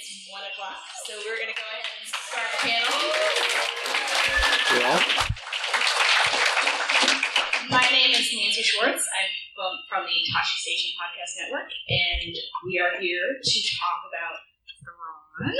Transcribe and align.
It's 0.00 0.32
one 0.32 0.40
o'clock, 0.40 0.80
so 1.04 1.12
we're 1.28 1.36
going 1.36 1.52
to 1.52 1.60
go 1.60 1.66
ahead 1.68 1.84
and 1.84 2.08
start 2.08 2.48
the 2.56 2.60
panel. 2.64 2.88
Yeah. 4.80 4.96
My 7.68 7.84
name 7.92 8.16
is 8.16 8.32
Nancy 8.32 8.64
Schwartz. 8.64 9.04
I'm 9.04 9.28
from, 9.52 9.76
from 9.92 10.02
the 10.08 10.16
Tashi 10.32 10.56
Station 10.56 10.96
Podcast 10.96 11.36
Network, 11.44 11.68
and 11.68 12.32
we 12.64 12.80
are 12.80 12.96
here 12.98 13.44
to 13.44 13.56
talk 13.76 14.08
about 14.08 14.40
Thrawn. 14.80 15.52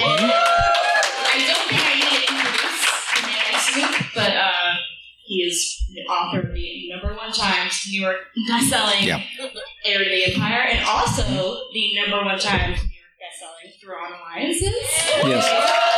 And 0.00 0.32
I 0.32 1.44
don't 1.44 1.68
think 1.68 1.84
I 1.84 1.94
need 2.00 2.08
to 2.08 2.32
introduce 2.32 2.80
the 2.88 3.20
man 3.28 3.44
next 3.52 3.68
me, 3.76 3.84
but 4.14 4.32
uh, 4.32 4.80
he 5.26 5.44
is 5.44 5.76
the 5.92 6.00
author 6.08 6.40
of 6.40 6.54
the 6.54 6.88
number 6.88 7.12
one 7.14 7.32
times 7.32 7.84
New 7.90 8.00
York 8.00 8.32
bestselling 8.48 9.04
Yeah. 9.04 9.20
Heir 9.84 9.98
to 10.04 10.08
the 10.08 10.32
Empire, 10.32 10.72
and 10.72 10.80
also 10.86 11.68
the 11.74 11.94
number 12.00 12.24
one 12.24 12.38
times 12.38 12.80
New 13.84 13.90
Thrawn 13.90 14.12
Alliances. 14.20 14.74
Yes. 15.24 15.70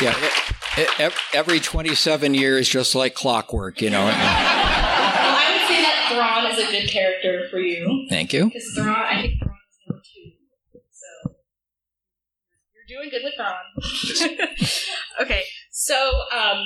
Yeah. 0.00 0.30
e- 0.78 1.04
e- 1.04 1.10
every 1.32 1.60
27 1.60 2.34
years, 2.34 2.68
just 2.68 2.96
like 2.96 3.14
clockwork, 3.14 3.80
you 3.80 3.88
know. 3.88 4.04
Well, 4.04 4.12
I 4.16 5.52
would 5.52 5.68
say 5.68 5.80
that 5.80 6.10
Thrawn 6.12 6.50
is 6.50 6.58
a 6.58 6.72
good 6.72 6.90
character 6.90 7.46
for 7.52 7.58
you. 7.60 8.06
Thank 8.10 8.32
you. 8.32 8.46
Because 8.46 8.68
Thrawn, 8.74 8.88
I 8.88 9.22
think 9.22 9.34
Thrawn 9.40 9.54
is 9.70 9.78
number 9.86 10.02
two. 10.02 10.32
So 10.90 11.34
you're 12.74 12.98
doing 12.98 13.10
good 13.10 13.22
with 13.22 13.34
Thrawn. 13.36 14.66
okay, 15.20 15.44
so 15.70 15.94
um, 16.36 16.64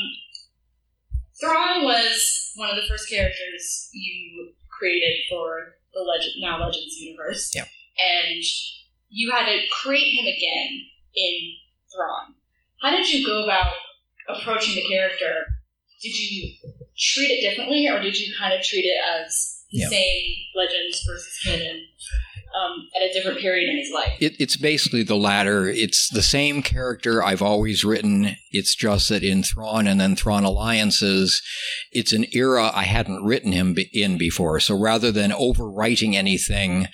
Thrawn 1.39 1.84
was 1.84 2.53
one 2.56 2.70
of 2.70 2.77
the 2.77 2.89
first 2.89 3.11
characters 3.11 3.91
you 3.92 4.55
created 4.78 5.14
for 5.28 5.75
the 5.92 6.00
Legend 6.00 6.33
now 6.41 6.59
Legends 6.64 6.97
universe. 7.00 7.50
Yeah. 7.55 7.64
And 7.98 8.42
you 9.09 9.30
had 9.30 9.46
to 9.46 9.60
create 9.70 10.12
him 10.12 10.27
again 10.27 10.86
in 11.14 11.52
Thrawn. 11.92 12.34
How 12.83 12.91
did 12.91 13.08
you 13.12 13.27
go 13.27 13.44
about 13.44 13.72
approaching 14.28 14.75
the 14.75 14.88
character? 14.88 15.47
Did 16.03 16.19
you 16.19 16.53
treat 16.98 17.30
it 17.30 17.48
differently, 17.48 17.88
or 17.88 18.00
did 18.00 18.19
you 18.19 18.34
kind 18.38 18.53
of 18.53 18.62
treat 18.62 18.84
it 18.84 18.98
as 19.20 19.64
the 19.70 19.78
Yeah. 19.80 19.88
same 19.88 20.34
Legends 20.55 21.03
versus 21.06 21.38
canon 21.42 21.86
um, 22.55 22.89
at 22.97 23.02
a 23.02 23.12
different 23.12 23.39
period 23.39 23.69
in 23.69 23.78
his 23.78 23.91
life? 23.92 24.16
It, 24.20 24.34
it's 24.39 24.56
basically 24.56 25.02
the 25.02 25.16
latter. 25.16 25.69
It's 25.69 26.08
the 26.08 26.22
same 26.22 26.62
character 26.62 27.22
I've 27.22 27.42
always 27.42 27.84
written. 27.84 28.36
It's 28.50 28.75
just 28.75 29.08
that 29.08 29.22
in 29.22 29.42
Thrawn 29.42 29.86
and 29.86 30.00
then 30.00 30.16
Thrawn 30.16 30.44
Alliances, 30.44 31.42
it's 31.92 32.12
an 32.12 32.27
era 32.33 32.70
I 32.75 32.84
hadn't 32.84 33.25
written 33.25 33.53
him 33.53 33.77
in 33.92 34.19
before. 34.19 34.61
So 34.61 34.78
rather 34.78 35.12
than 35.12 35.30
overwriting 35.30 36.14
anything, 36.14 36.86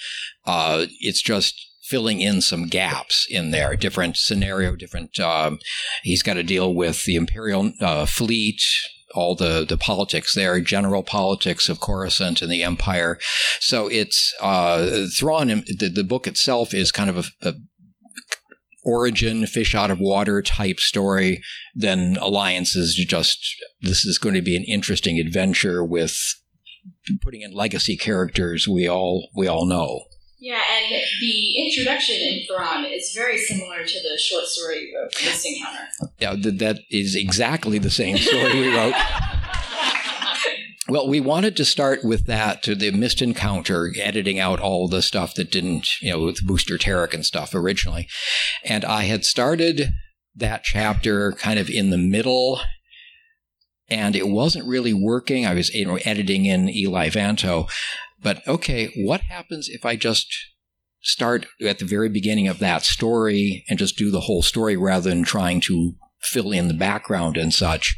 uh, 0.47 0.87
it's 1.01 1.23
just 1.23 1.69
filling 1.83 2.21
in 2.21 2.41
some 2.41 2.67
gaps 2.69 3.27
in 3.29 3.51
there. 3.51 3.77
Different 3.77 4.17
scenario, 4.17 4.75
different. 4.75 5.19
Um, 5.21 5.59
he's 6.03 6.23
got 6.23 6.35
to 6.35 6.43
deal 6.43 6.75
with 6.75 7.05
the 7.05 7.17
Imperial 7.17 7.73
uh, 7.81 8.07
fleet. 8.07 8.63
All 9.15 9.35
the, 9.35 9.65
the 9.69 9.77
politics 9.77 10.35
there, 10.35 10.61
general 10.61 11.03
politics 11.03 11.69
of 11.69 11.81
Coruscant 11.81 12.43
and 12.43 12.51
the 12.51 12.63
Empire. 12.63 13.19
So 13.61 13.89
it's 13.89 14.35
uh, 14.41 15.07
Thrawn. 15.17 15.49
The, 15.49 15.91
the 15.95 16.05
book 16.05 16.27
itself 16.27 16.73
is 16.73 16.93
kind 16.93 17.11
of 17.11 17.33
a, 17.43 17.49
a 17.49 17.55
origin, 18.85 19.47
fish 19.47 19.75
out 19.75 19.91
of 19.91 19.99
water 20.01 20.43
type 20.43 20.81
story. 20.81 21.43
Then 21.75 22.17
Alliance 22.21 22.75
is 22.77 22.95
just 22.95 23.39
this 23.81 24.05
is 24.05 24.19
going 24.19 24.35
to 24.35 24.43
be 24.43 24.57
an 24.57 24.65
interesting 24.65 25.19
adventure 25.19 25.85
with 25.85 26.17
putting 27.23 27.43
in 27.43 27.53
legacy 27.53 27.97
characters 27.97 28.67
we 28.69 28.89
all 28.89 29.29
we 29.35 29.47
all 29.47 29.67
know. 29.67 30.05
Yeah, 30.43 30.59
and 30.59 31.03
the 31.21 31.67
introduction 31.69 32.17
in 32.17 32.45
Thrawn 32.49 32.85
is 32.85 33.13
very 33.15 33.39
similar 33.39 33.85
to 33.85 34.01
the 34.03 34.19
short 34.19 34.47
story 34.47 34.89
you 34.89 34.99
wrote, 34.99 35.15
Mist 35.25 35.47
Encounter. 35.47 35.89
Yeah, 36.19 36.35
th- 36.35 36.59
that 36.59 36.81
is 36.91 37.15
exactly 37.15 37.79
the 37.79 37.93
same 37.93 38.17
story 38.17 38.53
we 38.53 38.77
wrote. 38.77 38.95
Well, 40.89 41.07
we 41.07 41.21
wanted 41.21 41.57
to 41.59 41.65
start 41.65 42.03
with 42.03 42.27
that 42.27 42.65
to 42.65 42.75
the 42.75 42.91
Mist 42.91 43.23
Encounter, 43.23 43.93
editing 43.97 44.41
out 44.41 44.59
all 44.59 44.89
the 44.89 45.01
stuff 45.01 45.37
that 45.37 45.53
didn't, 45.53 45.89
you 46.01 46.11
know, 46.11 46.25
with 46.25 46.45
Booster 46.45 46.77
Terrik 46.77 47.15
and 47.15 47.25
stuff 47.25 47.55
originally. 47.55 48.09
And 48.65 48.85
I 48.85 49.05
had 49.05 49.25
started 49.25 49.93
that 50.35 50.65
chapter 50.65 51.31
kind 51.31 51.61
of 51.61 51.71
in 51.71 51.91
the 51.91 51.99
middle, 51.99 52.61
and 53.89 54.17
it 54.17 54.27
wasn't 54.27 54.67
really 54.67 54.93
working. 54.93 55.47
I 55.47 55.55
was, 55.55 55.73
you 55.73 55.87
know, 55.87 56.01
editing 56.05 56.47
in 56.47 56.69
Eli 56.69 57.11
Vanto. 57.11 57.71
But 58.23 58.47
okay, 58.47 58.93
what 58.97 59.23
happens 59.23 59.69
if 59.69 59.85
I 59.85 59.97
just 59.97 60.27
start 61.03 61.47
at 61.67 61.79
the 61.81 61.85
very 61.85 62.09
beginning 62.09 62.47
of 62.49 62.61
that 62.61 62.83
story 62.83 63.65
and 63.69 63.79
just 63.79 63.97
do 63.99 64.11
the 64.11 64.21
whole 64.21 64.43
story 64.43 64.77
rather 64.77 65.11
than 65.11 65.25
trying 65.25 65.61
to 65.63 65.95
fill 66.21 66.53
in 66.53 66.69
the 66.69 66.75
background 66.75 67.37
and 67.37 67.53
such? 67.53 67.97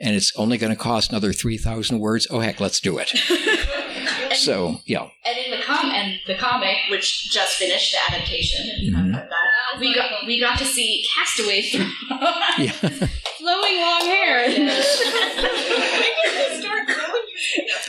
And 0.00 0.16
it's 0.16 0.32
only 0.36 0.58
going 0.58 0.72
to 0.72 0.78
cost 0.78 1.10
another 1.10 1.32
3,000 1.32 2.00
words. 2.00 2.26
Oh, 2.30 2.40
heck, 2.40 2.58
let's 2.58 2.80
do 2.80 2.98
it. 2.98 3.10
so, 4.34 4.78
yeah. 4.86 5.06
And 5.26 5.38
in 5.44 5.50
the 5.50 5.62
com 5.62 5.90
and 5.90 6.18
the 6.26 6.36
comic, 6.36 6.76
which 6.90 7.30
just 7.30 7.56
finished 7.56 7.92
the 7.92 7.98
adaptation, 8.14 8.64
if 8.66 8.80
you 8.82 8.94
haven't 8.96 9.12
Mhm. 9.12 9.28
that, 9.28 9.78
we 9.78 9.94
got 9.94 10.26
we 10.26 10.40
got 10.40 10.58
to 10.58 10.64
see 10.64 11.04
Castaway 11.14 11.60
Yeah. 12.58 12.72
flowing 12.72 13.80
long 13.80 14.00
hair. 14.06 14.48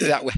that 0.02 0.26
was. 0.26 0.36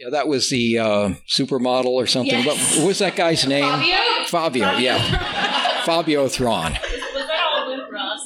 Yeah, 0.00 0.08
that 0.08 0.28
was 0.28 0.48
the 0.48 0.78
uh, 0.78 1.10
supermodel 1.28 1.84
or 1.88 2.06
something. 2.06 2.42
Yes. 2.42 2.78
What, 2.78 2.86
was 2.86 2.98
that 3.00 3.16
guy's 3.16 3.46
name? 3.46 3.64
Fabio. 3.64 4.26
Fabio, 4.28 4.78
yeah. 4.78 5.82
Fabio 5.84 6.26
Thrawn. 6.28 6.72
Was 6.72 6.80
that 7.26 7.44
all 7.46 7.68
Luke 7.68 7.92
Ross? 7.92 8.20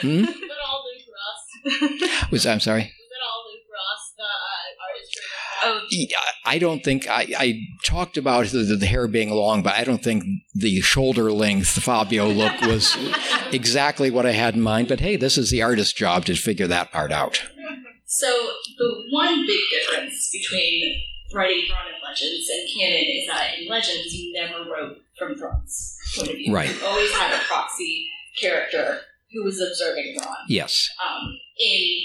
Hmm? 0.00 0.20
Was 0.24 0.26
that 0.26 0.58
all 0.66 0.84
Luke 0.86 2.20
Ross? 2.22 2.30
Was 2.30 2.46
I'm 2.46 2.60
sorry. 2.60 2.80
Was 2.80 2.88
that 3.10 3.24
all 3.26 3.44
Luke 3.52 3.66
Ross, 3.74 4.12
the 4.16 4.22
uh, 4.22 4.86
artist? 4.88 5.18
Oh, 5.64 5.86
Yeah, 5.90 6.16
I 6.46 6.58
don't 6.58 6.82
think 6.82 7.06
I, 7.10 7.26
I 7.36 7.60
talked 7.84 8.16
about 8.16 8.46
the, 8.46 8.60
the 8.60 8.86
hair 8.86 9.06
being 9.06 9.28
long, 9.28 9.62
but 9.62 9.74
I 9.74 9.84
don't 9.84 10.02
think 10.02 10.24
the 10.54 10.80
shoulder 10.80 11.30
length 11.30 11.68
Fabio 11.68 12.28
look 12.28 12.58
was 12.62 12.96
exactly 13.52 14.10
what 14.10 14.24
I 14.24 14.32
had 14.32 14.54
in 14.54 14.62
mind. 14.62 14.88
But 14.88 15.00
hey, 15.00 15.16
this 15.16 15.36
is 15.36 15.50
the 15.50 15.60
artist's 15.60 15.92
job 15.92 16.24
to 16.24 16.34
figure 16.36 16.68
that 16.68 16.90
part 16.90 17.12
out. 17.12 17.42
so 18.06 18.28
the 18.78 19.04
one 19.10 19.44
big 19.46 19.60
difference 19.70 20.30
between 20.32 21.02
writing 21.32 21.64
Thrawn 21.68 21.86
in 21.88 22.00
Legends 22.06 22.48
and 22.50 22.68
canon 22.78 23.04
is 23.08 23.26
that 23.26 23.58
in 23.58 23.68
Legends 23.68 24.14
you 24.14 24.32
never 24.32 24.64
wrote 24.70 24.96
from 25.18 25.36
Thrawn's 25.36 25.96
point 26.16 26.30
of 26.30 26.36
view. 26.36 26.54
Right. 26.54 26.70
You 26.74 26.86
always 26.86 27.12
had 27.12 27.34
a 27.34 27.44
proxy 27.44 28.08
character 28.40 29.00
who 29.32 29.44
was 29.44 29.60
observing 29.60 30.16
Thrawn. 30.18 30.36
Yes. 30.48 30.88
um, 31.06 31.36
in 31.58 31.98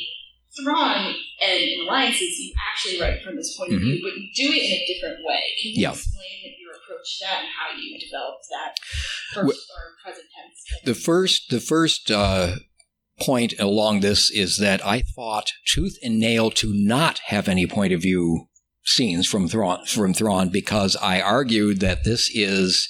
Thrawn 0.64 1.16
and 1.42 1.60
in 1.64 1.80
Alliances, 1.88 2.38
you 2.40 2.54
actually 2.72 3.00
write 3.02 3.24
from 3.24 3.36
this 3.36 3.58
point 3.58 3.74
of 3.74 3.80
Mm-hmm. 3.80 3.86
view, 3.90 4.00
but 4.04 4.18
you 4.18 4.28
do 4.36 4.54
it 4.54 4.64
in 4.64 4.72
a 4.72 4.94
different 4.94 5.26
way. 5.26 5.42
Can 5.62 5.72
you 5.72 5.82
Yeah. 5.82 5.92
explain 5.92 6.54
your 6.60 6.72
approach 6.74 7.20
to 7.20 7.26
that 7.26 7.40
and 7.40 7.48
how 7.48 7.80
you 7.80 7.98
developed 8.00 8.46
that 8.52 8.76
first 9.34 9.68
or 9.72 9.94
present 10.04 10.28
tense? 10.36 10.84
The 10.86 10.94
first, 10.96 11.50
the 11.50 11.60
first 11.60 12.12
uh, 12.12 12.58
point 13.20 13.54
along 13.60 14.02
this 14.02 14.30
is 14.30 14.58
that 14.58 14.86
I 14.86 15.02
thought 15.02 15.52
tooth 15.66 15.98
and 16.04 16.20
nail 16.20 16.52
to 16.52 16.72
not 16.74 17.20
have 17.28 17.48
any 17.48 17.66
point 17.66 17.94
of 17.94 18.02
view 18.02 18.48
scenes 18.84 19.28
from 19.28 19.48
Thrawn, 19.48 19.86
from 19.86 20.14
Thrawn 20.14 20.50
because 20.50 20.96
I 20.98 21.22
argued 21.22 21.80
that 21.80 22.04
this 22.04 22.30
is 22.34 22.90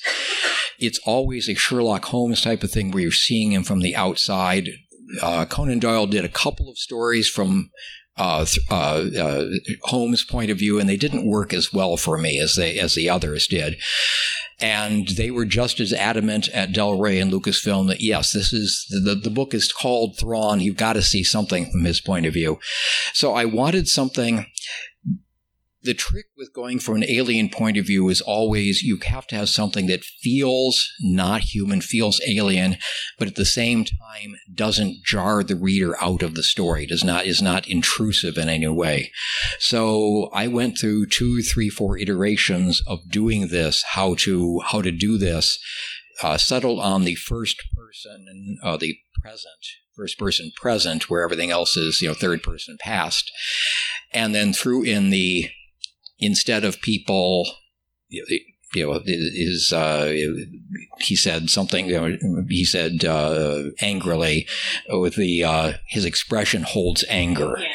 it's 0.80 1.00
always 1.06 1.48
a 1.48 1.56
Sherlock 1.56 2.06
Holmes 2.06 2.42
type 2.42 2.64
of 2.64 2.72
thing 2.72 2.92
where 2.92 3.04
you're 3.04 3.12
seeing 3.12 3.52
him 3.52 3.64
from 3.64 3.80
the 3.80 3.96
outside. 3.96 4.70
Uh, 5.22 5.46
Conan 5.46 5.80
Doyle 5.80 6.08
did 6.08 6.26
a 6.26 6.30
couple 6.30 6.70
of 6.70 6.78
stories 6.78 7.30
from 7.30 7.70
uh, 8.18 8.46
uh, 8.70 9.06
uh, 9.20 9.46
Holmes' 9.84 10.24
point 10.24 10.52
of 10.52 10.59
view, 10.59 10.80
and 10.80 10.88
they 10.88 10.98
didn't 10.98 11.28
work 11.28 11.54
as 11.54 11.74
well 11.74 11.98
for 11.98 12.18
me 12.18 12.40
as 12.40 12.56
they 12.56 12.78
as 12.78 12.96
the 12.96 13.10
others 13.10 13.48
did. 13.48 13.78
And 14.60 15.07
they 15.10 15.31
were 15.31 15.45
just 15.45 15.80
as 15.80 15.92
adamant 15.92 16.48
at 16.50 16.72
Del 16.72 17.00
Rey 17.00 17.19
and 17.19 17.31
Lucasfilm 17.31 17.88
that 17.88 18.01
yes, 18.01 18.31
this 18.31 18.54
is 18.54 18.86
the 18.90 19.16
the 19.16 19.31
book 19.31 19.54
is 19.54 19.72
called 19.72 20.18
Thrawn. 20.18 20.60
You've 20.60 20.78
got 20.78 20.94
to 20.94 21.01
see 21.01 21.24
something 21.24 21.72
from 21.72 21.86
his 21.86 22.01
point 22.01 22.25
of 22.25 22.34
view. 22.34 22.60
So 23.13 23.34
I 23.34 23.45
wanted 23.45 23.88
something 23.88 24.45
the 25.83 25.94
trick 25.94 26.27
with 26.38 26.53
going 26.53 26.80
from 26.80 26.95
an 26.95 27.06
alien 27.09 27.50
point 27.50 27.77
of 27.77 27.85
view 27.85 28.09
is 28.09 28.21
always 28.21 28.81
you 28.81 28.97
have 29.06 29.27
to 29.27 29.35
have 29.35 29.50
something 29.50 29.88
that 29.88 30.03
feels 30.03 30.89
not 31.01 31.41
human, 31.41 31.81
feels 31.81 32.21
alien, 32.27 32.77
but 33.18 33.27
at 33.27 33.35
the 33.35 33.45
same 33.45 33.85
time 33.85 34.35
doesn't 34.53 35.03
jar 35.03 35.44
the 35.44 35.56
reader 35.56 36.01
out 36.01 36.24
of 36.24 36.35
the 36.35 36.44
story, 36.44 36.85
does 36.85 37.03
not 37.03 37.25
is 37.25 37.41
not 37.41 37.68
intrusive 37.68 38.38
in 38.38 38.50
any 38.50 38.68
way. 38.68 39.12
So 39.59 40.30
I 40.33 40.47
went 40.47 40.77
through 40.77 41.07
two, 41.07 41.41
three, 41.41 41.69
four 41.69 41.97
iterations 41.97 42.81
of 42.88 43.09
doing 43.09 43.47
this, 43.50 43.83
how 43.94 44.15
to 44.19 44.62
how 44.65 44.81
to 44.81 44.91
do 44.91 45.18
this, 45.18 45.59
uh, 46.21 46.38
settled 46.38 46.80
on 46.80 47.03
the 47.03 47.15
first 47.15 47.62
person 47.75 48.57
uh, 48.63 48.77
the 48.77 48.97
present 49.21 49.65
first 49.95 50.18
person 50.18 50.51
present, 50.56 51.09
where 51.09 51.24
everything 51.24 51.51
else 51.51 51.77
is, 51.77 52.01
you 52.01 52.07
know, 52.07 52.13
third 52.13 52.44
person 52.44 52.77
past. 52.80 53.31
And 54.12 54.33
then 54.33 54.53
threw 54.53 54.83
in 54.83 55.09
the, 55.09 55.50
instead 56.25 56.64
of 56.64 56.81
people, 56.81 57.48
you 58.10 58.24
know, 58.75 59.02
is 59.06 59.72
uh, 59.72 60.12
he 61.00 61.16
said 61.16 61.50
something. 61.50 61.88
You 61.88 61.94
know, 62.18 62.46
he 62.50 62.66
said 62.66 63.06
uh, 63.06 63.66
angrily 63.81 64.48
with 64.90 65.16
the 65.16 65.44
uh, 65.44 65.74
his 65.90 66.06
expression 66.06 66.64
holds 66.64 67.06
anger, 67.08 67.56
Yeah. 67.60 67.68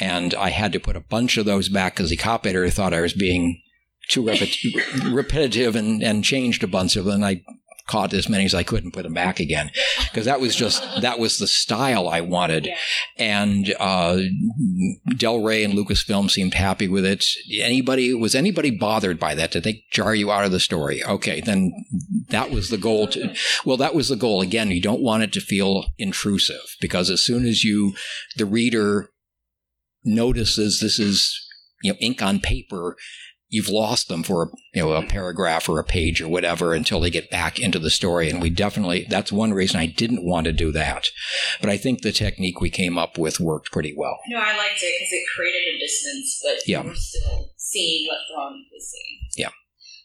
and 0.00 0.34
I 0.34 0.50
had 0.50 0.72
to 0.74 0.80
put 0.80 0.94
a 0.96 1.00
bunch 1.00 1.36
of 1.38 1.44
those 1.44 1.68
back 1.68 1.94
because 1.96 2.10
the 2.10 2.16
cop 2.16 2.46
editor 2.46 2.70
thought 2.70 2.94
I 2.94 3.00
was 3.00 3.14
being 3.14 3.60
too 4.08 4.22
repet- 4.22 5.12
repetitive 5.12 5.74
and, 5.76 6.02
and 6.02 6.22
changed 6.24 6.62
a 6.62 6.68
bunch 6.68 6.94
of 6.96 7.04
them. 7.04 7.14
And 7.22 7.24
I 7.26 7.42
caught 7.88 8.12
as 8.12 8.28
many 8.28 8.44
as 8.44 8.54
I 8.54 8.62
could 8.62 8.84
and 8.84 8.92
put 8.92 9.02
them 9.02 9.14
back 9.14 9.40
again 9.40 9.70
because 10.04 10.26
that 10.26 10.40
was 10.40 10.54
just 10.54 10.82
that 11.00 11.18
was 11.18 11.38
the 11.38 11.46
style 11.46 12.08
I 12.08 12.20
wanted. 12.20 12.66
Yeah. 12.66 12.76
And 13.16 13.74
uh, 13.80 14.20
Del 15.16 15.42
Rey 15.42 15.64
and 15.64 15.74
Lucasfilm 15.74 16.30
seemed 16.30 16.54
happy 16.54 16.86
with 16.86 17.04
it. 17.04 17.24
Anybody 17.60 18.14
was 18.14 18.34
anybody 18.34 18.70
bothered 18.70 19.18
by 19.18 19.34
that? 19.34 19.50
Did 19.50 19.64
they 19.64 19.84
jar 19.90 20.14
you 20.14 20.30
out 20.30 20.44
of 20.44 20.52
the 20.52 20.60
story? 20.60 21.02
Okay, 21.04 21.40
then 21.40 21.72
that 22.28 22.50
was 22.50 22.68
the 22.68 22.78
goal. 22.78 23.08
To, 23.08 23.34
well, 23.64 23.76
that 23.78 23.94
was 23.94 24.08
the 24.08 24.16
goal. 24.16 24.40
Again, 24.40 24.70
you 24.70 24.82
don't 24.82 25.02
want 25.02 25.22
it 25.22 25.32
to 25.32 25.40
feel 25.40 25.86
intrusive 25.98 26.76
because 26.80 27.10
as 27.10 27.24
soon 27.24 27.46
as 27.46 27.64
you 27.64 27.94
the 28.36 28.46
reader 28.46 29.10
notices 30.04 30.80
this 30.80 30.98
is 30.98 31.46
you 31.82 31.92
know 31.92 31.98
ink 32.00 32.22
on 32.22 32.40
paper 32.40 32.96
you've 33.48 33.68
lost 33.68 34.08
them 34.08 34.22
for 34.22 34.50
you 34.74 34.82
know 34.82 34.92
a 34.92 35.02
paragraph 35.06 35.68
or 35.68 35.78
a 35.78 35.84
page 35.84 36.20
or 36.20 36.28
whatever 36.28 36.74
until 36.74 37.00
they 37.00 37.10
get 37.10 37.30
back 37.30 37.58
into 37.58 37.78
the 37.78 37.90
story 37.90 38.28
and 38.28 38.42
we 38.42 38.50
definitely 38.50 39.06
that's 39.08 39.32
one 39.32 39.54
reason 39.54 39.80
I 39.80 39.86
didn't 39.86 40.24
want 40.24 40.44
to 40.46 40.52
do 40.52 40.70
that 40.72 41.06
but 41.60 41.70
I 41.70 41.76
think 41.78 42.02
the 42.02 42.12
technique 42.12 42.60
we 42.60 42.70
came 42.70 42.98
up 42.98 43.16
with 43.18 43.40
worked 43.40 43.72
pretty 43.72 43.94
well 43.96 44.18
No, 44.28 44.38
I 44.38 44.56
liked 44.56 44.82
it 44.82 44.94
because 44.98 45.12
it 45.12 45.24
created 45.34 45.74
a 45.74 45.78
distance, 45.78 46.40
but 46.44 46.68
Yeah. 46.68 46.82
you 46.82 46.88
were 46.90 46.94
still 46.94 47.50
seeing 47.56 48.06
what 48.08 48.18
Thrawn 48.32 48.64
was 48.72 48.90
seeing. 48.90 49.18
Yeah. 49.36 49.50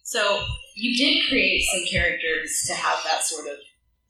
So 0.03 0.43
you 0.75 0.95
did 0.97 1.27
create 1.29 1.63
some 1.73 1.85
characters 1.85 2.63
to 2.67 2.73
have 2.75 2.99
that 3.05 3.23
sort 3.23 3.47
of 3.47 3.57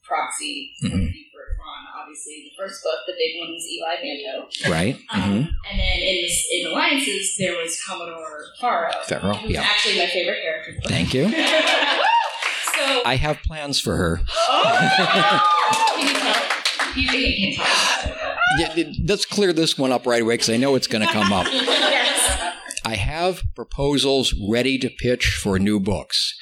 proxy 0.04 0.74
point 0.82 0.94
Mhm. 0.94 1.08
of 1.08 1.14
for 1.32 1.44
Thrawn. 1.56 2.02
Obviously, 2.02 2.44
the 2.50 2.56
first 2.58 2.84
book, 2.84 3.00
the 3.08 3.14
big 3.14 3.40
one 3.40 3.54
was 3.54 3.66
Eli 3.68 3.96
Vanto. 4.04 4.70
right 4.70 4.96
Um, 5.12 5.22
Mhm. 5.22 5.50
And 5.70 5.80
then 5.80 6.00
in, 6.00 6.22
this, 6.24 6.48
in 6.52 6.68
Alliances, 6.68 7.36
there 7.38 7.56
was 7.58 7.82
Commodore. 7.84 8.46
Faro, 8.60 8.92
Who's 9.36 9.52
yeah. 9.52 9.62
actually 9.62 9.98
my 10.00 10.08
favorite 10.08 10.42
character. 10.42 10.76
thank 10.88 11.14
you 11.14 11.30
so, 12.76 13.02
I 13.06 13.16
have 13.16 13.38
plans 13.44 13.80
for 13.80 13.96
her 13.96 14.22
oh, 14.28 15.94
can 15.96 16.08
you 16.08 16.14
tell? 16.14 16.44
You 16.96 17.08
think 17.10 17.40
you 17.40 17.56
can 17.58 18.14
yeah, 18.60 18.94
let's 19.08 19.26
clear 19.26 19.52
this 19.54 19.78
one 19.80 19.92
up 19.92 20.06
right 20.06 20.22
away 20.22 20.36
because 20.36 20.50
I 20.50 20.58
know 20.58 20.76
it's 20.76 20.86
going 20.88 21.06
to 21.06 21.12
come 21.12 21.34
up 21.34 21.48
yes. 21.52 22.54
I 22.86 22.96
have 22.96 23.42
proposals 23.56 24.34
ready 24.48 24.78
to 24.80 24.90
pitch 24.90 25.40
for 25.42 25.58
new 25.58 25.80
books. 25.80 26.36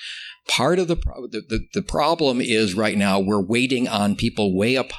Part 0.48 0.80
of 0.80 0.88
the, 0.88 0.96
pro- 0.96 1.28
the, 1.28 1.42
the 1.48 1.60
the 1.74 1.82
problem 1.82 2.42
is 2.42 2.74
right 2.74 2.98
now 2.98 3.20
we're 3.20 3.42
waiting 3.42 3.88
on 3.88 4.16
people 4.16 4.58
way 4.58 4.76
up 4.76 4.92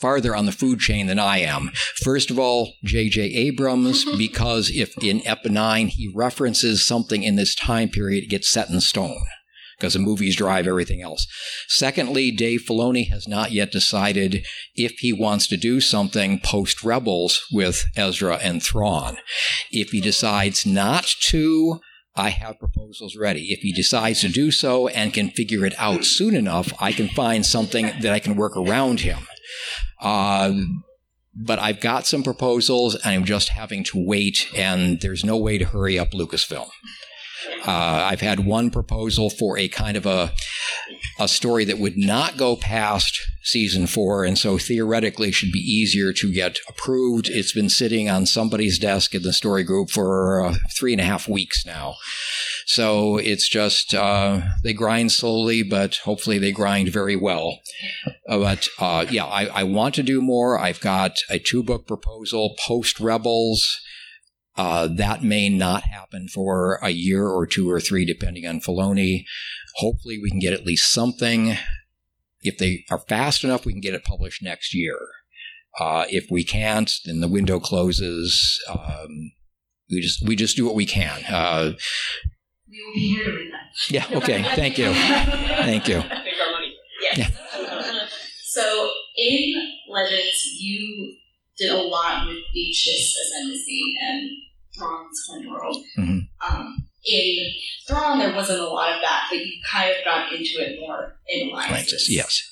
farther 0.00 0.36
on 0.36 0.44
the 0.44 0.52
food 0.52 0.78
chain 0.80 1.06
than 1.06 1.18
I 1.18 1.38
am. 1.38 1.70
First 2.02 2.30
of 2.30 2.38
all, 2.38 2.74
J.J. 2.84 3.22
Abrams, 3.22 4.04
mm-hmm. 4.04 4.18
because 4.18 4.70
if 4.70 4.96
in 5.02 5.26
Ep 5.26 5.46
9 5.46 5.88
he 5.88 6.12
references 6.14 6.86
something 6.86 7.22
in 7.22 7.36
this 7.36 7.54
time 7.54 7.88
period, 7.88 8.24
it 8.24 8.30
gets 8.30 8.48
set 8.48 8.68
in 8.68 8.80
stone 8.82 9.22
because 9.78 9.94
the 9.94 9.98
movies 9.98 10.36
drive 10.36 10.66
everything 10.66 11.02
else. 11.02 11.26
Secondly, 11.68 12.30
Dave 12.30 12.62
Filoni 12.62 13.08
has 13.08 13.26
not 13.26 13.52
yet 13.52 13.72
decided 13.72 14.44
if 14.74 14.92
he 14.98 15.12
wants 15.12 15.46
to 15.48 15.56
do 15.56 15.80
something 15.80 16.38
post 16.38 16.84
Rebels 16.84 17.40
with 17.50 17.84
Ezra 17.96 18.36
and 18.36 18.62
Thrawn. 18.62 19.16
If 19.70 19.90
he 19.90 20.00
decides 20.00 20.66
not 20.66 21.06
to, 21.28 21.80
I 22.16 22.30
have 22.30 22.60
proposals 22.60 23.16
ready. 23.16 23.52
If 23.52 23.60
he 23.60 23.72
decides 23.72 24.20
to 24.20 24.28
do 24.28 24.50
so 24.50 24.86
and 24.88 25.12
can 25.12 25.30
figure 25.30 25.66
it 25.66 25.74
out 25.78 26.04
soon 26.04 26.36
enough, 26.36 26.72
I 26.80 26.92
can 26.92 27.08
find 27.08 27.44
something 27.44 27.86
that 28.02 28.12
I 28.12 28.20
can 28.20 28.36
work 28.36 28.56
around 28.56 29.00
him. 29.00 29.26
Uh, 30.00 30.52
but 31.34 31.58
I've 31.58 31.80
got 31.80 32.06
some 32.06 32.22
proposals, 32.22 32.94
and 32.94 33.06
I'm 33.06 33.24
just 33.24 33.48
having 33.48 33.82
to 33.84 34.06
wait, 34.06 34.48
and 34.54 35.00
there's 35.00 35.24
no 35.24 35.36
way 35.36 35.58
to 35.58 35.64
hurry 35.64 35.98
up 35.98 36.12
Lucasfilm. 36.12 36.68
Uh, 37.66 38.06
I've 38.10 38.20
had 38.20 38.46
one 38.46 38.70
proposal 38.70 39.30
for 39.30 39.58
a 39.58 39.68
kind 39.68 39.96
of 39.96 40.06
a 40.06 40.32
a 41.18 41.28
story 41.28 41.64
that 41.64 41.78
would 41.78 41.96
not 41.96 42.36
go 42.36 42.56
past 42.56 43.20
season 43.42 43.86
four, 43.86 44.24
and 44.24 44.36
so 44.36 44.58
theoretically 44.58 45.30
should 45.30 45.52
be 45.52 45.60
easier 45.60 46.12
to 46.12 46.32
get 46.32 46.58
approved. 46.68 47.28
It's 47.28 47.52
been 47.52 47.68
sitting 47.68 48.08
on 48.08 48.26
somebody's 48.26 48.78
desk 48.78 49.14
in 49.14 49.22
the 49.22 49.32
story 49.32 49.62
group 49.62 49.90
for 49.90 50.44
uh, 50.44 50.54
three 50.76 50.92
and 50.92 51.00
a 51.00 51.04
half 51.04 51.28
weeks 51.28 51.64
now. 51.64 51.94
So 52.66 53.18
it's 53.18 53.48
just 53.48 53.94
uh, 53.94 54.40
they 54.62 54.72
grind 54.72 55.12
slowly, 55.12 55.62
but 55.62 55.96
hopefully 56.04 56.38
they 56.38 56.52
grind 56.52 56.88
very 56.88 57.16
well. 57.16 57.60
Uh, 58.28 58.38
but 58.38 58.68
uh, 58.78 59.06
yeah, 59.10 59.26
I, 59.26 59.46
I 59.46 59.62
want 59.64 59.94
to 59.96 60.02
do 60.02 60.22
more. 60.22 60.58
I've 60.58 60.80
got 60.80 61.18
a 61.30 61.38
two 61.38 61.62
book 61.62 61.86
proposal 61.86 62.56
post 62.66 62.98
Rebels. 62.98 63.80
Uh, 64.56 64.86
that 64.86 65.22
may 65.22 65.48
not 65.48 65.82
happen 65.84 66.28
for 66.28 66.78
a 66.82 66.90
year 66.90 67.26
or 67.26 67.46
two 67.46 67.68
or 67.70 67.80
three, 67.80 68.04
depending 68.04 68.46
on 68.46 68.60
Filoni. 68.60 69.24
Hopefully, 69.76 70.18
we 70.22 70.30
can 70.30 70.38
get 70.38 70.52
at 70.52 70.64
least 70.66 70.92
something. 70.92 71.56
If 72.42 72.58
they 72.58 72.84
are 72.90 72.98
fast 73.00 73.42
enough, 73.42 73.64
we 73.66 73.72
can 73.72 73.80
get 73.80 73.94
it 73.94 74.04
published 74.04 74.42
next 74.42 74.74
year. 74.74 74.96
Uh, 75.80 76.04
if 76.08 76.30
we 76.30 76.44
can't, 76.44 76.92
then 77.04 77.20
the 77.20 77.26
window 77.28 77.58
closes. 77.58 78.62
Um, 78.68 79.32
we 79.90 80.00
just 80.00 80.24
we 80.26 80.36
just 80.36 80.56
do 80.56 80.64
what 80.64 80.74
we 80.76 80.86
can. 80.86 81.24
Uh, 81.28 81.72
We 82.68 82.80
will 82.84 82.94
be 82.94 83.08
here 83.16 83.24
to 83.24 83.30
read 83.32 83.52
that. 83.52 83.90
yeah. 83.90 84.18
Okay. 84.18 84.42
Thank 84.54 84.78
you. 84.78 84.92
Thank 84.94 85.88
you. 85.88 85.94
Take 86.02 86.12
our 86.12 86.52
money. 86.52 86.74
Yes. 87.16 87.32
so 88.44 88.90
in 89.16 89.72
Legends, 89.88 90.44
you 90.60 91.16
did 91.58 91.70
a 91.70 91.76
lot 91.76 92.26
with 92.26 92.36
the 92.36 92.42
Beatrice 92.52 93.16
Ascendancy 93.16 93.94
and 94.02 94.30
Thrawn's 94.76 95.26
Twin 95.28 95.50
World. 95.50 95.84
Mhm. 95.98 96.28
Um, 96.48 96.88
in 97.06 97.52
Thrawn, 97.86 98.18
there 98.18 98.34
wasn't 98.34 98.60
a 98.60 98.66
lot 98.66 98.94
of 98.96 99.02
that, 99.02 99.26
but 99.30 99.38
you 99.38 99.52
kind 99.70 99.90
of 99.90 100.04
got 100.04 100.32
into 100.32 100.58
it 100.58 100.80
more 100.80 101.20
in 101.28 101.48
Alliances. 101.50 102.06
Yes. 102.10 102.42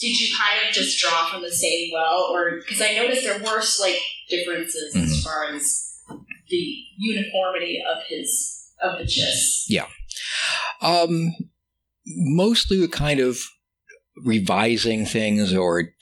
Did 0.00 0.18
you 0.18 0.34
kind 0.36 0.66
of 0.68 0.74
just 0.74 0.98
draw 1.00 1.30
from 1.30 1.42
the 1.42 1.52
same 1.52 1.90
well, 1.92 2.28
or 2.32 2.58
because 2.60 2.80
I 2.80 2.94
noticed 2.94 3.22
there 3.24 3.38
were 3.42 3.60
slight 3.62 3.98
differences 4.28 4.94
as 4.96 5.10
Mhm. 5.20 5.22
far 5.22 5.54
as 5.54 5.80
the 6.48 6.84
uniformity 6.98 7.82
of 7.86 8.02
his 8.08 8.60
of 8.82 8.98
the 8.98 9.04
chiss? 9.04 9.66
Um, 10.80 11.32
mostly 12.06 12.86
kind 12.88 13.20
of 13.20 13.38
revising 14.16 15.06
things 15.06 15.52
or 15.54 15.94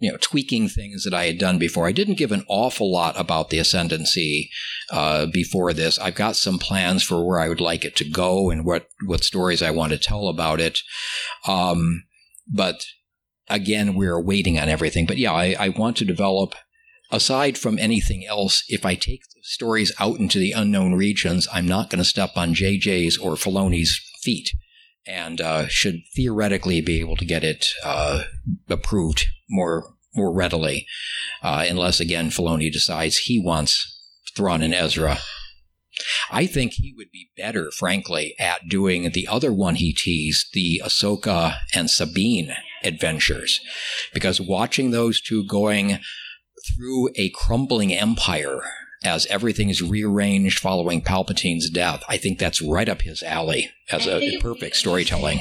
you 0.00 0.10
know 0.10 0.18
tweaking 0.20 0.68
things 0.68 1.04
that 1.04 1.14
I 1.14 1.26
had 1.26 1.38
done 1.38 1.58
before. 1.58 1.86
I 1.86 1.92
didn't 1.92 2.18
give 2.18 2.32
an 2.32 2.44
awful 2.48 2.90
lot 2.90 3.20
about 3.20 3.50
the 3.50 3.58
ascendancy 3.58 4.50
uh, 4.90 5.26
before 5.26 5.72
this. 5.72 5.98
I've 5.98 6.14
got 6.14 6.36
some 6.36 6.58
plans 6.58 7.02
for 7.02 7.24
where 7.24 7.38
I 7.38 7.48
would 7.48 7.60
like 7.60 7.84
it 7.84 7.94
to 7.96 8.08
go 8.08 8.50
and 8.50 8.64
what 8.64 8.88
what 9.06 9.22
stories 9.22 9.62
I 9.62 9.70
want 9.70 9.92
to 9.92 9.98
tell 9.98 10.26
about 10.28 10.58
it. 10.58 10.80
Um, 11.46 12.04
but 12.52 12.86
again, 13.48 13.94
we're 13.94 14.20
waiting 14.20 14.58
on 14.58 14.68
everything. 14.68 15.06
But 15.06 15.18
yeah, 15.18 15.32
I, 15.32 15.54
I 15.58 15.68
want 15.68 15.96
to 15.98 16.04
develop. 16.04 16.54
Aside 17.12 17.58
from 17.58 17.76
anything 17.76 18.24
else, 18.24 18.62
if 18.68 18.86
I 18.86 18.94
take 18.94 19.22
stories 19.42 19.92
out 19.98 20.20
into 20.20 20.38
the 20.38 20.52
unknown 20.52 20.94
regions, 20.94 21.48
I'm 21.52 21.66
not 21.66 21.90
going 21.90 21.98
to 21.98 22.04
step 22.04 22.30
on 22.36 22.54
JJ's 22.54 23.18
or 23.18 23.32
Filoni's 23.32 24.00
feet 24.22 24.52
and 25.04 25.40
uh, 25.40 25.66
should 25.66 26.02
theoretically 26.14 26.80
be 26.80 27.00
able 27.00 27.16
to 27.16 27.24
get 27.24 27.42
it 27.42 27.66
uh, 27.82 28.22
approved 28.68 29.26
more 29.50 29.94
more 30.14 30.32
readily, 30.32 30.86
uh, 31.42 31.64
unless 31.68 32.00
again 32.00 32.30
Filoni 32.30 32.72
decides 32.72 33.18
he 33.18 33.40
wants 33.40 33.98
Thrawn 34.36 34.62
and 34.62 34.74
Ezra. 34.74 35.18
I 36.30 36.46
think 36.46 36.74
he 36.74 36.94
would 36.96 37.10
be 37.12 37.30
better, 37.36 37.70
frankly, 37.70 38.34
at 38.38 38.68
doing 38.68 39.10
the 39.12 39.28
other 39.28 39.52
one 39.52 39.74
he 39.74 39.92
teased, 39.92 40.48
the 40.54 40.80
Ahsoka 40.84 41.56
and 41.74 41.90
Sabine 41.90 42.54
adventures, 42.82 43.60
because 44.14 44.40
watching 44.40 44.90
those 44.90 45.20
two 45.20 45.44
going 45.46 45.98
through 46.66 47.10
a 47.16 47.30
crumbling 47.30 47.92
empire 47.92 48.62
as 49.02 49.26
everything 49.26 49.70
is 49.70 49.82
rearranged 49.82 50.58
following 50.58 51.02
Palpatine's 51.02 51.70
death, 51.70 52.02
I 52.08 52.16
think 52.16 52.38
that's 52.38 52.60
right 52.62 52.88
up 52.88 53.02
his 53.02 53.22
alley 53.22 53.70
as 53.90 54.06
I 54.06 54.12
a, 54.12 54.18
think 54.18 54.22
it 54.22 54.44
would 54.44 54.54
be 54.54 54.60
perfect 54.60 54.76
storytelling. 54.76 55.38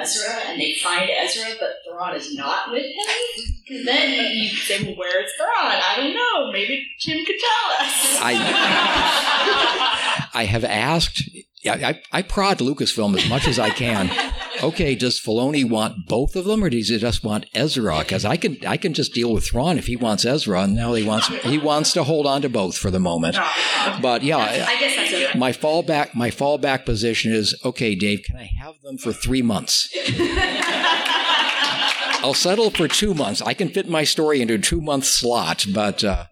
Ezra, 0.00 0.34
and 0.46 0.60
they 0.60 0.74
find 0.74 1.08
Ezra, 1.10 1.54
but 1.58 1.76
Thrawn 1.86 2.14
is 2.16 2.34
not 2.34 2.70
with 2.70 2.84
him. 2.84 3.84
Then 3.84 4.34
you 4.34 4.48
say, 4.48 4.82
"Well, 4.82 4.96
where's 4.96 5.30
Thrawn? 5.36 5.80
I 5.82 5.96
don't 5.96 6.14
know. 6.14 6.50
Maybe 6.52 6.86
Tim 7.00 7.24
could 7.24 7.36
tell 7.38 7.86
us." 7.86 8.18
I 8.20 8.32
I 10.34 10.44
have 10.44 10.64
asked 10.64 11.22
yeah, 11.62 11.74
I, 11.74 12.02
I 12.10 12.22
prod 12.22 12.58
Lucasfilm 12.58 13.18
as 13.18 13.28
much 13.28 13.46
as 13.46 13.58
I 13.58 13.70
can. 13.70 14.10
Okay, 14.62 14.94
does 14.94 15.18
Filoni 15.18 15.66
want 15.66 16.06
both 16.06 16.36
of 16.36 16.44
them, 16.44 16.62
or 16.62 16.68
does 16.68 16.90
he 16.90 16.98
just 16.98 17.24
want 17.24 17.46
Ezra? 17.54 18.00
Because 18.00 18.26
I 18.26 18.36
can 18.36 18.58
I 18.66 18.76
can 18.76 18.92
just 18.92 19.14
deal 19.14 19.32
with 19.32 19.46
Thrawn 19.46 19.78
if 19.78 19.86
he 19.86 19.96
wants 19.96 20.26
Ezra, 20.26 20.64
and 20.64 20.74
now 20.74 20.92
he 20.92 21.02
wants 21.02 21.28
he 21.28 21.56
wants 21.56 21.94
to 21.94 22.02
hold 22.04 22.26
on 22.26 22.42
to 22.42 22.50
both 22.50 22.76
for 22.76 22.90
the 22.90 23.00
moment. 23.00 23.38
But 24.02 24.22
yeah, 24.22 24.36
I 24.36 24.76
guess 24.78 24.96
that's 24.96 25.14
okay. 25.14 25.38
my 25.38 25.52
fallback 25.52 26.14
my 26.14 26.30
fallback 26.30 26.84
position 26.84 27.32
is 27.32 27.58
okay, 27.64 27.94
Dave. 27.94 28.22
Can 28.24 28.36
I 28.36 28.50
have 28.60 28.74
them 28.82 28.98
for 28.98 29.14
three 29.14 29.40
months? 29.40 29.88
I'll 32.22 32.34
settle 32.34 32.70
for 32.70 32.86
two 32.86 33.14
months. 33.14 33.40
I 33.40 33.54
can 33.54 33.70
fit 33.70 33.88
my 33.88 34.04
story 34.04 34.42
into 34.42 34.54
a 34.54 34.58
two 34.58 34.82
month 34.82 35.06
slot, 35.06 35.64
but 35.72 36.04
uh, 36.04 36.26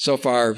so 0.00 0.16
far, 0.16 0.56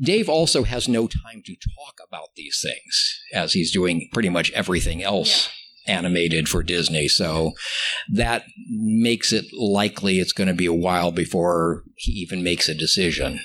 Dave 0.00 0.28
also 0.28 0.62
has 0.62 0.86
no 0.86 1.08
time 1.08 1.42
to 1.44 1.56
talk 1.56 1.96
about 2.06 2.28
these 2.36 2.60
things 2.62 3.20
as 3.34 3.52
he's 3.52 3.72
doing 3.72 4.08
pretty 4.12 4.28
much 4.28 4.52
everything 4.52 5.02
else 5.02 5.48
animated 5.88 6.48
for 6.48 6.62
Disney. 6.62 7.08
So 7.08 7.54
that 8.08 8.44
makes 8.70 9.32
it 9.32 9.46
likely 9.52 10.20
it's 10.20 10.32
going 10.32 10.46
to 10.46 10.54
be 10.54 10.66
a 10.66 10.72
while 10.72 11.10
before 11.10 11.82
he 11.96 12.12
even 12.12 12.44
makes 12.44 12.68
a 12.68 12.74
decision. 12.74 13.40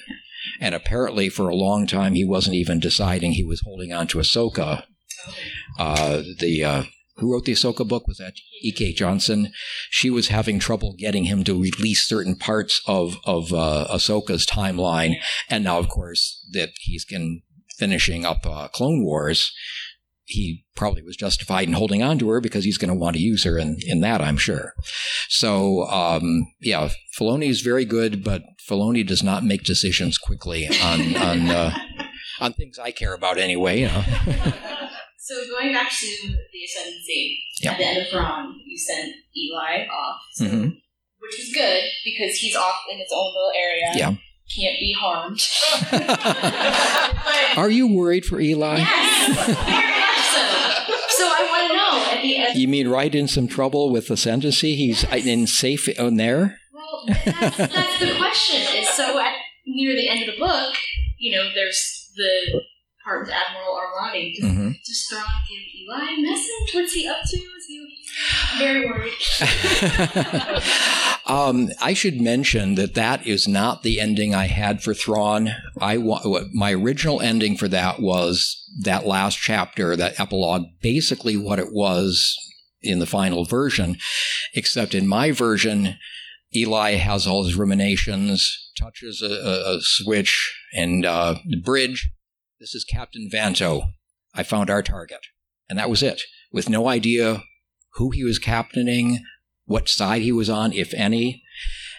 And 0.62 0.76
apparently, 0.76 1.30
for 1.30 1.50
a 1.50 1.56
long 1.56 1.88
time, 1.88 2.14
he 2.14 2.24
wasn't 2.24 2.58
even 2.58 2.80
deciding. 2.80 3.32
He 3.32 3.44
was 3.44 3.62
holding 3.62 3.92
on 3.92 4.06
to 4.10 4.20
Ahsoka. 4.20 4.84
Uh, 5.80 6.22
the 6.42 6.64
uh, 6.64 6.84
who 7.18 7.32
wrote 7.32 7.46
the 7.46 7.52
Ahsoka 7.52 7.88
book 7.88 8.08
was 8.08 8.18
that 8.18 8.34
E.K. 8.62 8.94
Johnston. 8.94 9.52
She 9.90 10.10
was 10.10 10.30
having 10.30 10.60
trouble 10.60 10.96
getting 10.98 11.26
him 11.26 11.44
to 11.44 11.60
release 11.60 12.08
certain 12.08 12.36
parts 12.36 12.82
of 12.88 13.18
of 13.26 13.54
uh, 13.54 13.88
Ahsoka's 13.90 14.46
timeline, 14.46 15.16
and 15.50 15.64
now, 15.64 15.80
of 15.80 15.90
course, 15.90 16.46
that 16.54 16.70
he's 16.80 17.06
been 17.06 17.42
finishing 17.78 18.26
up 18.26 18.46
uh, 18.46 18.68
Clone 18.70 19.04
Wars. 19.04 19.52
He 20.26 20.66
probably 20.76 21.04
was 21.04 21.18
justified 21.18 21.68
in 21.68 21.74
holding 21.74 22.02
on 22.02 22.18
to 22.20 22.30
her 22.30 22.40
because 22.40 22.64
he's 22.64 22.78
going 22.78 22.90
to 22.90 22.96
want 22.96 23.18
to 23.18 23.22
use 23.22 23.44
her 23.44 23.58
in, 23.58 23.78
in 23.86 24.00
that, 24.02 24.22
I'm 24.22 24.38
sure. 24.38 24.74
So, 25.28 25.84
um, 25.88 26.48
yeah, 26.62 26.90
Filoni 27.18 27.50
is 27.50 27.60
very 27.60 27.84
good, 27.84 28.24
but 28.24 28.42
Filoni 28.68 29.06
does 29.06 29.22
not 29.22 29.44
make 29.44 29.64
decisions 29.64 30.18
quickly 30.18 30.68
on 30.82 31.16
on 31.18 31.50
uh, 31.50 31.78
on 32.40 32.54
things 32.54 32.80
I 32.80 32.92
care 32.92 33.14
about 33.14 33.38
anyway. 33.38 33.82
You 33.82 33.88
know. 33.88 34.04
So 35.26 35.36
going 35.50 35.72
back 35.74 35.90
to 35.90 36.06
the 36.52 36.64
ascendancy, 36.66 37.40
Yeah. 37.62 37.72
at 37.72 37.78
the 37.78 37.86
end 37.86 37.98
of 38.00 38.10
Thrawn, 38.10 38.60
you 38.66 38.78
sent 38.78 39.14
Eli 39.38 39.86
off, 39.88 40.20
so, 40.34 40.44
Mhm. 40.44 40.76
which 41.20 41.36
was 41.38 41.50
good 41.54 41.84
because 42.04 42.36
he's 42.36 42.58
off 42.58 42.82
in 42.92 42.98
his 43.00 43.08
own 43.16 43.28
little 43.34 43.54
area. 43.58 43.92
Yeah. 43.96 44.14
Can't 44.54 44.78
be 44.80 44.92
harmed. 45.00 45.42
but 45.92 47.58
Are 47.58 47.70
you 47.70 47.88
worried 47.88 48.26
for 48.26 48.42
Eli? 48.42 48.80
yes, 48.80 49.28
very 49.56 49.56
much 49.56 50.26
so. 50.34 51.16
So 51.18 51.24
I 51.26 51.48
want 51.50 51.72
to 51.72 51.78
know 51.78 52.12
at 52.18 52.22
the 52.22 52.36
end. 52.36 52.60
You 52.60 52.68
mean 52.68 52.90
right 52.90 53.16
in 53.16 53.30
some 53.30 53.48
trouble 53.48 53.90
with 53.92 54.10
ascendancy? 54.12 54.76
He's 54.76 55.06
in 55.06 55.48
safe 55.48 55.88
on 55.98 56.18
there? 56.18 56.60
Well, 56.74 57.06
that's, 57.08 57.58
that's 57.58 58.00
the 58.00 58.14
question. 58.18 58.60
Is 58.76 58.90
so 58.90 59.18
at 59.20 59.36
near 59.66 59.96
the 59.96 60.10
end 60.10 60.28
of 60.28 60.36
the 60.36 60.40
book, 60.40 60.76
you 61.18 61.32
know, 61.34 61.50
there's 61.56 62.12
the 62.18 62.62
part 63.04 63.22
with 63.22 63.30
Admiral 63.30 63.80
Ar'alani. 63.80 64.36
Does, 64.36 64.52
hmm 64.52 64.72
does 64.86 65.06
Thrawn 65.10 65.24
give 65.50 65.62
Eli 65.82 66.12
a 66.12 66.22
message? 66.22 66.74
What's 66.74 66.94
he 66.94 67.08
up 67.08 67.18
to? 67.26 67.38
Is 67.38 67.66
he 67.68 67.88
very 68.58 68.86
worried? 68.86 69.14
um, 71.26 71.70
I 71.82 71.94
should 71.94 72.20
mention 72.22 72.76
that 72.76 72.94
that 72.96 73.26
is 73.26 73.48
not 73.48 73.84
the 73.84 74.00
ending 74.00 74.36
I 74.36 74.48
had 74.48 74.84
for 74.84 74.94
Thrawn. 74.94 75.50
I 75.80 75.98
wa- 75.98 76.22
my 76.54 76.74
original 76.74 77.22
ending 77.22 77.58
for 77.58 77.68
that 77.70 78.02
was 78.02 78.62
that 78.82 79.06
last 79.06 79.38
chapter, 79.40 79.96
that 79.96 80.20
epilogue, 80.20 80.64
basically 80.82 81.38
what 81.38 81.60
it 81.60 81.72
was 81.72 82.36
in 82.82 83.00
the 83.00 83.06
final 83.06 83.46
version, 83.46 83.98
except 84.54 84.94
in 84.94 85.08
my 85.08 85.32
version, 85.32 85.96
Eli 86.56 86.96
has 86.96 87.26
all 87.26 87.46
his 87.46 87.56
ruminations, 87.56 88.72
touches 88.78 89.22
a, 89.22 89.28
a, 89.28 89.78
a 89.78 89.80
switch, 89.82 90.54
and 90.74 91.06
uh, 91.06 91.36
the 91.48 91.62
bridge. 91.62 92.10
This 92.64 92.76
is 92.76 92.86
Captain 92.86 93.30
Vanto. 93.30 93.90
I 94.34 94.44
found 94.44 94.70
our 94.70 94.82
target, 94.82 95.20
and 95.68 95.78
that 95.78 95.90
was 95.90 96.02
it, 96.02 96.22
with 96.50 96.70
no 96.70 96.88
idea 96.88 97.44
who 97.96 98.12
he 98.12 98.24
was 98.24 98.40
captaining, 98.40 99.20
what 99.66 99.90
side 99.90 100.22
he 100.22 100.32
was 100.32 100.50
on, 100.50 100.72
if 100.72 100.94
any. 100.94 101.44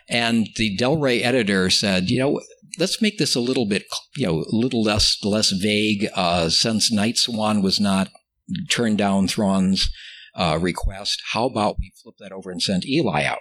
And 0.09 0.49
the 0.57 0.75
Del 0.75 0.97
Rey 0.97 1.23
editor 1.23 1.69
said, 1.69 2.09
you 2.09 2.19
know, 2.19 2.41
let's 2.79 3.03
make 3.03 3.19
this 3.19 3.35
a 3.35 3.41
little 3.41 3.67
bit, 3.67 3.83
you 4.17 4.27
know, 4.27 4.39
a 4.39 4.57
little 4.57 4.83
less 4.83 5.19
less 5.23 5.51
vague. 5.51 6.09
Uh, 6.15 6.49
since 6.49 6.91
Nightswan 6.91 7.63
was 7.63 7.79
not 7.79 8.09
turned 8.71 8.97
down 8.97 9.29
Thrawn's 9.29 9.87
uh, 10.35 10.59
request, 10.59 11.21
how 11.33 11.45
about 11.45 11.77
we 11.79 11.93
flip 12.03 12.15
that 12.21 12.33
over 12.33 12.51
and 12.51 12.63
send 12.63 12.89
Eli 12.89 13.25
out? 13.25 13.37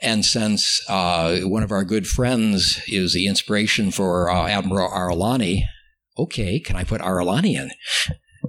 And 0.00 0.24
since 0.24 0.88
uh, 0.88 1.40
one 1.40 1.64
of 1.64 1.72
our 1.72 1.82
good 1.82 2.06
friends 2.06 2.80
is 2.86 3.12
the 3.12 3.26
inspiration 3.26 3.90
for 3.90 4.30
uh, 4.30 4.46
Admiral 4.46 4.88
Ar'alani, 4.88 5.64
okay, 6.18 6.58
can 6.60 6.76
I 6.76 6.84
put 6.84 7.00
Ar'alani 7.00 7.54
in? 7.54 7.70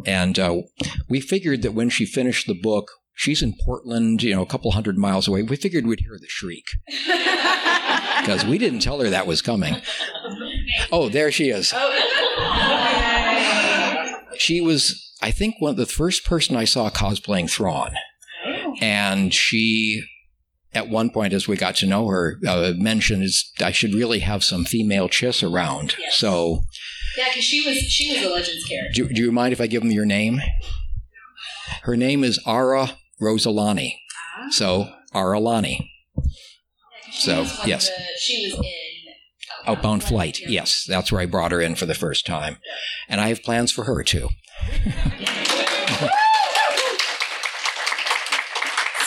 And 0.06 0.38
uh, 0.40 0.62
we 1.10 1.22
figured 1.22 1.62
that 1.62 1.74
when 1.74 1.90
she 1.90 2.06
finished 2.06 2.48
the 2.48 2.60
book, 2.60 2.92
she's 3.14 3.42
in 3.42 3.56
Portland, 3.64 4.24
you 4.24 4.36
know, 4.36 4.42
a 4.42 4.48
couple 4.48 4.72
hundred 4.72 4.98
miles 4.98 5.28
away. 5.28 5.44
We 5.44 5.56
figured 5.56 5.86
we'd 5.86 6.02
hear 6.02 6.18
the 6.20 6.28
shriek 6.28 6.66
because 8.20 8.46
we 8.46 8.58
didn't 8.58 8.80
tell 8.80 9.00
her 9.00 9.10
that 9.10 9.28
was 9.28 9.42
coming. 9.42 9.76
Oh, 10.92 11.10
there 11.10 11.32
she 11.32 11.50
is. 11.50 11.74
She 14.38 14.62
was, 14.62 15.14
I 15.22 15.30
think, 15.32 15.56
one 15.60 15.72
of 15.72 15.78
the 15.78 15.86
first 15.86 16.26
person 16.26 16.56
I 16.56 16.64
saw 16.64 16.90
cosplaying 16.90 17.50
Thrawn, 17.50 17.94
and 18.82 19.34
she. 19.34 20.04
At 20.76 20.90
one 20.90 21.10
point, 21.12 21.34
as 21.34 21.48
we 21.48 21.56
got 21.56 21.76
to 21.78 21.86
know 21.86 22.08
her, 22.08 22.40
uh, 22.48 22.74
mentioned 22.76 23.24
is 23.24 23.52
I 23.62 23.72
should 23.72 23.94
really 23.94 24.20
have 24.20 24.44
some 24.44 24.66
female 24.66 25.08
chiss 25.08 25.44
around. 25.48 25.96
Yes. 26.00 26.16
So, 26.18 26.64
Yeah, 27.18 27.26
because 27.30 27.44
she 27.44 27.62
was 27.68 27.78
she 27.78 28.12
was 28.14 28.24
a 28.26 28.30
Legends 28.30 28.66
character. 28.66 29.04
do, 29.08 29.14
do 29.14 29.22
you 29.22 29.32
mind 29.32 29.54
if 29.54 29.62
I 29.62 29.68
give 29.68 29.84
them 29.84 29.92
your 29.92 30.06
name? 30.06 30.42
Her 31.84 31.96
name 31.96 32.24
is 32.24 32.40
Ara 32.48 32.98
Rosalani. 33.22 33.98
Ah. 34.40 34.48
So, 34.50 34.90
Ar'alani. 35.14 35.90
Yeah, 36.18 36.24
So, 37.12 37.48
yes. 37.66 37.90
the- 37.90 38.04
she 38.20 38.46
was 38.50 38.56
in 38.60 38.64
Outbound 39.68 40.04
Flight. 40.04 40.40
Yes, 40.48 40.86
that's 40.88 41.12
where 41.12 41.22
I 41.22 41.26
brought 41.28 41.52
her 41.52 41.62
in 41.62 41.76
for 41.76 41.86
the 41.86 41.94
first 41.94 42.26
time. 42.26 42.58
And 43.08 43.22
I 43.22 43.28
have 43.30 43.44
plans 43.44 43.72
for 43.72 43.84
her 43.84 44.04
too. 44.04 44.30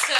So 0.06 0.14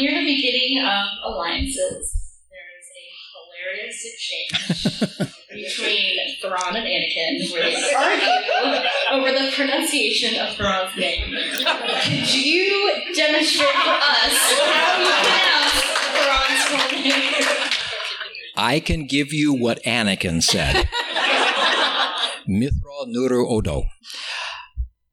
near 0.00 0.18
the 0.18 0.24
beginning 0.24 0.82
of 0.82 1.06
Alliances, 1.24 2.16
there 2.48 2.68
is 2.80 2.86
a 2.88 3.06
hilarious 3.36 4.00
exchange 4.08 5.34
between 5.50 6.18
Thrawn 6.40 6.76
and 6.76 6.86
Anakin, 6.86 7.52
where 7.52 7.62
they 7.62 7.92
argue 7.94 8.88
over 9.12 9.30
the 9.32 9.52
pronunciation 9.54 10.40
of 10.40 10.56
Thrawn's 10.56 10.96
name. 10.96 11.28
Could 11.28 12.34
you 12.34 13.14
demonstrate 13.14 13.68
for 13.68 13.90
us 13.90 14.36
how 14.72 14.96
you 14.98 15.12
pronounce 15.28 16.70
Thrawn's 16.72 17.04
name? 17.04 17.68
I 18.56 18.80
can 18.80 19.06
give 19.06 19.32
you 19.32 19.52
what 19.54 19.82
Anakin 19.84 20.42
said. 20.42 20.88
Mithra 22.46 23.04
Nuru 23.06 23.46
Odo. 23.48 23.84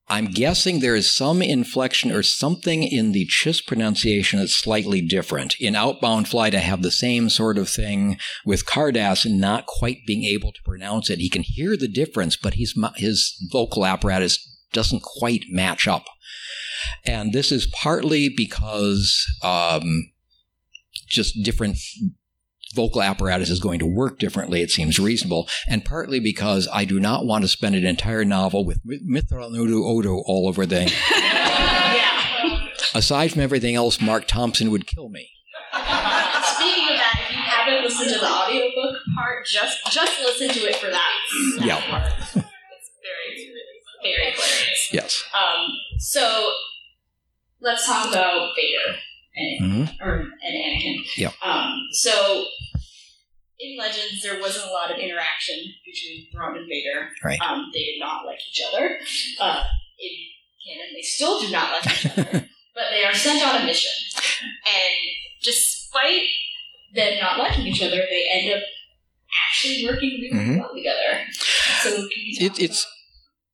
I'm 0.09 0.27
guessing 0.27 0.79
there 0.79 0.95
is 0.95 1.13
some 1.13 1.41
inflection 1.41 2.11
or 2.11 2.23
something 2.23 2.83
in 2.83 3.11
the 3.11 3.27
Chiss 3.27 3.65
pronunciation 3.65 4.39
that's 4.39 4.57
slightly 4.57 5.01
different. 5.01 5.59
In 5.59 5.75
Outbound 5.75 6.29
Flight, 6.29 6.55
I 6.55 6.59
have 6.59 6.81
the 6.81 6.91
same 6.91 7.29
sort 7.29 7.57
of 7.57 7.67
thing 7.67 8.17
with 8.45 8.65
Car'das 8.65 9.25
not 9.29 9.65
quite 9.65 10.05
being 10.07 10.23
able 10.23 10.53
to 10.53 10.63
pronounce 10.63 11.09
it. 11.09 11.19
He 11.19 11.29
can 11.29 11.43
hear 11.43 11.75
the 11.75 11.89
difference, 11.89 12.37
but 12.37 12.53
his, 12.53 12.73
his 12.95 13.35
vocal 13.51 13.85
apparatus 13.85 14.39
doesn't 14.71 15.03
quite 15.03 15.43
match 15.49 15.89
up. 15.89 16.05
And 17.05 17.33
this 17.33 17.51
is 17.51 17.67
partly 17.67 18.29
because 18.29 19.25
um, 19.43 20.11
just 21.07 21.43
different 21.43 21.77
vocal 22.75 23.01
apparatus 23.01 23.49
is 23.49 23.59
going 23.59 23.79
to 23.79 23.85
work 23.85 24.19
differently, 24.19 24.61
it 24.61 24.69
seems 24.71 24.99
reasonable, 24.99 25.47
and 25.67 25.83
partly 25.85 26.19
because 26.19 26.67
I 26.73 26.85
do 26.85 26.99
not 26.99 27.25
want 27.25 27.43
to 27.43 27.47
spend 27.47 27.75
an 27.75 27.85
entire 27.85 28.25
novel 28.25 28.65
with 28.65 28.79
Mithranudu 28.85 29.83
Odo 29.83 30.21
all 30.25 30.47
over 30.47 30.65
the. 30.65 30.91
Yeah. 31.97 32.67
Aside 32.93 33.31
from 33.31 33.41
everything 33.41 33.75
else, 33.75 33.99
Marc 34.01 34.27
Thompson 34.27 34.71
would 34.71 34.87
kill 34.87 35.09
me. 35.09 35.29
Speaking 35.73 36.89
of 36.89 36.97
that, 36.97 37.19
if 37.23 37.31
you 37.31 37.41
haven't 37.41 37.83
listened 37.83 38.09
to 38.13 38.19
the 38.19 38.29
audiobook 38.29 38.97
part, 39.15 39.45
just 39.45 39.79
just 39.91 40.19
listen 40.21 40.49
to 40.49 40.59
it 40.69 40.75
for 40.77 40.89
that. 40.89 41.11
that 41.57 41.65
Yeah. 41.65 41.81
part. 41.89 42.11
It's 42.17 42.33
very, 42.33 42.45
very 44.03 44.31
hilarious. 44.31 44.89
Yes. 44.91 45.23
Um, 45.33 45.67
so 45.99 46.51
let's 47.61 47.85
talk 47.87 48.07
about 48.09 48.51
Vader 48.55 48.97
and 49.37 49.87
hmm 49.87 50.03
or 50.03 50.19
and 50.43 50.55
Anakin. 50.55 50.97
Yeah. 51.17 51.31
Um, 51.43 51.79
so 51.91 52.45
in 53.59 53.77
Legends, 53.77 54.21
there 54.21 54.39
wasn't 54.39 54.65
a 54.69 54.71
lot 54.71 54.91
of 54.91 54.97
interaction 54.97 55.57
between 55.85 56.27
Thrawn 56.31 56.57
and 56.57 56.67
Vader. 56.69 57.09
Right. 57.23 57.39
Um, 57.41 57.69
they 57.73 57.83
did 57.85 57.99
not 57.99 58.25
like 58.25 58.39
each 58.49 58.61
other. 58.71 58.99
Uh, 59.39 59.63
in 59.99 60.09
canon, 60.65 60.93
they 60.95 61.01
still 61.01 61.39
do 61.39 61.49
not 61.51 61.71
like 61.71 61.87
each 61.87 62.05
other. 62.11 62.23
but 62.75 62.83
they 62.91 63.03
are 63.03 63.13
sent 63.15 63.43
on 63.47 63.61
a 63.61 63.65
mission. 63.65 63.91
And 64.41 64.95
despite 65.41 66.21
them 66.93 67.19
not 67.19 67.39
liking 67.39 67.65
each 67.67 67.81
other, 67.81 67.97
they 67.97 68.27
end 68.31 68.53
up 68.53 68.63
actually 69.49 69.85
working 69.87 70.19
really 70.21 70.45
Mhm. 70.45 70.59
well 70.59 70.73
together. 70.75 71.25
So 71.81 71.89
can 71.95 72.07
you 72.15 72.45
It, 72.45 72.59
it's 72.59 72.85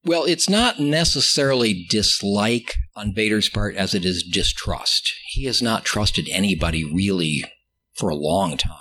well, 0.05 0.25
it's 0.25 0.49
not 0.49 0.79
necessarily 0.81 1.85
dislike 1.89 2.75
on 2.95 3.13
Vader's 3.13 3.49
part 3.49 3.75
as 3.75 3.93
it 3.93 4.05
is 4.05 4.23
distrust. 4.23 5.13
He 5.27 5.45
has 5.45 5.61
not 5.61 5.85
trusted 5.85 6.27
anybody 6.31 6.83
really 6.83 7.43
for 7.95 8.09
a 8.09 8.15
long 8.15 8.57
time. 8.57 8.79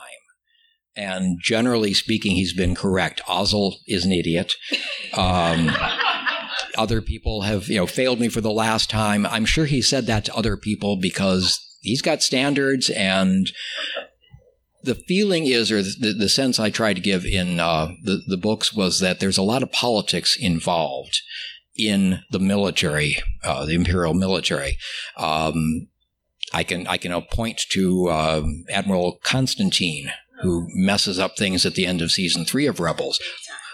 And 0.95 1.38
generally 1.40 1.95
speaking, 1.95 2.37
he's 2.37 2.52
been 2.52 2.75
correct. 2.75 3.23
Ozzel 3.26 3.76
is 3.87 4.04
an 4.04 4.12
idiot. 4.12 4.52
Um, 5.16 5.71
other 6.76 7.00
people 7.00 7.42
have, 7.42 7.69
you 7.69 7.76
know, 7.76 7.87
failed 7.87 8.21
me 8.21 8.28
for 8.28 8.42
the 8.42 8.50
last 8.50 8.90
time. 8.90 9.25
I'm 9.25 9.47
sure 9.47 9.64
he 9.64 9.81
said 9.81 10.07
that 10.07 10.26
to 10.26 10.35
other 10.35 10.57
people 10.57 10.97
because 10.97 11.59
he's 11.81 12.02
got 12.02 12.23
standards 12.23 12.90
and 12.90 13.50
the 14.83 14.95
feeling 14.95 15.47
is, 15.47 15.71
or 15.71 15.83
the, 15.83 16.14
the 16.19 16.28
sense 16.28 16.59
I 16.59 16.69
tried 16.69 16.95
to 16.95 17.02
give 17.02 17.25
in 17.25 17.61
uh, 17.61 17.92
the, 18.02 18.23
the 18.26 18.37
books 18.37 18.75
was 18.75 19.00
that 19.00 19.21
there's 19.21 19.38
a 19.38 19.42
lot 19.42 19.62
of 19.62 19.73
politics 19.73 20.37
involved 20.38 21.21
in 21.76 22.23
the 22.31 22.38
military, 22.38 23.19
uh, 23.43 23.64
the 23.64 23.75
imperial 23.75 24.14
military. 24.14 24.76
Um, 25.17 25.88
I 26.52 26.64
can 26.64 26.87
I 26.87 26.97
can 26.99 27.21
point 27.33 27.62
to 27.71 28.09
uh, 28.09 28.43
Admiral 28.71 29.19
Constantine, 29.23 30.11
who 30.43 30.67
messes 30.75 31.19
up 31.19 31.37
things 31.37 31.64
at 31.64 31.75
the 31.75 31.87
end 31.87 32.02
of 32.02 32.12
season 32.12 32.45
three 32.45 32.67
of 32.67 32.81
Rebels. 32.81 33.21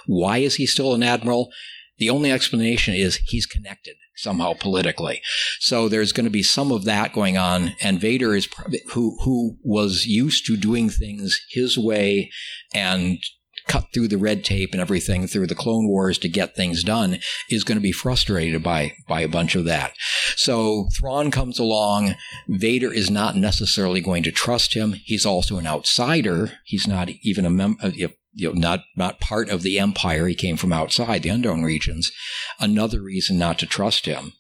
Why 0.07 0.39
is 0.39 0.57
he 0.57 0.67
still 0.67 0.95
an 0.95 1.03
admiral? 1.03 1.51
The 1.99 2.11
only 2.11 2.31
explanation 2.31 2.95
is 2.95 3.17
he's 3.27 3.47
connected 3.47 3.97
somehow 4.15 4.53
politically. 4.53 5.21
So 5.61 5.89
there's 5.89 6.13
going 6.13 6.25
to 6.25 6.31
be 6.31 6.43
some 6.43 6.71
of 6.71 6.85
that 6.85 7.13
going 7.13 7.37
on. 7.37 7.75
And 7.81 8.01
Vader 8.01 8.35
is 8.35 8.49
who 8.93 9.19
who 9.25 9.57
was 9.63 10.07
used 10.07 10.47
to 10.47 10.57
doing 10.57 10.91
things 10.91 11.41
his 11.51 11.77
way 11.77 12.31
and 12.73 13.19
cut 13.69 13.87
through 13.93 14.09
the 14.09 14.19
red 14.19 14.45
tape 14.45 14.71
and 14.73 14.81
everything 14.81 15.27
through 15.27 15.47
the 15.47 15.55
Clone 15.55 15.87
Wars 15.87 16.19
to 16.19 16.29
get 16.29 16.57
things 16.57 16.83
done 16.83 17.19
is 17.51 17.65
going 17.65 17.77
to 17.77 17.83
be 17.83 17.93
frustrated 17.93 18.63
by 18.63 18.95
by 19.07 19.21
a 19.21 19.29
bunch 19.29 19.55
of 19.55 19.65
that. 19.67 19.93
So 20.35 20.89
Thrawn 20.99 21.31
comes 21.31 21.59
along. 21.59 22.15
Vader 22.49 22.93
is 22.93 23.11
not 23.11 23.37
necessarily 23.37 24.01
going 24.01 24.23
to 24.25 24.33
trust 24.33 24.75
him. 24.75 24.95
He's 25.05 25.27
also 25.27 25.59
an 25.59 25.67
outsider. 25.67 26.53
He's 26.65 26.87
not 26.89 27.11
even 27.23 27.45
a 27.45 27.51
mem- 27.51 27.79
uh, 27.83 27.91
you 27.95 28.11
know, 28.39 28.53
not 28.53 28.81
not 28.97 29.21
part 29.21 29.49
of 29.49 29.63
the 29.63 29.79
Empire. 29.79 30.27
He 30.27 30.35
came 30.35 30.57
from 30.57 30.73
outside 30.73 31.23
the 31.23 31.29
Unknown 31.29 31.63
regions. 31.63 32.11
Another 32.59 33.03
reason 33.03 33.39
not 33.39 33.59
to 33.59 33.67
trust 33.67 34.07
him. 34.07 34.33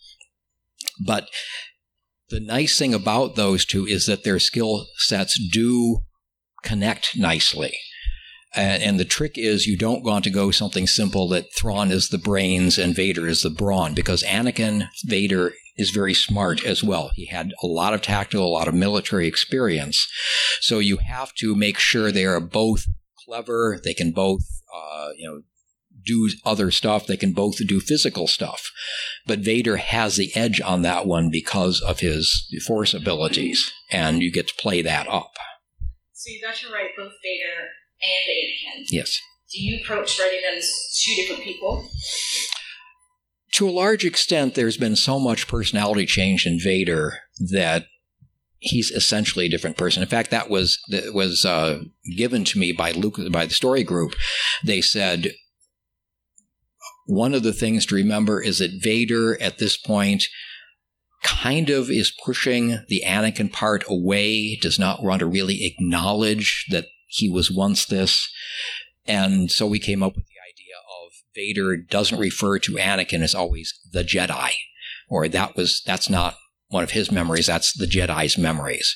But 1.04 1.28
the 2.30 2.40
nice 2.40 2.78
thing 2.78 2.94
about 2.94 3.36
those 3.36 3.64
two 3.64 3.86
is 3.86 4.06
that 4.06 4.24
their 4.24 4.38
skill 4.38 4.86
sets 4.96 5.38
do 5.50 6.00
connect 6.62 7.16
nicely. 7.16 7.74
And, 8.58 8.98
the 8.98 9.04
trick 9.04 9.38
is 9.38 9.68
you 9.68 9.76
don't 9.76 10.02
want 10.02 10.24
to 10.24 10.30
go 10.30 10.50
something 10.50 10.88
simple 10.88 11.28
that 11.28 11.54
Thrawn 11.54 11.92
is 11.92 12.08
the 12.08 12.18
brains 12.18 12.76
and 12.76 12.94
Vader 12.94 13.28
is 13.28 13.42
the 13.42 13.50
brawn 13.50 13.94
because 13.94 14.24
Anakin, 14.24 14.88
Vader 15.04 15.52
is 15.76 15.90
very 15.90 16.12
smart 16.12 16.64
as 16.64 16.82
well. 16.82 17.12
He 17.14 17.26
had 17.26 17.52
a 17.62 17.66
lot 17.66 17.94
of 17.94 18.02
tactical, 18.02 18.46
a 18.46 18.48
lot 18.48 18.66
of 18.66 18.74
military 18.74 19.28
experience. 19.28 20.04
So 20.60 20.80
you 20.80 20.96
have 20.96 21.32
to 21.34 21.54
make 21.54 21.78
sure 21.78 22.10
they 22.10 22.26
are 22.26 22.40
both 22.40 22.86
clever. 23.24 23.78
They 23.82 23.94
can 23.94 24.10
both, 24.10 24.42
uh, 24.74 25.10
you 25.16 25.28
know, 25.28 25.42
do 26.04 26.28
other 26.44 26.72
stuff. 26.72 27.06
They 27.06 27.16
can 27.16 27.32
both 27.32 27.64
do 27.68 27.78
physical 27.78 28.26
stuff. 28.26 28.72
But 29.24 29.40
Vader 29.40 29.76
has 29.76 30.16
the 30.16 30.34
edge 30.34 30.60
on 30.60 30.82
that 30.82 31.06
one 31.06 31.30
because 31.30 31.80
of 31.80 32.00
his 32.00 32.48
force 32.66 32.92
abilities, 32.92 33.72
and 33.92 34.20
you 34.20 34.32
get 34.32 34.48
to 34.48 34.54
play 34.56 34.82
that 34.82 35.06
up. 35.06 35.32
So 36.12 36.30
you 36.32 36.40
got 36.42 36.56
to 36.56 36.72
write 36.72 36.96
both 36.96 37.12
Vader 37.22 37.68
and 38.02 38.80
Anakin. 38.80 38.86
Yes. 38.90 39.20
Do 39.50 39.62
you 39.62 39.80
approach 39.80 40.18
writing 40.18 40.40
them 40.42 40.58
as 40.58 40.70
two 41.02 41.14
different 41.14 41.42
people? 41.42 41.88
to 43.58 43.68
a 43.68 43.72
large 43.72 44.04
extent, 44.04 44.54
there's 44.54 44.76
been 44.76 44.94
so 44.94 45.18
much 45.18 45.48
personality 45.48 46.06
change 46.06 46.46
in 46.46 46.60
Vader 46.60 47.18
that 47.40 47.86
he's 48.60 48.92
essentially 48.92 49.46
a 49.46 49.48
different 49.48 49.76
person. 49.76 50.00
In 50.00 50.08
fact, 50.08 50.30
that 50.30 50.48
was 50.48 50.78
that 50.90 51.12
was 51.12 51.44
uh, 51.44 51.80
given 52.16 52.44
to 52.44 52.58
me 52.60 52.70
by 52.70 52.92
Luke 52.92 53.18
by 53.32 53.46
the 53.46 53.54
story 53.54 53.82
group. 53.82 54.14
They 54.64 54.80
said 54.80 55.32
one 57.06 57.34
of 57.34 57.42
the 57.42 57.52
things 57.52 57.84
to 57.86 57.96
remember 57.96 58.40
is 58.40 58.58
that 58.58 58.80
Vader 58.80 59.40
at 59.42 59.58
this 59.58 59.76
point 59.76 60.24
kind 61.24 61.68
of 61.68 61.90
is 61.90 62.12
pushing 62.24 62.84
the 62.88 63.02
Anakin 63.04 63.52
part 63.52 63.82
away, 63.88 64.56
does 64.56 64.78
not 64.78 65.02
want 65.02 65.18
to 65.18 65.26
really 65.26 65.64
acknowledge 65.64 66.64
that 66.70 66.86
he 67.08 67.28
was 67.28 67.50
once 67.50 67.86
this. 67.86 68.30
And 69.06 69.50
so 69.50 69.66
we 69.66 69.78
came 69.78 70.02
up 70.02 70.14
with 70.14 70.26
the 70.26 70.40
idea 70.46 70.76
of 71.04 71.12
Vader 71.34 71.76
doesn't 71.76 72.18
refer 72.18 72.58
to 72.60 72.72
Anakin 72.74 73.22
as 73.22 73.34
always 73.34 73.78
the 73.90 74.04
Jedi, 74.04 74.52
or 75.08 75.28
that 75.28 75.56
was 75.56 75.82
that's 75.84 76.10
not 76.10 76.36
one 76.68 76.84
of 76.84 76.90
his 76.90 77.10
memories, 77.10 77.46
that's 77.46 77.72
the 77.72 77.86
Jedi's 77.86 78.36
memories, 78.36 78.94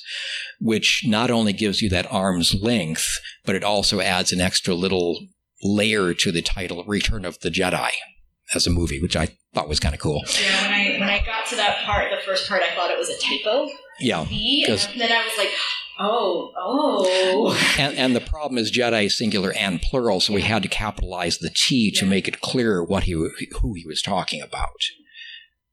which 0.61 1.05
not 1.07 1.31
only 1.31 1.55
gives 1.55 1.81
you 1.81 1.89
that 1.89 2.13
arm's 2.13 2.55
length, 2.55 3.09
but 3.47 3.55
it 3.55 3.65
also 3.65 4.01
adds 4.01 4.31
an 4.31 4.43
extra 4.43 4.75
little 4.75 5.19
layer 5.63 6.13
to 6.13 6.31
the 6.31 6.43
title 6.43 6.85
Return 6.85 7.25
of 7.25 7.41
the 7.41 7.49
Jedi 7.49 7.91
as 8.55 8.67
a 8.67 8.71
movie, 8.71 9.01
which 9.01 9.17
I 9.17 9.29
thought 9.55 9.69
was 9.69 9.81
kind 9.81 9.95
of 9.95 10.01
cool. 10.01 10.23
Yeah, 10.41 10.63
when 10.63 10.73
I 10.73 10.99
when 11.01 11.09
I 11.09 11.25
got 11.25 11.47
to 11.47 11.57
that 11.57 11.85
part, 11.85 12.11
the 12.11 12.19
first 12.27 12.49
part, 12.49 12.63
I 12.63 12.75
thought 12.75 12.91
it 12.91 12.99
was 12.99 13.09
a 13.09 13.19
typo. 13.19 13.71
Yeah. 13.99 14.27
B, 14.29 14.67
and 14.69 14.79
then 15.01 15.13
I 15.13 15.25
was 15.25 15.39
like, 15.39 15.51
oh, 16.03 16.53
oh. 16.59 17.75
And, 17.79 17.97
and 17.97 18.17
the 18.17 18.21
problem 18.21 18.59
is 18.59 18.71
Jedi 18.71 19.07
is 19.07 19.17
singular 19.17 19.53
and 19.53 19.81
plural, 19.81 20.21
so 20.21 20.33
we 20.33 20.43
had 20.43 20.63
to 20.63 20.69
capitalize 20.69 21.39
the 21.39 21.51
T 21.55 21.91
to 21.93 22.05
Yeah. 22.05 22.11
make 22.11 22.29
it 22.29 22.41
clear 22.41 22.83
what 22.83 23.05
he 23.05 23.13
who 23.13 23.75
he 23.75 23.85
was 23.87 24.03
talking 24.03 24.41
about. 24.43 24.81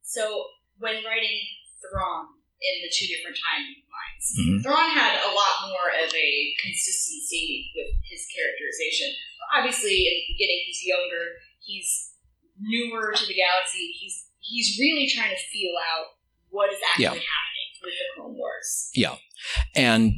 So 0.02 0.44
when 0.78 1.04
writing 1.04 1.38
Thrawn 1.80 2.26
in 2.60 2.74
the 2.82 2.90
two 2.92 3.06
different 3.06 3.36
timelines, 3.36 4.24
Mhm. 4.38 4.62
Thrawn 4.62 4.90
had 4.90 5.20
a 5.24 5.32
lot 5.32 5.68
more 5.68 5.88
of 6.04 6.12
a 6.14 6.54
consistency 6.62 7.70
with 7.74 7.88
his 8.10 8.26
characterization. 8.34 9.14
Obviously, 9.56 10.06
in 10.06 10.14
the 10.14 10.24
beginning, 10.34 10.60
he's 10.66 10.82
younger. 10.84 11.24
He's 11.60 12.12
newer 12.60 13.12
to 13.16 13.26
the 13.26 13.34
galaxy. 13.34 13.92
He's 13.98 14.26
he's 14.40 14.78
really 14.80 15.06
trying 15.08 15.30
to 15.30 15.42
feel 15.52 15.72
out 15.92 16.06
what 16.48 16.72
is 16.72 16.80
actually 16.90 17.04
Yeah. 17.04 17.10
happening 17.10 17.49
Wars. 18.18 18.90
And 19.74 20.14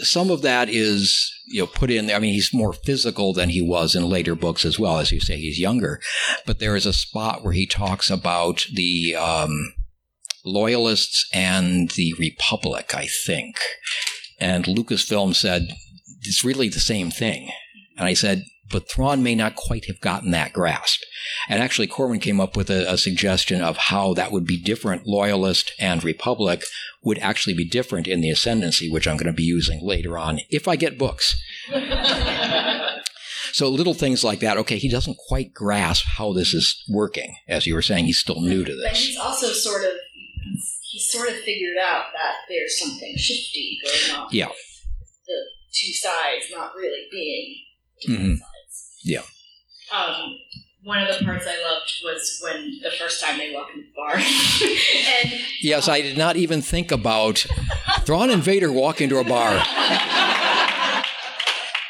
some 0.00 0.30
of 0.30 0.42
that 0.42 0.68
is, 0.68 1.32
you 1.46 1.60
know, 1.60 1.66
put 1.66 1.90
in 1.90 2.06
there. 2.06 2.16
I 2.16 2.20
mean, 2.20 2.32
he's 2.32 2.54
more 2.54 2.72
physical 2.72 3.32
than 3.32 3.50
he 3.50 3.60
was 3.60 3.94
in 3.94 4.08
later 4.08 4.34
books 4.34 4.64
as 4.64 4.78
well. 4.78 4.98
As 4.98 5.12
you 5.12 5.20
say, 5.20 5.36
he's 5.36 5.58
younger. 5.58 6.00
But 6.46 6.58
there 6.58 6.76
is 6.76 6.86
a 6.86 6.92
spot 6.92 7.44
where 7.44 7.52
he 7.52 7.66
talks 7.66 8.10
about 8.10 8.66
the 8.72 9.14
um, 9.16 9.74
loyalists 10.44 11.28
and 11.32 11.90
the 11.90 12.14
Republic, 12.18 12.94
I 12.94 13.06
think. 13.06 13.56
And 14.38 14.64
Lucasfilm 14.64 15.34
said, 15.34 15.68
it's 16.22 16.44
really 16.44 16.68
the 16.68 16.80
same 16.80 17.10
thing. 17.10 17.50
And 17.96 18.06
I 18.06 18.14
said, 18.14 18.44
but 18.72 18.90
Thrawn 18.90 19.22
may 19.22 19.34
not 19.36 19.54
quite 19.54 19.84
have 19.84 20.00
gotten 20.00 20.30
that 20.32 20.52
grasp. 20.52 21.00
And 21.48 21.62
actually, 21.62 21.86
Corwin 21.86 22.18
came 22.18 22.40
up 22.40 22.56
with 22.56 22.70
a, 22.70 22.90
a 22.92 22.98
suggestion 22.98 23.60
of 23.62 23.76
how 23.76 24.14
that 24.14 24.32
would 24.32 24.46
be 24.46 24.60
different. 24.60 25.06
Loyalist 25.06 25.72
and 25.78 26.02
Republic 26.02 26.64
would 27.04 27.18
actually 27.18 27.54
be 27.54 27.64
different 27.68 28.08
in 28.08 28.20
the 28.20 28.30
Ascendancy, 28.30 28.90
which 28.90 29.06
I'm 29.06 29.16
going 29.16 29.26
to 29.26 29.32
be 29.32 29.44
using 29.44 29.80
later 29.86 30.18
on 30.18 30.40
if 30.50 30.66
I 30.66 30.74
get 30.76 30.98
books. 30.98 31.36
So 33.52 33.68
little 33.68 33.92
things 33.92 34.24
like 34.24 34.40
that. 34.40 34.56
Okay, 34.56 34.78
he 34.78 34.88
doesn't 34.88 35.18
quite 35.28 35.52
grasp 35.52 36.06
how 36.16 36.32
this 36.32 36.54
is 36.54 36.82
working. 36.88 37.36
As 37.46 37.66
you 37.66 37.74
were 37.74 37.82
saying, 37.82 38.06
he's 38.06 38.18
still 38.18 38.40
new 38.40 38.64
to 38.64 38.74
this. 38.74 38.88
But 38.88 38.96
he's 38.96 39.18
also 39.18 39.48
sort 39.48 39.84
of 39.84 39.90
he's 40.90 41.10
sort 41.10 41.28
of 41.28 41.34
figured 41.36 41.76
out 41.76 42.06
that 42.14 42.34
there's 42.48 42.78
something 42.80 43.14
shifty 43.18 43.78
going 43.84 44.20
on. 44.20 44.28
Yeah. 44.32 44.48
The 45.26 45.34
two 45.74 45.92
sides 45.92 46.46
not 46.50 46.74
really 46.74 47.06
being 47.10 47.56
different 48.00 48.20
Mhm. 48.36 48.38
sides. 48.38 48.51
Yeah. 49.04 49.22
Um, 49.94 50.38
one 50.84 51.02
of 51.02 51.16
the 51.18 51.24
parts 51.24 51.46
I 51.46 51.62
loved 51.62 51.92
was 52.02 52.40
when 52.42 52.80
the 52.82 52.90
first 52.90 53.22
time 53.22 53.38
they 53.38 53.52
walk 53.54 53.68
in 53.74 53.80
the 53.82 53.86
bar, 53.94 54.14
and 54.16 55.32
Yes, 55.60 55.86
I 55.88 56.00
did 56.00 56.18
not 56.18 56.36
even 56.36 56.60
think 56.62 56.90
about 56.90 57.46
Thrawn 58.00 58.30
and 58.30 58.42
Vader 58.42 58.72
walk 58.72 59.00
into 59.00 59.18
a 59.18 59.24
bar. 59.24 59.62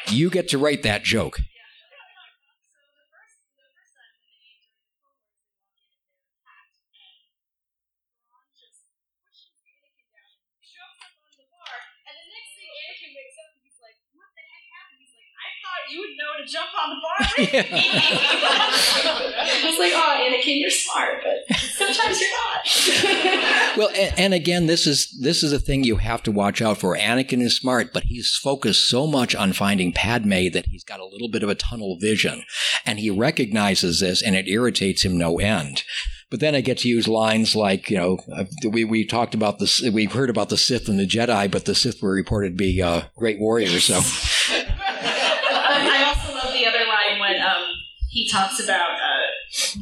You 0.09 0.29
get 0.29 0.49
to 0.49 0.59
write 0.59 0.83
that 0.83 1.05
joke. 1.05 1.37
So 1.39 1.41
the 1.41 3.09
first, 3.09 3.41
the 3.57 3.65
first 3.73 3.97
time 3.97 4.13
when 4.13 4.29
they 4.29 4.45
during 4.45 4.85
the 4.85 4.93
Clone 4.93 5.17
Wars, 5.25 5.49
they 5.49 5.57
walk 5.57 5.73
in 5.73 5.81
and 5.81 6.13
they're 6.13 6.37
attacked, 6.37 6.77
and 6.93 7.17
Thrawn 8.29 8.45
just 8.53 8.93
pushes 9.25 9.57
Anakin 9.57 10.05
down 10.13 10.37
and 10.37 10.61
jumps 10.61 11.01
up 11.01 11.17
on 11.17 11.33
the 11.33 11.49
bar, 11.49 11.77
and 12.13 12.13
the 12.13 12.29
next 12.29 12.53
thing 12.61 12.69
Anakin 12.69 13.11
wakes 13.17 13.41
up 13.41 13.57
and 13.57 13.63
he's 13.65 13.81
like, 13.81 13.97
"What 14.13 14.29
the 14.37 14.45
heck 14.45 14.65
happened?" 14.69 15.01
He's 15.01 15.17
like, 15.17 15.33
"I 15.33 15.49
you 15.93 16.01
would 16.43 16.51
jump 16.51 16.71
on 16.83 16.91
the 16.91 17.01
bar 17.01 17.19
with 17.39 17.53
me. 17.73 17.89
I 19.39 19.61
was 19.65 19.79
like, 19.79 19.93
oh, 19.95 20.19
Anakin, 20.21 20.61
you're 20.61 20.71
smart, 20.71 21.23
but 21.23 21.57
sometimes 21.57 22.21
you're 22.21 22.31
not. 22.31 23.77
well, 23.77 23.89
and, 23.97 24.19
and, 24.19 24.35
again, 24.35 24.67
this 24.67 24.87
is 24.87 25.17
this 25.21 25.43
is 25.43 25.53
a 25.53 25.59
thing 25.59 25.85
you 25.85 25.97
have 25.97 26.23
to 26.25 26.33
watch 26.33 26.61
out 26.61 26.79
for. 26.79 26.97
Anakin 26.97 27.41
is 27.43 27.57
smart, 27.57 27.93
but 27.93 28.05
he's 28.05 28.37
focused 28.37 28.89
so 28.89 29.07
much 29.07 29.35
on 29.35 29.53
finding 29.53 29.93
Padme 29.93 30.49
that 30.53 30.67
he's 30.67 30.85
got 30.85 31.01
a 31.01 31.07
little 31.07 31.29
bit 31.29 31.43
of 31.43 31.49
a 31.49 31.55
tunnel 31.55 31.99
vision, 32.01 32.45
and 32.85 32.99
he 32.99 33.11
recognizes 33.11 34.01
this, 34.01 34.23
and 34.23 34.35
it 34.35 34.49
irritates 34.49 35.05
him 35.05 35.17
no 35.17 35.39
end. 35.39 35.85
But 36.33 36.41
then 36.41 36.55
I 36.55 36.63
get 36.63 36.79
to 36.79 36.89
use 36.89 37.07
lines 37.07 37.55
like, 37.55 37.91
you 37.91 37.99
know, 37.99 38.19
uh, 38.35 38.45
we, 38.67 38.85
we 38.85 39.05
talked 39.05 39.35
about 39.35 39.59
this, 39.59 39.83
we've 39.83 40.13
heard 40.13 40.31
about 40.31 40.49
the 40.49 40.57
Sith 40.57 40.89
and 40.89 40.99
the 40.99 41.07
Jedi, 41.07 41.51
but 41.51 41.67
the 41.67 41.75
Sith 41.75 42.01
were 42.01 42.13
reported 42.13 42.53
to 42.53 42.57
be 42.57 42.81
uh, 42.81 43.03
great 43.17 43.39
warriors. 43.39 43.85
So 43.85 44.01
he 48.23 48.29
talks 48.31 48.63
about 48.63 48.95
uh, 49.03 49.27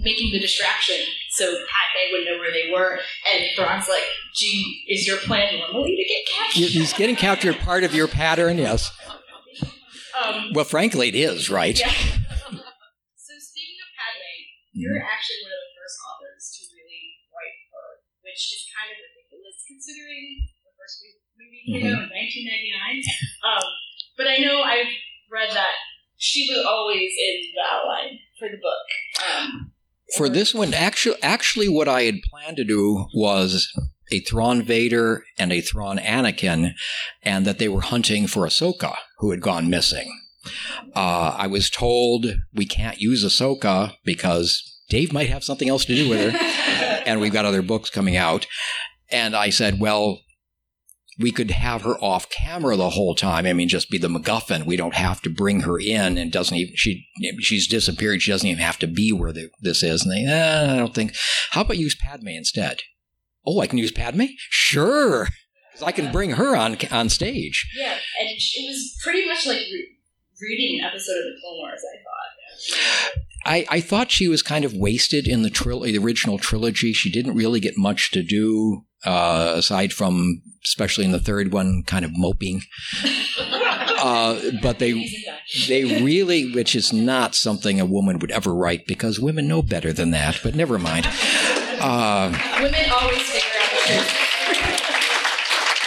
making 0.00 0.32
the 0.32 0.40
distraction 0.40 0.96
so 1.28 1.44
Padme 1.44 2.12
would 2.12 2.24
know 2.24 2.38
where 2.40 2.52
they 2.52 2.72
were, 2.72 2.96
and 3.28 3.44
Thrawn's 3.54 3.88
like, 3.88 4.08
"Gee, 4.34 4.84
is 4.88 5.06
your 5.06 5.18
plan 5.18 5.60
normally 5.60 5.92
to 5.92 6.04
get 6.08 6.24
captured?" 6.24 6.72
He's 6.72 6.92
getting 6.94 7.16
captured 7.16 7.60
part 7.60 7.84
of 7.84 7.94
your 7.94 8.08
pattern, 8.08 8.56
yes. 8.56 8.90
Um, 10.16 10.52
well, 10.54 10.64
frankly, 10.64 11.08
it 11.08 11.14
is, 11.14 11.50
right? 11.52 11.78
Yeah. 11.78 11.88
so 11.92 13.32
speaking 13.36 13.76
of 13.84 13.90
Padme, 13.92 14.32
you're 14.72 15.04
actually 15.04 15.40
one 15.44 15.52
of 15.52 15.62
the 15.68 15.72
first 15.76 15.96
authors 16.00 16.44
to 16.56 16.60
really 16.80 17.04
write 17.28 17.56
her, 17.76 17.88
which 18.24 18.40
is 18.56 18.64
kind 18.72 18.88
of 18.88 18.96
ridiculous 19.04 19.60
considering 19.68 20.48
the 20.64 20.72
first 20.80 21.04
movie 21.36 21.60
came 21.68 21.92
mm-hmm. 21.92 22.08
out 22.08 22.08
in 22.08 22.16
1999. 22.16 23.04
Um, 23.40 23.64
but 24.20 24.28
I 24.28 24.36
know 24.36 24.60
I've 24.60 24.92
read 25.32 25.48
that 25.56 25.72
she 26.20 26.46
was 26.50 26.64
always 26.66 27.10
in 27.18 27.40
the 27.54 27.62
outline 27.72 28.18
for 28.38 28.48
the 28.48 28.58
book. 28.58 29.26
Um, 29.38 29.72
for 30.16 30.28
this 30.28 30.54
one, 30.54 30.74
actually, 30.74 31.20
actually, 31.22 31.68
what 31.68 31.88
I 31.88 32.02
had 32.02 32.16
planned 32.30 32.58
to 32.58 32.64
do 32.64 33.06
was 33.14 33.72
a 34.12 34.20
Thrawn 34.20 34.62
Vader 34.62 35.24
and 35.38 35.50
a 35.50 35.62
Thrawn 35.62 35.98
Anakin, 35.98 36.74
and 37.22 37.46
that 37.46 37.58
they 37.58 37.68
were 37.68 37.80
hunting 37.80 38.26
for 38.26 38.46
Ahsoka, 38.46 38.96
who 39.18 39.30
had 39.30 39.40
gone 39.40 39.70
missing. 39.70 40.12
Uh, 40.94 41.34
I 41.38 41.46
was 41.46 41.70
told 41.70 42.26
we 42.52 42.66
can't 42.66 43.00
use 43.00 43.24
Ahsoka 43.24 43.94
because 44.04 44.62
Dave 44.90 45.14
might 45.14 45.30
have 45.30 45.44
something 45.44 45.70
else 45.70 45.86
to 45.86 45.94
do 45.94 46.10
with 46.10 46.32
her, 46.32 46.38
and 47.06 47.20
we've 47.20 47.32
got 47.32 47.46
other 47.46 47.62
books 47.62 47.88
coming 47.88 48.16
out. 48.16 48.46
And 49.10 49.34
I 49.34 49.48
said, 49.48 49.80
well, 49.80 50.20
we 51.20 51.30
could 51.30 51.50
have 51.50 51.82
her 51.82 51.96
off 51.98 52.30
camera 52.30 52.76
the 52.76 52.90
whole 52.90 53.14
time. 53.14 53.46
I 53.46 53.52
mean, 53.52 53.68
just 53.68 53.90
be 53.90 53.98
the 53.98 54.08
MacGuffin. 54.08 54.64
We 54.64 54.76
don't 54.76 54.94
have 54.94 55.20
to 55.22 55.30
bring 55.30 55.60
her 55.60 55.78
in, 55.78 56.16
and 56.16 56.32
doesn't 56.32 56.56
even 56.56 56.74
she 56.76 57.06
she's 57.40 57.68
disappeared. 57.68 58.22
She 58.22 58.30
doesn't 58.30 58.48
even 58.48 58.62
have 58.62 58.78
to 58.78 58.86
be 58.86 59.12
where 59.12 59.32
the, 59.32 59.50
this 59.60 59.82
is. 59.82 60.04
And 60.04 60.12
they, 60.12 60.30
eh, 60.30 60.74
I 60.74 60.76
don't 60.76 60.94
think. 60.94 61.14
How 61.50 61.60
about 61.60 61.78
use 61.78 61.94
Padme 61.94 62.28
instead? 62.28 62.80
Oh, 63.46 63.60
I 63.60 63.66
can 63.66 63.78
use 63.78 63.92
Padme. 63.92 64.24
Sure, 64.48 65.28
because 65.72 65.86
I 65.86 65.92
can 65.92 66.10
bring 66.10 66.32
her 66.32 66.56
on 66.56 66.78
on 66.90 67.08
stage. 67.10 67.70
Yeah, 67.76 67.92
and 67.92 68.28
it 68.30 68.68
was 68.68 68.96
pretty 69.04 69.26
much 69.26 69.46
like 69.46 69.58
re- 69.58 69.96
reading 70.40 70.80
an 70.80 70.86
episode 70.86 71.18
of 71.18 71.24
the 71.24 71.38
Clone 71.40 71.58
Wars. 71.58 71.82
I 71.84 71.96
thought. 72.02 73.20
I, 73.42 73.66
I 73.70 73.80
thought 73.80 74.10
she 74.10 74.28
was 74.28 74.42
kind 74.42 74.66
of 74.66 74.74
wasted 74.74 75.26
in 75.26 75.40
the, 75.40 75.48
tril- 75.48 75.82
the 75.82 75.96
original 75.96 76.36
trilogy. 76.36 76.92
She 76.92 77.10
didn't 77.10 77.34
really 77.34 77.58
get 77.58 77.78
much 77.78 78.10
to 78.10 78.22
do 78.22 78.84
uh, 79.04 79.54
aside 79.56 79.94
from 79.94 80.42
especially 80.64 81.04
in 81.04 81.12
the 81.12 81.18
third 81.18 81.52
one, 81.52 81.82
kind 81.86 82.04
of 82.04 82.12
moping. 82.16 82.62
Uh, 84.02 84.40
but 84.62 84.78
they 84.78 85.10
they 85.68 86.02
really, 86.02 86.50
which 86.52 86.74
is 86.74 86.90
not 86.90 87.34
something 87.34 87.78
a 87.78 87.84
woman 87.84 88.18
would 88.18 88.30
ever 88.30 88.54
write 88.54 88.86
because 88.86 89.20
women 89.20 89.46
know 89.46 89.60
better 89.60 89.92
than 89.92 90.10
that. 90.10 90.40
But 90.42 90.54
never 90.54 90.78
mind. 90.78 91.06
Uh, 91.78 92.32
women 92.62 92.90
always 92.90 93.20
figure 93.20 93.60
out. 93.60 94.30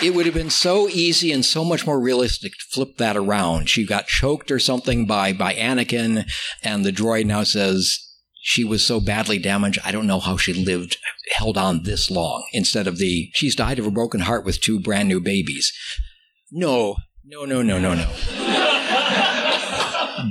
It 0.04 0.14
would 0.14 0.26
have 0.26 0.36
been 0.36 0.50
so 0.50 0.90
easy 0.90 1.32
and 1.32 1.46
so 1.46 1.64
much 1.64 1.88
more 1.88 2.00
realistic 2.00 2.52
to 2.54 2.66
flip 2.72 2.98
that 2.98 3.18
around. 3.18 3.70
She 3.70 3.86
got 3.86 4.08
choked 4.08 4.52
or 4.52 4.60
something 4.60 5.06
by 5.06 5.34
by 5.34 5.54
Anakin, 5.56 6.26
and 6.62 6.86
the 6.86 6.92
droid 6.92 7.26
now 7.26 7.44
says, 7.44 8.00
she 8.46 8.66
was 8.66 8.86
so 8.86 9.00
badly 9.00 9.40
damaged. 9.40 9.80
I 9.86 9.94
don't 9.94 10.06
know 10.06 10.20
how 10.20 10.36
she 10.36 10.54
lived, 10.54 10.98
held 11.34 11.58
on 11.58 11.84
this 11.84 12.12
long 12.12 12.46
instead 12.52 12.88
of 12.88 12.98
the, 12.98 13.30
she's 13.34 13.56
died 13.56 13.80
of 13.80 13.88
a 13.88 13.92
broken 13.92 14.20
heart 14.20 14.44
with 14.44 14.60
two 14.60 14.82
brand 14.82 15.08
new 15.08 15.22
babies. 15.22 15.72
No, 16.52 16.98
no, 17.24 17.46
no, 17.46 17.62
no, 17.62 17.80
no, 17.80 17.94
no. 17.94 18.10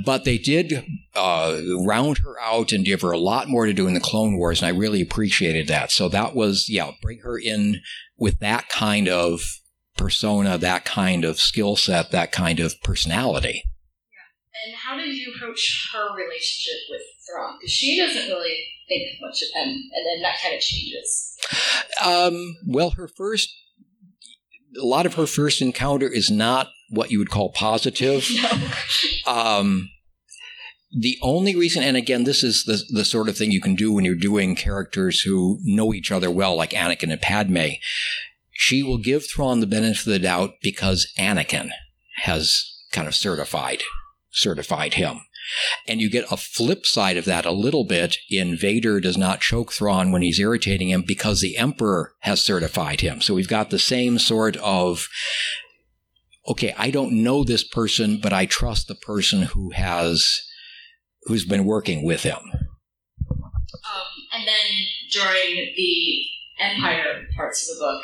but 0.05 0.25
they 0.25 0.37
did 0.37 0.85
uh, 1.15 1.59
round 1.87 2.19
her 2.19 2.39
out 2.39 2.71
and 2.71 2.85
give 2.85 3.01
her 3.01 3.11
a 3.11 3.17
lot 3.17 3.49
more 3.49 3.65
to 3.65 3.73
do 3.73 3.87
in 3.87 3.95
the 3.95 3.99
Clone 3.99 4.37
Wars, 4.37 4.61
and 4.61 4.67
I 4.67 4.77
really 4.77 5.01
appreciated 5.01 5.67
that. 5.69 5.91
So 5.91 6.07
that 6.09 6.35
was, 6.35 6.67
yeah, 6.69 6.91
bring 7.01 7.17
her 7.23 7.39
in 7.39 7.81
with 8.15 8.37
that 8.41 8.69
kind 8.69 9.07
of 9.07 9.41
persona, 9.97 10.59
that 10.59 10.85
kind 10.85 11.25
of 11.25 11.39
skill 11.39 11.75
set, 11.75 12.11
that 12.11 12.31
kind 12.31 12.59
of 12.59 12.79
personality. 12.83 13.63
Yeah. 13.65 14.67
And 14.67 14.75
how 14.75 14.97
did 15.03 15.15
you 15.15 15.33
approach 15.35 15.89
her 15.93 16.15
relationship 16.15 16.79
with 16.91 17.01
Thrawn 17.33 17.57
because 17.59 17.71
she 17.71 17.97
doesn't 17.97 18.27
really 18.27 18.65
think 18.87 19.03
much 19.21 19.41
of 19.41 19.49
him, 19.53 19.69
and 19.69 20.05
then 20.05 20.21
that 20.21 20.41
kind 20.41 20.55
of 20.55 20.61
changes. 20.61 21.37
Um, 22.03 22.57
well, 22.65 22.91
her 22.91 23.07
first, 23.07 23.53
a 24.79 24.85
lot 24.85 25.05
of 25.05 25.15
her 25.15 25.27
first 25.27 25.61
encounter 25.61 26.07
is 26.07 26.29
not 26.29 26.69
what 26.89 27.11
you 27.11 27.19
would 27.19 27.29
call 27.29 27.51
positive. 27.51 28.27
no. 29.25 29.33
um, 29.33 29.89
the 30.95 31.17
only 31.21 31.55
reason, 31.55 31.81
and 31.81 31.97
again, 31.97 32.23
this 32.23 32.43
is 32.43 32.65
the, 32.65 32.83
the 32.89 33.05
sort 33.05 33.29
of 33.29 33.37
thing 33.37 33.51
you 33.51 33.61
can 33.61 33.75
do 33.75 33.91
when 33.91 34.05
you're 34.05 34.15
doing 34.15 34.55
characters 34.55 35.21
who 35.21 35.59
know 35.63 35.93
each 35.93 36.11
other 36.11 36.29
well, 36.29 36.55
like 36.55 36.71
Anakin 36.71 37.11
and 37.11 37.21
Padme. 37.21 37.77
She 38.51 38.83
will 38.83 38.99
give 38.99 39.25
Thrawn 39.25 39.59
the 39.59 39.67
benefit 39.67 40.05
of 40.05 40.13
the 40.13 40.19
doubt 40.19 40.51
because 40.61 41.11
Anakin 41.17 41.71
has 42.17 42.63
kind 42.91 43.07
of 43.07 43.15
certified 43.15 43.81
certified 44.33 44.95
him. 44.95 45.21
And 45.87 46.01
you 46.01 46.09
get 46.09 46.31
a 46.31 46.37
flip 46.37 46.85
side 46.85 47.17
of 47.17 47.25
that 47.25 47.45
a 47.45 47.51
little 47.51 47.85
bit 47.85 48.17
in 48.29 48.57
Vader 48.57 48.99
does 48.99 49.17
not 49.17 49.41
choke 49.41 49.71
Thrawn 49.73 50.11
when 50.11 50.21
he's 50.21 50.39
irritating 50.39 50.89
him 50.89 51.03
because 51.05 51.41
the 51.41 51.57
Emperor 51.57 52.13
has 52.19 52.43
certified 52.43 53.01
him. 53.01 53.21
So 53.21 53.33
we've 53.33 53.47
got 53.47 53.69
the 53.69 53.79
same 53.79 54.19
sort 54.19 54.57
of 54.57 55.07
okay, 56.47 56.73
I 56.77 56.91
don't 56.91 57.23
know 57.23 57.43
this 57.43 57.63
person, 57.63 58.19
but 58.21 58.33
I 58.33 58.45
trust 58.45 58.87
the 58.87 58.95
person 58.95 59.43
who 59.43 59.71
has 59.71 60.41
who's 61.23 61.45
been 61.45 61.65
working 61.65 62.03
with 62.03 62.23
him. 62.23 62.39
Um, 63.31 64.11
and 64.33 64.47
then 64.47 64.55
during 65.11 65.73
the 65.75 66.25
Empire 66.59 67.27
parts 67.35 67.69
of 67.69 67.75
the 67.75 67.81
book, 67.81 68.03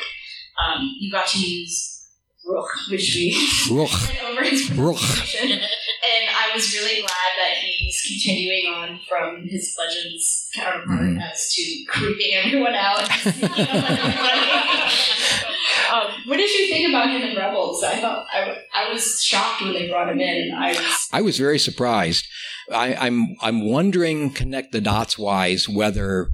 um, 0.64 0.96
you 0.98 1.10
got 1.10 1.28
to 1.28 1.38
use 1.38 1.99
Rukh, 2.44 2.90
which 2.90 3.14
we 3.14 3.30
Rukh. 3.70 4.10
over 4.24 4.42
his 4.42 4.68
Rukh. 4.72 4.98
And 5.42 6.28
I 6.28 6.50
was 6.54 6.72
really 6.72 7.02
glad 7.02 7.32
that 7.38 7.58
he's 7.60 8.02
continuing 8.02 8.66
on 8.74 8.98
from 9.08 9.46
his 9.46 9.76
Legends 9.78 10.50
counterpart 10.54 11.00
mm. 11.00 11.22
as 11.22 11.52
to 11.54 11.84
creeping 11.86 12.34
everyone 12.34 12.74
out. 12.74 13.00
um, 15.92 16.08
what 16.26 16.38
did 16.38 16.50
you 16.50 16.72
think 16.72 16.88
about 16.88 17.10
him 17.10 17.22
in 17.22 17.36
Rebels? 17.36 17.84
I 17.84 18.00
thought 18.00 18.26
I, 18.32 18.56
I 18.74 18.92
was 18.92 19.22
shocked 19.22 19.62
when 19.62 19.74
they 19.74 19.88
brought 19.88 20.08
him 20.08 20.20
in. 20.20 20.52
I 20.54 20.72
was 20.72 21.08
I 21.12 21.20
was 21.20 21.38
very 21.38 21.58
surprised. 21.58 22.26
I, 22.72 22.94
I'm 22.94 23.36
I'm 23.40 23.68
wondering, 23.68 24.30
connect 24.30 24.70
the 24.72 24.80
dots 24.80 25.18
wise, 25.18 25.68
whether 25.68 26.30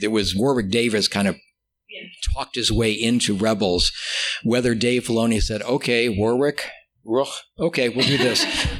there 0.00 0.10
was 0.10 0.36
Warwick 0.36 0.70
Davis 0.70 1.08
kind 1.08 1.28
of 1.28 1.36
yeah. 1.90 2.08
talked 2.34 2.54
his 2.54 2.70
way 2.72 2.92
into 2.92 3.34
Rebels, 3.34 3.92
whether 4.42 4.74
Dave 4.74 5.06
Filoni 5.06 5.42
said, 5.42 5.62
"Okay, 5.62 6.08
Warwick, 6.08 6.70
okay, 7.58 7.88
we'll 7.88 8.06
do 8.06 8.18
this." 8.18 8.44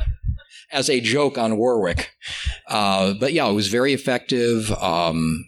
as 0.73 0.89
a 0.89 1.01
joke 1.01 1.37
on 1.37 1.57
Warwick. 1.57 2.13
Uh, 2.67 3.15
but 3.15 3.33
yeah, 3.33 3.49
it 3.49 3.55
was 3.55 3.69
very 3.69 3.93
effective. 3.93 4.71
Um, 4.73 5.47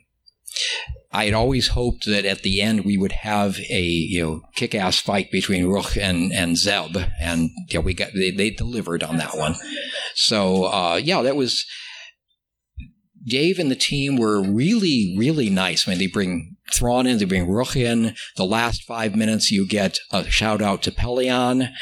I 1.13 1.27
had 1.27 1.35
always 1.35 1.69
hoped 1.69 2.07
that 2.07 2.25
at 2.25 2.43
the 2.43 2.61
end 2.63 2.85
we 2.85 2.97
would 2.97 3.13
have 3.13 3.59
a 3.71 3.83
you 3.83 4.23
know 4.23 4.43
kick-ass 4.55 4.99
fight 4.99 5.31
between 5.31 5.67
Rukh 5.67 5.97
and 5.97 6.33
and 6.33 6.57
Zeb, 6.57 6.97
and 7.21 7.51
yeah, 7.69 7.81
we 7.81 7.95
got 7.95 8.11
they, 8.15 8.31
they 8.31 8.51
delivered 8.51 9.03
on 9.03 9.19
that 9.19 9.37
one. 9.37 9.55
So 10.15 10.65
uh, 10.65 10.97
yeah, 10.97 11.23
that 11.23 11.37
was 11.37 11.67
Dave 13.27 13.59
and 13.59 13.71
the 13.71 13.77
team 13.77 14.17
were 14.17 14.43
really, 14.43 15.15
really 15.17 15.49
nice. 15.49 15.87
I 15.87 15.93
mean, 15.93 15.99
they 15.99 16.07
bring 16.07 16.57
Thrawn 16.73 17.07
in, 17.07 17.19
they 17.19 17.25
bring 17.25 17.49
Rukh 17.49 17.77
in. 17.77 18.15
The 18.37 18.45
last 18.45 18.85
five 18.85 19.15
minutes, 19.15 19.51
you 19.51 19.67
get 19.67 19.99
a 20.11 20.25
shout 20.25 20.63
out 20.63 20.83
to 20.83 20.91
Pellaeon. 20.91 21.73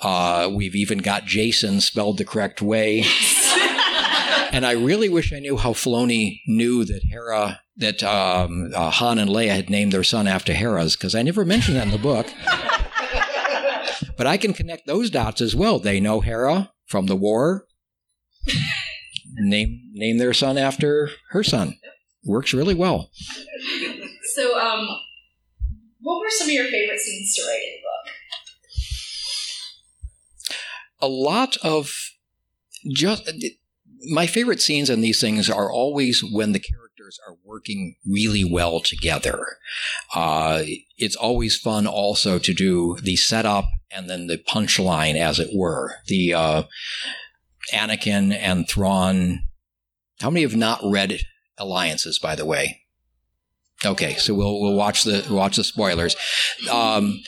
Uh, 0.00 0.50
we've 0.52 0.74
even 0.74 0.98
got 0.98 1.24
Jacen 1.24 1.80
spelled 1.80 2.18
the 2.18 2.24
correct 2.24 2.62
way. 2.62 3.00
and 4.52 4.64
I 4.66 4.72
really 4.72 5.08
wish 5.08 5.32
I 5.32 5.38
knew 5.38 5.56
how 5.56 5.72
Filoni 5.72 6.40
knew 6.46 6.84
that 6.84 7.02
Hera, 7.10 7.60
that 7.76 8.02
um, 8.02 8.70
uh, 8.74 8.90
Han 8.90 9.18
and 9.18 9.30
Leia 9.30 9.54
had 9.54 9.70
named 9.70 9.92
their 9.92 10.04
son 10.04 10.26
after 10.26 10.52
Hera's, 10.52 10.96
because 10.96 11.14
I 11.14 11.22
never 11.22 11.44
mentioned 11.44 11.76
that 11.76 11.86
in 11.86 11.92
the 11.92 11.98
book. 11.98 12.26
but 14.16 14.26
I 14.26 14.36
can 14.36 14.52
connect 14.52 14.86
those 14.86 15.10
dots 15.10 15.40
as 15.40 15.54
well. 15.54 15.78
They 15.78 16.00
know 16.00 16.20
Hera 16.20 16.72
from 16.86 17.06
the 17.06 17.16
war. 17.16 17.66
name 19.36 19.80
name 19.92 20.18
their 20.18 20.34
son 20.34 20.58
after 20.58 21.10
her 21.30 21.42
son. 21.42 21.74
Works 22.24 22.52
really 22.52 22.74
well. 22.74 23.10
So, 24.38 24.56
um, 24.56 24.86
what 25.98 26.20
were 26.20 26.30
some 26.30 26.46
of 26.46 26.52
your 26.52 26.66
favorite 26.66 27.00
scenes 27.00 27.34
to 27.34 27.42
write 27.42 27.60
in 27.66 27.72
the 27.72 27.80
book? 27.82 28.14
A 31.00 31.08
lot 31.08 31.56
of 31.64 31.92
just 32.94 33.28
my 34.02 34.28
favorite 34.28 34.60
scenes 34.60 34.90
in 34.90 35.00
these 35.00 35.20
things 35.20 35.50
are 35.50 35.72
always 35.72 36.22
when 36.22 36.52
the 36.52 36.60
characters 36.60 37.18
are 37.26 37.34
working 37.44 37.96
really 38.06 38.44
well 38.44 38.78
together. 38.78 39.44
Uh, 40.14 40.62
it's 40.96 41.16
always 41.16 41.58
fun 41.58 41.88
also 41.88 42.38
to 42.38 42.54
do 42.54 42.96
the 43.02 43.16
setup 43.16 43.64
and 43.90 44.08
then 44.08 44.28
the 44.28 44.38
punchline, 44.38 45.16
as 45.16 45.40
it 45.40 45.50
were. 45.52 45.96
The 46.06 46.34
uh, 46.34 46.62
Anakin 47.72 48.32
and 48.32 48.68
Thrawn. 48.68 49.40
How 50.20 50.30
many 50.30 50.42
have 50.42 50.54
not 50.54 50.78
read 50.84 51.22
Alliances, 51.58 52.20
by 52.20 52.36
the 52.36 52.46
way? 52.46 52.82
Okay, 53.84 54.14
so 54.14 54.34
we'll 54.34 54.60
we'll 54.60 54.74
watch 54.74 55.04
the 55.04 55.24
watch 55.30 55.56
the 55.56 55.64
spoilers. 55.64 56.16
Um, 56.70 57.20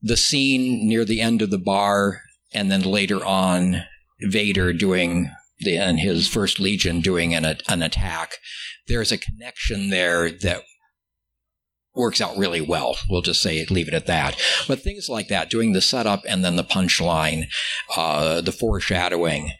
the 0.00 0.16
scene 0.16 0.88
near 0.88 1.04
the 1.04 1.20
end 1.20 1.42
of 1.42 1.50
the 1.50 1.58
bar, 1.58 2.22
and 2.52 2.70
then 2.70 2.82
later 2.82 3.24
on, 3.24 3.84
Vader 4.20 4.72
doing 4.72 5.30
the, 5.60 5.76
and 5.76 6.00
his 6.00 6.28
first 6.28 6.58
legion 6.58 7.00
doing 7.00 7.34
an 7.34 7.44
an 7.68 7.82
attack. 7.82 8.36
There's 8.86 9.12
a 9.12 9.18
connection 9.18 9.90
there 9.90 10.30
that 10.30 10.62
works 11.94 12.20
out 12.20 12.38
really 12.38 12.60
well. 12.60 12.96
We'll 13.10 13.22
just 13.22 13.42
say 13.42 13.64
leave 13.66 13.88
it 13.88 13.94
at 13.94 14.06
that. 14.06 14.40
But 14.66 14.80
things 14.80 15.08
like 15.08 15.28
that, 15.28 15.50
doing 15.50 15.72
the 15.72 15.82
setup 15.82 16.22
and 16.26 16.44
then 16.44 16.56
the 16.56 16.64
punchline, 16.64 17.46
uh, 17.94 18.40
the 18.40 18.52
foreshadowing, 18.52 19.52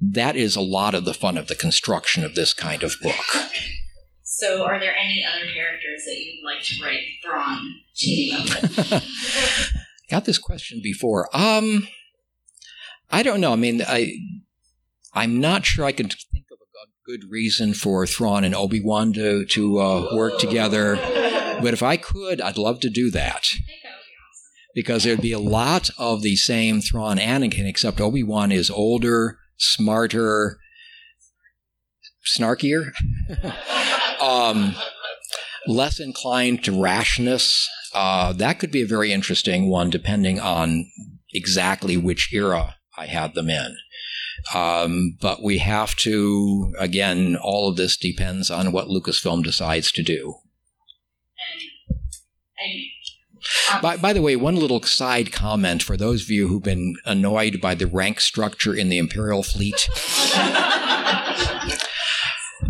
that 0.00 0.36
is 0.36 0.56
a 0.56 0.60
lot 0.60 0.94
of 0.94 1.04
the 1.04 1.12
fun 1.12 1.36
of 1.36 1.48
the 1.48 1.54
construction 1.54 2.24
of 2.24 2.34
this 2.34 2.54
kind 2.54 2.82
of 2.82 2.94
book. 3.02 3.50
So, 4.38 4.64
are 4.64 4.78
there 4.78 4.94
any 4.94 5.24
other 5.24 5.50
characters 5.50 6.04
that 6.04 6.14
you'd 6.14 6.44
like 6.44 6.62
to 6.62 6.84
write 6.84 7.00
Thrawn 7.24 7.74
teaming 7.96 8.38
up 8.38 8.52
with? 8.52 9.72
Got 10.10 10.26
this 10.26 10.36
question 10.36 10.80
before. 10.82 11.34
Um, 11.34 11.88
I 13.10 13.22
don't 13.22 13.40
know. 13.40 13.54
I 13.54 13.56
mean, 13.56 13.80
I 13.80 14.12
I'm 15.14 15.40
not 15.40 15.64
sure 15.64 15.86
I 15.86 15.92
can 15.92 16.10
think 16.10 16.44
of 16.52 16.58
a 16.58 17.10
good 17.10 17.30
reason 17.30 17.72
for 17.72 18.06
Thrawn 18.06 18.44
and 18.44 18.54
Obi 18.54 18.78
Wan 18.78 19.14
to 19.14 19.46
to 19.46 19.80
uh, 19.80 20.14
work 20.14 20.38
together. 20.38 20.96
But 21.62 21.72
if 21.72 21.82
I 21.82 21.96
could, 21.96 22.42
I'd 22.42 22.58
love 22.58 22.80
to 22.80 22.90
do 22.90 23.10
that. 23.12 23.48
Because 24.74 25.04
there'd 25.04 25.22
be 25.22 25.32
a 25.32 25.38
lot 25.38 25.88
of 25.96 26.20
the 26.20 26.36
same 26.36 26.82
Thrawn 26.82 27.16
Anakin, 27.16 27.66
except 27.66 28.02
Obi 28.02 28.22
Wan 28.22 28.52
is 28.52 28.70
older, 28.70 29.38
smarter, 29.56 30.58
snarkier, 32.26 32.90
um, 34.20 34.74
less 35.66 36.00
inclined 36.00 36.64
to 36.64 36.80
rashness. 36.80 37.68
Uh, 37.94 38.32
that 38.32 38.58
could 38.58 38.70
be 38.70 38.82
a 38.82 38.86
very 38.86 39.12
interesting 39.12 39.68
one, 39.68 39.90
depending 39.90 40.40
on 40.40 40.90
exactly 41.32 41.96
which 41.96 42.30
era 42.32 42.76
I 42.96 43.06
had 43.06 43.34
them 43.34 43.50
in. 43.50 43.76
Um, 44.54 45.16
but 45.20 45.42
we 45.42 45.58
have 45.58 45.96
to, 45.96 46.74
again, 46.78 47.36
all 47.36 47.68
of 47.68 47.76
this 47.76 47.96
depends 47.96 48.50
on 48.50 48.72
what 48.72 48.88
Lucasfilm 48.88 49.42
decides 49.42 49.90
to 49.92 50.02
do. 50.02 50.34
By, 53.82 53.96
by 53.96 54.12
the 54.12 54.22
way, 54.22 54.36
one 54.36 54.56
little 54.56 54.82
side 54.82 55.32
comment 55.32 55.82
for 55.82 55.96
those 55.96 56.22
of 56.22 56.30
you 56.30 56.48
who've 56.48 56.62
been 56.62 56.96
annoyed 57.04 57.60
by 57.60 57.74
the 57.74 57.86
rank 57.86 58.20
structure 58.20 58.74
in 58.74 58.88
the 58.88 58.98
Imperial 58.98 59.42
fleet. 59.42 59.88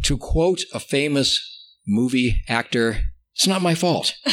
to 0.06 0.16
quote 0.16 0.60
a 0.72 0.80
famous 0.80 1.40
movie 1.86 2.40
actor, 2.48 2.98
it's 3.34 3.46
not 3.46 3.60
my 3.60 3.74
fault. 3.74 4.14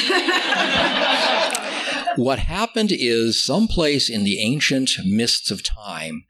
what 2.15 2.37
happened 2.39 2.91
is, 2.91 3.43
someplace 3.43 4.07
in 4.09 4.23
the 4.23 4.39
ancient 4.39 4.91
mists 5.03 5.49
of 5.49 5.63
time, 5.63 6.25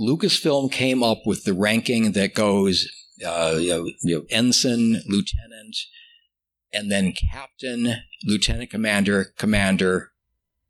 Lucasfilm 0.00 0.72
came 0.72 1.02
up 1.02 1.18
with 1.26 1.44
the 1.44 1.52
ranking 1.52 2.12
that 2.12 2.34
goes 2.34 2.88
uh, 3.24 3.58
you 3.60 3.68
know, 3.68 3.84
you 4.02 4.16
know, 4.16 4.24
ensign, 4.30 5.02
lieutenant, 5.06 5.76
and 6.72 6.90
then 6.90 7.12
captain, 7.12 7.96
lieutenant 8.24 8.70
commander, 8.70 9.34
commander, 9.36 10.12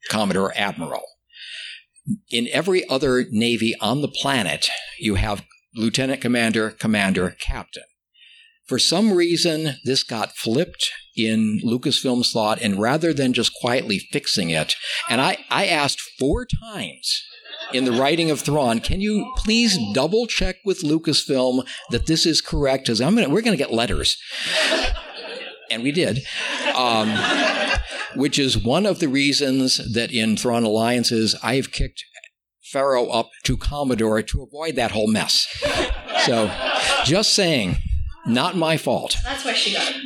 commodore, 0.08 0.52
admiral. 0.56 1.04
In 2.28 2.48
every 2.50 2.88
other 2.88 3.26
navy 3.30 3.76
on 3.80 4.00
the 4.02 4.08
planet, 4.08 4.68
you 4.98 5.14
have 5.14 5.44
lieutenant 5.76 6.20
commander, 6.20 6.70
commander, 6.70 7.36
captain. 7.40 7.84
For 8.70 8.78
some 8.78 9.12
reason, 9.12 9.78
this 9.84 10.04
got 10.04 10.36
flipped 10.36 10.92
in 11.16 11.60
Lucasfilm's 11.64 12.30
thought, 12.30 12.62
and 12.62 12.80
rather 12.80 13.12
than 13.12 13.32
just 13.32 13.52
quietly 13.60 13.98
fixing 14.12 14.50
it, 14.50 14.76
and 15.08 15.20
I, 15.20 15.38
I 15.50 15.66
asked 15.66 16.00
four 16.20 16.46
times 16.46 17.20
in 17.72 17.84
the 17.84 17.90
writing 17.90 18.30
of 18.30 18.38
Thrawn. 18.38 18.78
Can 18.78 19.00
you 19.00 19.28
please 19.38 19.76
double 19.92 20.28
check 20.28 20.58
with 20.64 20.84
Lucasfilm 20.84 21.66
that 21.90 22.06
this 22.06 22.24
is 22.24 22.40
correct? 22.40 22.84
Because 22.84 23.00
I'm 23.00 23.16
gonna, 23.16 23.28
we're 23.28 23.42
going 23.42 23.58
to 23.58 23.62
get 23.62 23.72
letters. 23.72 24.16
And 25.68 25.82
we 25.82 25.90
did. 25.90 26.20
Um, 26.76 27.12
which 28.14 28.38
is 28.38 28.56
one 28.56 28.86
of 28.86 29.00
the 29.00 29.08
reasons 29.08 29.78
that 29.94 30.12
in 30.12 30.36
Thrawn 30.36 30.62
Alliances, 30.62 31.34
I've 31.42 31.72
kicked 31.72 32.04
Faro 32.70 33.08
up 33.08 33.30
to 33.42 33.56
Commodore 33.56 34.22
to 34.22 34.42
avoid 34.44 34.76
that 34.76 34.92
whole 34.92 35.10
mess. 35.10 35.48
So, 36.24 36.54
just 37.04 37.34
saying, 37.34 37.78
not 38.26 38.56
my 38.56 38.76
fault. 38.76 39.16
That's 39.24 39.44
why 39.44 39.54
she 39.54 39.72
got 39.74 39.88
it. 39.90 39.96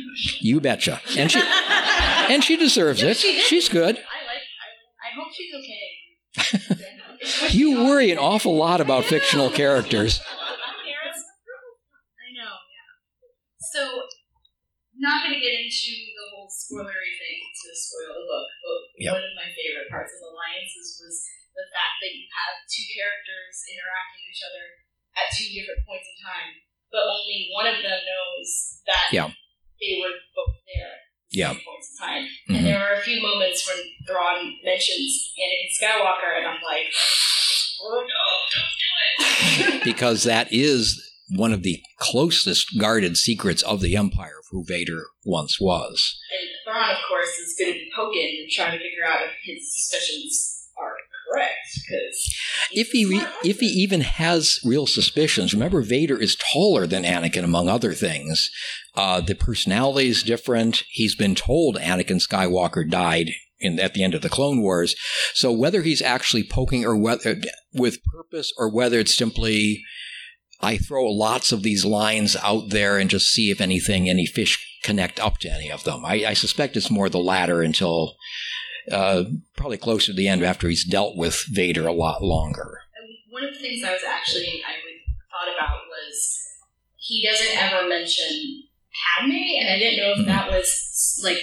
You 0.41 0.59
betcha. 0.61 1.01
And 1.17 1.31
she 1.31 1.41
and 1.41 2.43
she 2.43 2.55
deserves 2.57 3.01
it. 3.03 3.17
She 3.17 3.39
She's 3.41 3.69
good. 3.69 3.97
I 3.97 3.99
like. 3.99 4.43
I, 5.01 5.07
I 5.07 5.09
hope 5.15 5.31
she's 5.33 5.53
okay. 5.53 6.85
You 7.49 7.81
worry 7.89 8.11
an 8.13 8.19
awful 8.21 8.53
lot 8.55 8.81
about 8.81 9.05
fictional 9.05 9.49
characters. 9.49 10.21
I 10.21 12.29
know, 12.37 12.53
yeah. 12.53 12.93
So, 13.73 13.81
not 14.99 15.23
going 15.25 15.33
to 15.33 15.41
get 15.41 15.57
into 15.57 15.95
the 16.13 16.25
whole 16.29 16.45
spoilery 16.45 17.13
thing 17.17 17.39
to 17.41 17.67
spoil 17.73 18.13
the 18.13 18.25
book, 18.29 18.45
but 18.61 18.77
Yep. 19.01 19.13
one 19.17 19.25
of 19.25 19.33
my 19.41 19.49
favorite 19.57 19.89
parts 19.89 20.13
of 20.15 20.21
Alliances 20.31 21.01
was 21.01 21.15
the 21.55 21.65
fact 21.73 21.97
that 22.05 22.13
you 22.13 22.29
have 22.29 22.61
two 22.69 22.85
characters 22.93 23.55
interacting 23.73 24.21
with 24.21 24.29
each 24.35 24.45
other 24.45 24.65
at 25.17 25.25
two 25.33 25.49
different 25.49 25.81
points 25.87 26.05
in 26.05 26.13
time, 26.21 26.61
but 26.91 27.01
only 27.01 27.49
one 27.53 27.67
of 27.67 27.75
them 27.81 27.99
knows 28.05 28.81
that 28.87 29.07
Yeah. 29.11 29.31
they 29.79 29.99
were 30.01 30.13
both 30.35 30.55
there 30.73 30.93
Yeah. 31.31 31.53
points 31.53 31.91
in 31.91 31.97
time. 32.07 32.29
Mhm. 32.49 32.57
And 32.57 32.65
there 32.65 32.79
are 32.79 32.93
a 32.95 33.01
few 33.01 33.21
moments 33.21 33.67
when 33.67 33.83
Thrawn 34.07 34.57
mentions 34.63 35.33
Anakin 35.37 35.69
Skywalker, 35.81 36.37
and 36.37 36.47
I'm 36.47 36.61
like, 36.63 36.87
oh 37.81 38.01
no, 38.07 38.23
don't 38.53 39.67
do 39.67 39.75
it. 39.75 39.83
because 39.83 40.23
that 40.23 40.47
is 40.51 41.01
one 41.35 41.51
of 41.51 41.63
the 41.63 41.81
closest 41.97 42.77
guarded 42.79 43.17
secrets 43.17 43.63
of 43.63 43.81
the 43.81 43.95
Empire 43.97 44.37
of 44.39 44.45
who 44.51 44.63
Vader 44.63 45.05
once 45.25 45.59
was. 45.59 46.15
And 46.31 46.49
Thrawn, 46.63 46.91
of 46.91 47.01
course, 47.07 47.29
is 47.39 47.55
going 47.59 47.73
to 47.73 47.79
be 47.79 47.89
poking 47.95 48.37
and 48.43 48.51
trying 48.51 48.77
to 48.77 48.83
figure 48.83 49.03
out 49.05 49.21
if 49.25 49.31
his 49.43 49.73
suspicions 49.73 50.54
correct. 51.35 51.79
Because 51.87 52.35
If 52.71 52.89
he 52.89 53.05
re- 53.05 53.27
if 53.43 53.59
he 53.59 53.67
even 53.67 54.01
has 54.01 54.59
real 54.63 54.87
suspicions, 54.87 55.53
remember 55.53 55.81
Vader 55.81 56.19
is 56.19 56.35
taller 56.35 56.87
than 56.87 57.03
Anakin, 57.03 57.43
among 57.43 57.69
other 57.69 57.93
things. 57.93 58.49
Uh, 58.95 59.21
the 59.21 59.35
personality 59.35 60.09
is 60.09 60.23
different. 60.23 60.83
He's 60.89 61.15
been 61.15 61.35
told 61.35 61.77
Anakin 61.77 62.25
Skywalker 62.25 62.89
died 62.89 63.31
in 63.59 63.79
at 63.79 63.93
the 63.93 64.03
end 64.03 64.13
of 64.13 64.21
the 64.21 64.29
Clone 64.29 64.61
Wars. 64.61 64.95
So 65.33 65.51
whether 65.51 65.81
he's 65.81 66.01
actually 66.01 66.43
poking 66.43 66.85
or 66.85 66.95
whether 66.95 67.41
with 67.73 68.03
purpose 68.03 68.53
or 68.57 68.69
whether 68.69 68.99
it's 68.99 69.15
simply 69.15 69.83
I 70.61 70.77
throw 70.77 71.05
lots 71.05 71.51
of 71.51 71.63
these 71.63 71.85
lines 71.85 72.35
out 72.41 72.69
there 72.69 72.97
and 72.97 73.09
just 73.09 73.29
see 73.29 73.51
if 73.51 73.59
anything, 73.59 74.09
any 74.09 74.25
fish 74.25 74.65
connect 74.83 75.19
up 75.19 75.37
to 75.39 75.49
any 75.51 75.69
of 75.69 75.83
them. 75.83 76.05
I, 76.05 76.25
I 76.25 76.33
suspect 76.33 76.77
it's 76.77 76.91
more 76.91 77.09
the 77.09 77.17
latter 77.17 77.61
until 77.61 78.15
uh, 78.91 79.23
probably 79.55 79.77
closer 79.77 80.07
to 80.07 80.13
the 80.13 80.27
end 80.27 80.43
after 80.43 80.67
he's 80.67 80.85
dealt 80.85 81.17
with 81.17 81.43
Vader 81.49 81.87
a 81.87 81.93
lot 81.93 82.23
longer. 82.23 82.79
one 83.29 83.43
of 83.43 83.53
the 83.53 83.59
things 83.59 83.83
I 83.83 83.91
was 83.91 84.03
actually 84.07 84.63
I 84.65 84.73
thought 85.31 85.53
about 85.53 85.77
was 85.89 86.39
he 86.95 87.27
doesn't 87.29 87.57
ever 87.57 87.87
mention 87.87 88.63
Padme, 89.17 89.31
and 89.31 89.69
I 89.69 89.77
didn't 89.77 89.99
know 89.99 90.13
if 90.17 90.25
that 90.27 90.49
was 90.49 91.21
like 91.23 91.41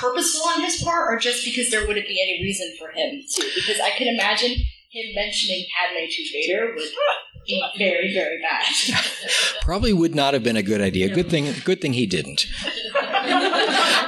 purposeful 0.00 0.48
on 0.48 0.62
his 0.62 0.82
part 0.82 1.12
or 1.12 1.18
just 1.18 1.44
because 1.44 1.70
there 1.70 1.86
wouldn't 1.86 2.08
be 2.08 2.20
any 2.22 2.42
reason 2.42 2.74
for 2.78 2.88
him 2.90 3.20
to. 3.20 3.50
Because 3.54 3.80
I 3.80 3.90
can 3.90 4.08
imagine 4.08 4.50
him 4.90 5.14
mentioning 5.14 5.66
Padme 5.74 6.06
to 6.08 6.32
Vader 6.32 6.74
would 6.74 6.90
very, 7.78 8.12
very 8.12 8.40
bad. 8.40 9.04
Probably 9.62 9.92
would 9.92 10.14
not 10.14 10.34
have 10.34 10.42
been 10.42 10.56
a 10.56 10.62
good 10.62 10.80
idea. 10.80 11.08
Good 11.14 11.30
thing, 11.30 11.52
good 11.64 11.80
thing 11.80 11.92
he 11.92 12.06
didn't. 12.06 12.46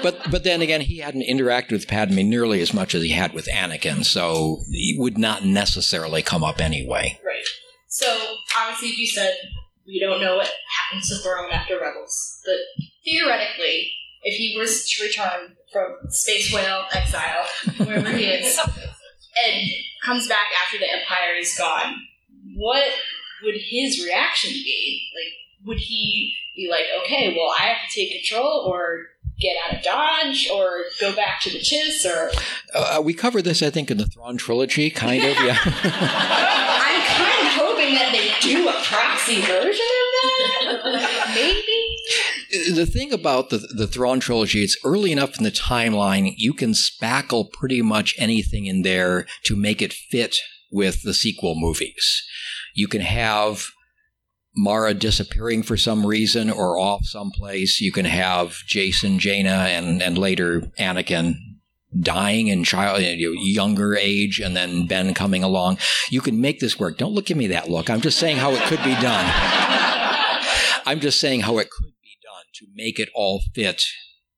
But 0.03 0.31
but 0.31 0.45
then 0.45 0.61
again, 0.61 0.83
he 0.83 0.99
hadn't 0.99 1.23
interacted 1.23 1.73
with 1.73 1.89
Padme 1.89 2.29
nearly 2.29 2.61
as 2.61 2.75
much 2.75 2.95
as 2.95 3.03
he 3.03 3.09
had 3.09 3.33
with 3.33 3.47
Anakin, 3.47 4.05
so 4.05 4.61
he 4.71 4.95
would 4.99 5.17
not 5.17 5.45
necessarily 5.45 6.23
come 6.23 6.45
up 6.45 6.61
anyway. 6.61 7.19
Right. 7.25 7.45
So 7.89 8.37
obviously, 8.57 8.91
if 8.91 8.99
you 8.99 9.07
said 9.07 9.35
we 9.87 9.99
don't 9.99 10.21
know 10.21 10.37
what 10.37 10.53
happens 10.79 11.09
to 11.09 11.17
Thrawn 11.17 11.51
after 11.51 11.81
Rebels, 11.81 12.41
but 12.45 12.57
theoretically, 13.05 13.91
if 14.23 14.37
he 14.37 14.57
was 14.59 14.89
to 14.91 15.05
return 15.05 15.57
from 15.73 15.97
space 16.11 16.53
whale 16.53 16.85
exile, 16.93 17.47
wherever 17.79 18.11
he 18.11 18.27
is, 18.27 18.59
and 18.59 19.69
comes 20.05 20.29
back 20.29 20.47
after 20.65 20.79
the 20.79 20.93
Empire 20.93 21.37
is 21.39 21.57
gone, 21.57 21.97
what 22.55 22.85
would 23.43 23.55
his 23.57 24.05
reaction 24.05 24.51
be? 24.51 25.11
Like, 25.15 25.67
would 25.67 25.79
he 25.79 26.35
be 26.55 26.69
like, 26.71 26.85
okay, 27.05 27.35
well, 27.37 27.53
I 27.59 27.65
have 27.69 27.89
to 27.89 27.95
take 27.95 28.13
control, 28.13 28.65
or 28.67 29.07
get 29.39 29.57
out 29.69 29.77
of 29.77 29.83
Dodge, 29.85 30.49
or 30.53 30.85
go 31.01 31.15
back 31.15 31.41
to 31.43 31.51
the 31.51 31.59
Chiss, 31.59 32.05
or 32.07 32.31
Uh, 32.75 33.01
we 33.03 33.13
cover 33.15 33.43
this, 33.43 33.63
I 33.63 33.71
think, 33.71 33.91
in 33.91 33.99
the 33.99 34.07
Thrawn 34.07 34.37
trilogy, 34.37 34.91
kind 34.91 35.23
of. 35.25 35.37
Yeah. 35.37 35.59
I'm 35.65 37.03
kind 37.07 37.47
of 37.47 37.53
hoping 37.53 37.95
that 37.95 38.11
they 38.13 38.49
do 38.49 38.69
a 38.69 38.73
proxy 38.85 39.41
version 39.43 39.85
of 40.69 40.83
that. 40.85 41.33
Maybe. 41.35 42.75
the 42.75 42.87
thing 42.87 43.13
about 43.13 43.51
the 43.51 43.59
the 43.59 43.87
Thrawn 43.87 44.21
trilogy, 44.21 44.63
it's 44.63 44.79
early 44.85 45.13
enough 45.13 45.37
in 45.39 45.45
the 45.45 45.51
timeline. 45.51 46.33
You 46.37 46.55
can 46.55 46.73
spackle 46.73 47.51
pretty 47.53 47.83
much 47.83 48.15
anything 48.19 48.67
in 48.67 48.83
there 48.83 49.27
to 49.45 49.57
make 49.57 49.83
it 49.83 49.93
fit 49.93 50.37
with 50.71 51.03
the 51.03 51.15
sequel 51.15 51.55
movies. 51.57 52.25
You 52.77 52.87
can 52.87 53.01
have 53.01 53.71
Mara 54.55 54.95
disappearing 54.95 55.63
for 55.63 55.77
some 55.77 56.07
reason 56.07 56.51
or 56.51 56.79
off 56.79 57.05
someplace. 57.05 57.81
You 57.81 57.91
can 57.91 58.05
have 58.05 58.59
Jacen, 58.69 59.19
Jaina, 59.19 59.69
and 59.69 60.03
and 60.03 60.17
later 60.17 60.61
Anakin 60.79 61.37
dying 61.99 62.49
in 62.49 62.63
child 62.65 63.01
you 63.01 63.35
know, 63.35 63.41
younger 63.41 63.97
age 63.97 64.39
and 64.39 64.55
then 64.55 64.87
Ben 64.87 65.15
coming 65.15 65.43
along. 65.43 65.79
You 66.11 66.21
can 66.21 66.41
make 66.41 66.61
this 66.61 66.79
work. 66.79 66.99
Don't 66.99 67.15
look 67.15 67.31
at 67.31 67.37
me 67.37 67.47
that 67.49 67.71
look. 67.71 67.89
I'm 67.89 68.03
just 68.03 68.19
saying 68.19 68.37
how 68.37 68.53
it 68.53 68.63
could 68.63 68.83
be 68.85 68.95
done. 68.97 69.25
I'm 70.87 71.01
just 71.01 71.19
saying 71.19 71.41
how 71.41 71.59
it 71.59 71.71
could 71.71 71.95
be 72.03 72.19
done 72.23 72.45
to 72.57 72.67
make 72.75 72.99
it 72.99 73.09
all 73.15 73.43
fit 73.55 73.87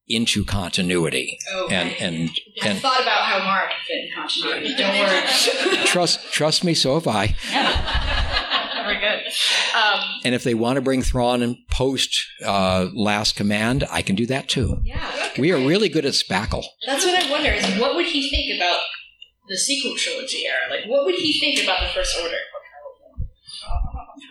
into 0.07 0.45
continuity. 0.45 1.39
Okay. 1.65 1.97
And 2.01 2.31
and 2.65 2.77
I 2.77 2.81
thought 2.81 3.03
about 3.03 3.21
how 3.21 3.39
Mara 3.45 3.69
can 3.69 3.79
fit 3.87 4.05
in 4.05 4.11
continuity. 4.15 4.75
Don't 4.77 5.75
worry. 5.75 5.85
trust 5.85 6.33
trust 6.33 6.65
me, 6.65 6.75
so 6.75 6.95
have 6.95 7.09
I. 7.09 8.25
Very 9.01 9.23
good. 9.23 9.27
Um, 9.77 10.01
And 10.25 10.35
if 10.35 10.43
they 10.45 10.55
want 10.55 10.77
to 10.77 10.81
bring 10.83 11.03
Thrawn 11.03 11.43
in 11.43 11.57
post 11.71 12.19
uh, 12.45 12.89
Last 12.95 13.37
Command, 13.37 13.85
I 13.91 14.03
can 14.03 14.17
do 14.17 14.27
that 14.27 14.49
too. 14.49 14.81
yeah. 14.85 15.31
We 15.39 15.53
are 15.53 15.59
really 15.59 15.89
good 15.89 16.05
at 16.05 16.15
spackle. 16.15 16.65
That's 16.87 17.05
what 17.05 17.23
I 17.23 17.31
wonder 17.31 17.51
is 17.51 17.65
what 17.79 17.95
would 17.95 18.07
he 18.07 18.29
think 18.31 18.61
about 18.61 18.81
the 19.49 19.57
sequel 19.57 19.95
trilogy 19.97 20.43
era? 20.47 20.69
Like, 20.81 20.89
what 20.91 21.05
would 21.07 21.15
he 21.15 21.39
think 21.39 21.63
about 21.63 21.81
the 21.81 21.89
First 21.95 22.17
Order? 22.23 22.37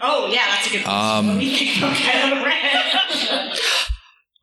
Oh, 0.01 0.27
yeah, 0.32 0.45
that's 0.49 0.67
a 0.67 0.69
good 0.71 0.84
question. 0.84 0.93
Um, 1.19 1.27
what 1.27 1.39
do 1.39 1.45
you 1.45 1.58
think 1.58 1.77
about 1.77 1.95
Kylo 1.95 2.43
Ren? 2.45 3.58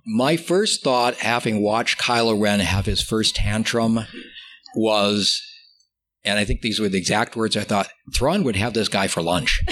My 0.06 0.36
first 0.36 0.82
thought, 0.82 1.14
having 1.16 1.62
watched 1.62 1.98
Kylo 2.00 2.38
Ren 2.40 2.60
have 2.60 2.86
his 2.86 3.00
first 3.00 3.36
tantrum, 3.36 4.00
was, 4.74 5.40
and 6.24 6.38
I 6.38 6.44
think 6.44 6.60
these 6.60 6.80
were 6.80 6.88
the 6.88 6.98
exact 6.98 7.36
words 7.36 7.56
I 7.56 7.64
thought, 7.64 7.88
Thrawn 8.14 8.44
would 8.44 8.56
have 8.56 8.74
this 8.74 8.88
guy 8.88 9.08
for 9.08 9.22
lunch. 9.22 9.62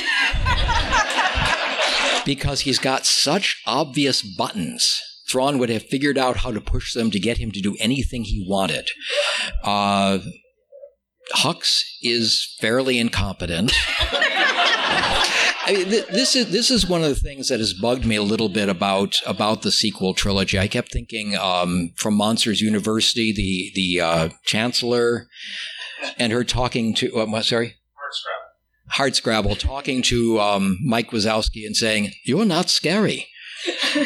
because 2.25 2.61
he's 2.61 2.79
got 2.79 3.07
such 3.07 3.63
obvious 3.67 4.23
buttons. 4.23 5.01
Thrawn 5.29 5.59
would 5.59 5.71
have 5.71 5.85
figured 5.85 6.19
out 6.19 6.39
how 6.39 6.53
to 6.53 6.61
push 6.61 6.95
them 6.95 7.11
to 7.11 7.19
get 7.19 7.39
him 7.39 7.51
to 7.53 7.61
do 7.61 7.77
anything 7.81 8.25
he 8.25 8.45
wanted. 8.47 8.91
Uh, 9.63 10.19
Hux 11.35 11.83
is 12.03 12.55
fairly 12.61 12.99
incompetent. 12.99 13.73
I 15.65 15.75
mean, 15.75 15.91
th- 15.91 16.07
this 16.09 16.35
is 16.35 16.51
this 16.51 16.73
is 16.73 16.89
one 16.89 17.05
of 17.05 17.09
the 17.09 17.15
things 17.15 17.49
that 17.49 17.61
has 17.61 17.73
bugged 17.73 18.05
me 18.05 18.17
a 18.17 18.23
little 18.23 18.49
bit 18.49 18.69
about 18.69 19.21
about 19.25 19.63
the 19.63 19.71
sequel 19.71 20.13
trilogy. 20.13 20.59
I 20.59 20.67
kept 20.67 20.91
thinking 20.91 21.37
um, 21.37 21.93
from 21.97 22.15
Monsters 22.15 22.61
University, 22.61 23.33
the 23.33 23.71
the 23.75 24.01
uh, 24.01 24.29
Chancellor, 24.45 25.29
and 26.19 26.33
her 26.33 26.45
talking 26.45 26.95
to 26.95 27.21
uh, 27.21 27.27
what? 27.27 27.45
Sorry, 27.45 27.77
Hardscrabble 28.93 29.59
talking 29.59 30.03
to 30.03 30.41
um, 30.41 30.79
Mike 30.85 31.11
Wazowski 31.11 31.65
and 31.67 31.77
saying, 31.77 32.13
"You're 32.25 32.45
not 32.45 32.69
scary." 32.69 33.29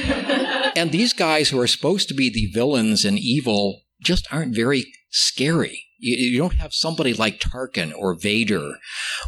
and 0.77 0.93
these 0.93 1.13
guys 1.13 1.49
who 1.49 1.59
are 1.59 1.67
supposed 1.67 2.09
to 2.09 2.15
be 2.15 2.31
the 2.31 2.51
villains 2.53 3.05
and 3.05 3.19
evil 3.19 3.83
just 4.03 4.27
aren't 4.31 4.55
very 4.55 4.85
scary. 5.11 5.83
You, 5.99 6.15
you 6.15 6.39
don't 6.39 6.57
have 6.57 6.75
somebody 6.75 7.15
like 7.15 7.41
Tarkin 7.41 7.93
or 7.97 8.15
Vader, 8.15 8.75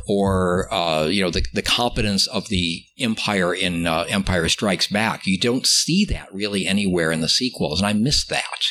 or 0.07 0.72
uh, 0.72 1.07
you 1.07 1.22
know 1.22 1.31
the 1.31 1.44
the 1.54 1.62
competence 1.62 2.26
of 2.26 2.48
the 2.48 2.85
Empire 2.98 3.54
in 3.54 3.87
uh, 3.87 4.04
Empire 4.09 4.48
Strikes 4.48 4.87
Back. 4.87 5.26
You 5.26 5.38
don't 5.38 5.66
see 5.66 6.04
that 6.07 6.33
really 6.33 6.66
anywhere 6.66 7.11
in 7.11 7.20
the 7.20 7.28
sequels, 7.28 7.81
and 7.81 7.87
I 7.87 7.94
miss 7.94 8.26
that. 8.26 8.62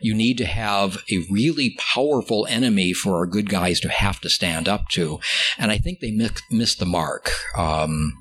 You 0.00 0.14
need 0.14 0.38
to 0.38 0.46
have 0.46 0.98
a 1.10 1.24
really 1.30 1.76
powerful 1.78 2.46
enemy 2.48 2.92
for 2.92 3.16
our 3.16 3.26
good 3.26 3.48
guys 3.48 3.80
to 3.80 3.88
have 3.88 4.20
to 4.20 4.28
stand 4.28 4.68
up 4.68 4.88
to, 4.90 5.20
and 5.58 5.70
I 5.70 5.78
think 5.78 6.00
they 6.00 6.10
mi- 6.10 6.30
missed 6.50 6.78
the 6.78 6.86
mark. 6.86 7.30
Um, 7.56 8.12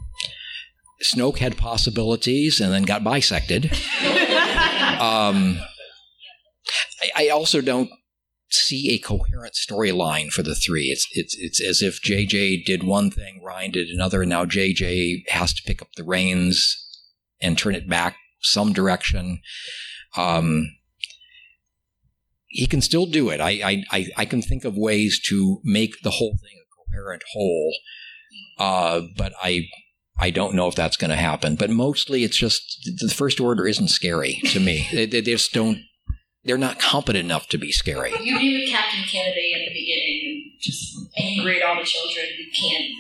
Snoke 1.04 1.40
had 1.40 1.58
possibilities 1.58 2.62
and 2.62 2.72
then 2.72 2.84
got 2.84 3.04
bisected. 3.04 3.66
um, 5.02 5.60
I, 7.02 7.26
I 7.26 7.30
also 7.30 7.62
don't 7.62 7.90
see 8.50 8.94
a 8.94 9.00
coherent 9.00 9.56
storyline 9.56 10.32
for 10.32 10.44
the 10.44 10.56
three. 10.56 10.86
It's 10.86 11.08
it's 11.12 11.36
it's 11.38 11.62
as 11.62 11.82
if 11.82 12.02
JJ 12.02 12.66
did 12.66 12.84
one 12.84 13.12
thing, 13.12 13.42
Rian 13.44 13.72
did 13.72 13.90
another, 13.90 14.22
and 14.22 14.30
now 14.30 14.46
JJ 14.46 15.30
has 15.30 15.54
to 15.54 15.64
pick 15.66 15.82
up 15.82 15.90
the 15.96 16.04
reins 16.04 16.80
and 17.42 17.58
turn 17.58 17.76
it 17.76 17.90
back 17.90 18.18
some 18.42 18.74
direction. 18.74 19.42
Um, 20.16 20.76
he 22.54 22.68
can 22.68 22.82
still 22.82 23.08
do 23.08 23.30
it. 23.30 23.42
I, 23.42 23.50
I 23.50 23.84
I 23.92 24.08
I 24.18 24.26
can 24.26 24.42
think 24.42 24.64
of 24.64 24.78
ways 24.78 25.20
to 25.30 25.60
make 25.64 26.02
the 26.04 26.12
whole 26.12 26.38
thing 26.40 26.56
a 26.62 26.66
coherent 26.78 27.24
whole, 27.34 27.74
uh, 28.60 29.02
but 29.18 29.34
I. 29.44 29.68
I 30.16 30.30
don't 30.30 30.54
know 30.54 30.68
if 30.68 30.76
that's 30.76 30.96
going 30.96 31.10
to 31.10 31.16
happen, 31.16 31.56
but 31.56 31.72
mostly 31.72 32.24
it's 32.24 32.38
just 32.38 32.88
the 33.02 33.12
first 33.12 33.40
order 33.40 33.66
isn't 33.68 33.88
scary 33.88 34.34
to 34.54 34.60
me. 34.60 34.88
They, 34.94 35.08
they 35.08 35.22
just 35.22 35.52
don't. 35.54 35.80
They're 36.46 36.60
not 36.60 36.78
competent 36.80 37.26
enough 37.26 37.48
to 37.48 37.58
be 37.58 37.72
scary. 37.72 38.12
You'd 38.22 38.40
be 38.40 38.72
Captain 38.72 39.04
Canady 39.12 39.54
at 39.56 39.68
the 39.68 39.74
beginning 39.74 40.22
and 40.24 40.62
just 40.62 40.96
angry 41.18 41.58
at 41.60 41.68
all 41.68 41.78
the 41.80 41.84
children 41.84 42.28
who 42.38 42.44
can't, 42.54 42.94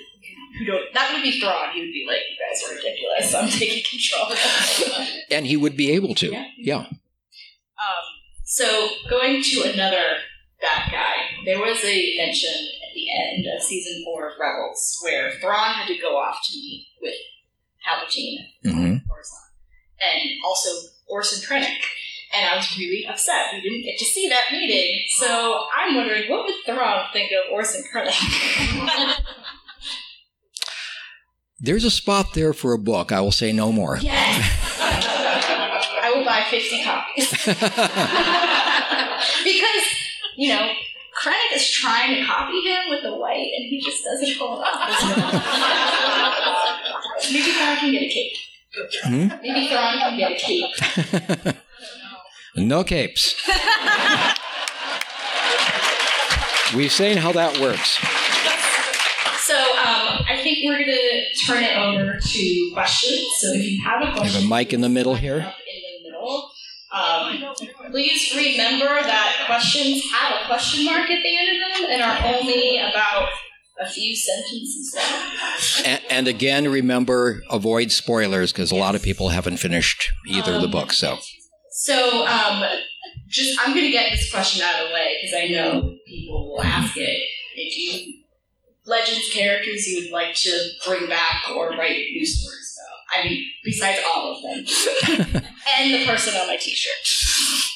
who 0.58 0.66
don't. 0.66 0.94
That 0.96 1.14
would 1.14 1.22
be 1.22 1.40
Thrawn. 1.40 1.70
He 1.76 1.82
would 1.82 1.94
be 1.94 2.04
like, 2.08 2.22
"You 2.32 2.38
guys 2.42 2.64
are 2.64 2.76
ridiculous. 2.76 3.36
I'm 3.36 3.50
taking 3.50 3.84
control." 3.88 5.08
And 5.30 5.46
he 5.46 5.56
would 5.56 5.78
be 5.78 5.92
able 5.92 6.16
to. 6.16 6.32
Yeah. 6.32 6.46
Yeah. 6.58 6.78
Um, 6.78 8.06
so 8.54 8.88
going 9.10 9.42
to 9.42 9.72
another 9.74 10.18
bad 10.62 10.92
guy, 10.92 11.14
there 11.44 11.60
was 11.60 11.84
a 11.84 12.16
mention 12.18 12.54
at 12.54 12.94
the 12.94 13.08
end 13.12 13.46
of 13.48 13.64
season 13.64 14.04
four 14.06 14.30
of 14.30 14.34
Rebels 14.40 15.00
where 15.02 15.32
Thrawn 15.42 15.74
had 15.74 15.88
to 15.88 15.98
go 15.98 16.18
off 16.18 16.38
to 16.46 16.54
meet 16.56 16.86
with 17.02 17.16
Palpatine 17.84 18.46
hmm 18.62 18.70
and 18.70 19.00
and 20.06 20.30
also 20.46 20.70
Orson 21.08 21.40
Krennic. 21.48 21.80
And 22.36 22.48
I 22.48 22.56
was 22.56 22.78
really 22.78 23.08
upset 23.08 23.54
we 23.54 23.62
didn't 23.62 23.84
get 23.84 23.98
to 23.98 24.06
see 24.06 24.30
that 24.30 24.52
meeting. 24.52 25.04
So 25.18 25.64
I'm 25.76 25.96
wondering, 25.96 26.30
what 26.30 26.46
would 26.46 26.56
Thrawn 26.66 27.06
think 27.12 27.32
of 27.32 27.52
Orson 27.52 27.84
Krennic? 27.92 28.14
There's 31.60 31.86
a 31.86 31.92
spot 31.92 32.34
there 32.34 32.54
for 32.54 32.74
a 32.74 32.78
book. 32.78 33.12
I 33.12 33.22
will 33.22 33.32
say 33.32 33.52
no 33.54 33.72
more. 33.72 33.98
yes, 33.98 35.08
I 36.04 36.12
will 36.12 36.26
buy 36.26 36.44
50 36.50 36.84
copies. 36.84 37.32
because, 39.44 39.84
you 40.36 40.50
know, 40.50 40.70
Krennic 41.18 41.56
is 41.56 41.70
trying 41.72 42.16
to 42.16 42.26
copy 42.26 42.60
him 42.62 42.90
with 42.90 43.04
the 43.04 43.16
white, 43.16 43.52
and 43.56 43.66
he 43.70 43.80
just 43.80 44.04
doesn't 44.04 44.28
it 44.36 44.42
off. 44.42 44.68
Maybe 47.32 47.52
Thrawn 47.54 47.78
can 47.78 47.92
get 47.94 48.02
a 48.02 48.10
cape. 48.10 48.34
Hmm? 49.04 49.28
Maybe 49.42 49.68
Thrawn 49.70 49.98
can 50.00 50.18
get 50.18 50.32
a 50.34 50.36
cape. 50.36 51.56
no 52.58 52.84
capes. 52.84 53.36
We've 56.76 56.92
seen 56.92 57.18
how 57.18 57.32
that 57.34 57.60
works. 57.60 58.00
So 59.44 59.54
um, 59.56 60.26
I 60.28 60.40
think 60.42 60.60
we're 60.66 60.84
going 60.84 60.86
to 60.86 61.46
turn 61.46 61.64
it 61.64 61.78
over 61.78 62.18
to 62.18 62.72
questions. 62.74 63.28
So 63.40 63.54
if 63.54 63.64
you 63.70 63.84
have 63.84 64.02
a 64.02 64.12
question, 64.12 64.42
have 64.42 64.52
a 64.52 64.56
mic 64.56 64.74
in 64.74 64.82
the 64.82 64.90
middle 64.90 65.16
here. 65.16 65.42
up 65.42 65.54
in 65.68 66.04
the 66.04 66.10
middle. 66.10 66.50
Um, 66.94 67.44
please 67.92 68.34
remember 68.36 68.86
that 68.86 69.44
questions 69.48 70.04
have 70.12 70.42
a 70.42 70.46
question 70.46 70.86
mark 70.86 71.10
at 71.10 71.24
the 71.24 71.38
end 71.38 71.50
of 71.50 71.82
them 71.82 71.92
and 71.92 72.02
are 72.02 72.36
only 72.36 72.78
about 72.78 73.30
a 73.80 73.90
few 73.90 74.16
sentences 74.16 74.96
long. 74.96 75.86
And, 75.86 76.02
and 76.10 76.28
again, 76.28 76.70
remember, 76.70 77.42
avoid 77.50 77.92
spoilers 77.92 78.52
because 78.52 78.72
a 78.72 78.76
lot 78.76 78.94
of 78.94 79.02
people 79.02 79.30
haven't 79.30 79.58
finished 79.58 80.08
either 80.28 80.54
of 80.54 80.62
the 80.62 80.68
Um, 80.68 80.72
books. 80.72 80.98
So 80.98 81.18
So, 81.72 82.28
um, 82.28 82.64
just 83.28 83.60
I'm 83.60 83.74
going 83.74 83.86
to 83.86 83.92
get 83.92 84.12
this 84.12 84.32
question 84.32 84.64
out 84.64 84.82
of 84.84 84.90
the 84.90 84.94
way 84.94 85.18
because 85.20 85.36
I 85.36 85.48
know 85.48 85.96
people 86.08 86.52
will 86.52 86.64
ask 86.64 86.96
it. 86.96 87.20
If 87.56 87.78
you 87.78 88.24
Legends 88.86 89.34
characters 89.34 89.88
you 89.88 90.02
would 90.02 90.12
like 90.12 90.36
to 90.36 90.70
bring 90.86 91.08
back 91.08 91.50
or 91.56 91.70
write 91.70 92.12
new 92.12 92.26
stories? 92.26 92.63
I 93.14 93.24
mean, 93.24 93.46
besides 93.64 94.00
all 94.06 94.36
of 94.36 94.42
them, 94.42 95.44
and 95.80 95.94
the 95.94 96.06
person 96.06 96.36
on 96.36 96.48
my 96.48 96.58
T-shirt. 96.58 97.70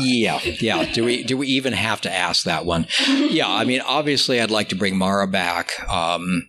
Yeah, 0.00 0.40
yeah. 0.60 0.90
Do 0.92 1.04
we 1.04 1.24
do 1.24 1.36
we 1.36 1.46
even 1.48 1.74
have 1.74 2.00
to 2.02 2.12
ask 2.12 2.44
that 2.44 2.64
one? 2.64 2.86
Yeah, 3.06 3.48
I 3.48 3.64
mean, 3.64 3.82
obviously, 3.82 4.40
I'd 4.40 4.50
like 4.50 4.70
to 4.70 4.76
bring 4.76 4.96
Mara 4.96 5.28
back. 5.28 5.72
Um, 5.88 6.48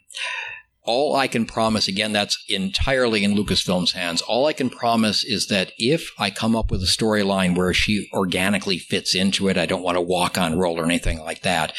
all 0.86 1.16
I 1.16 1.28
can 1.28 1.46
promise, 1.46 1.88
again, 1.88 2.14
that's 2.14 2.42
entirely 2.48 3.24
in 3.24 3.36
Lucasfilm's 3.36 3.94
hands. 3.94 4.22
All 4.22 4.46
I 4.46 4.54
can 4.54 4.70
promise 4.70 5.24
is 5.24 5.48
that 5.48 5.72
if 5.78 6.12
I 6.20 6.30
come 6.30 6.56
up 6.56 6.70
with 6.70 6.82
a 6.82 6.86
storyline 6.86 7.58
where 7.58 7.74
she 7.74 8.08
organically 8.14 8.78
fits 8.78 9.16
into 9.16 9.48
it, 9.48 9.58
I 9.58 9.66
don't 9.66 9.84
want 9.84 9.96
to 9.96 10.02
walk 10.02 10.38
on 10.38 10.58
roll 10.58 10.80
or 10.80 10.86
anything 10.86 11.20
like 11.20 11.42
that. 11.42 11.74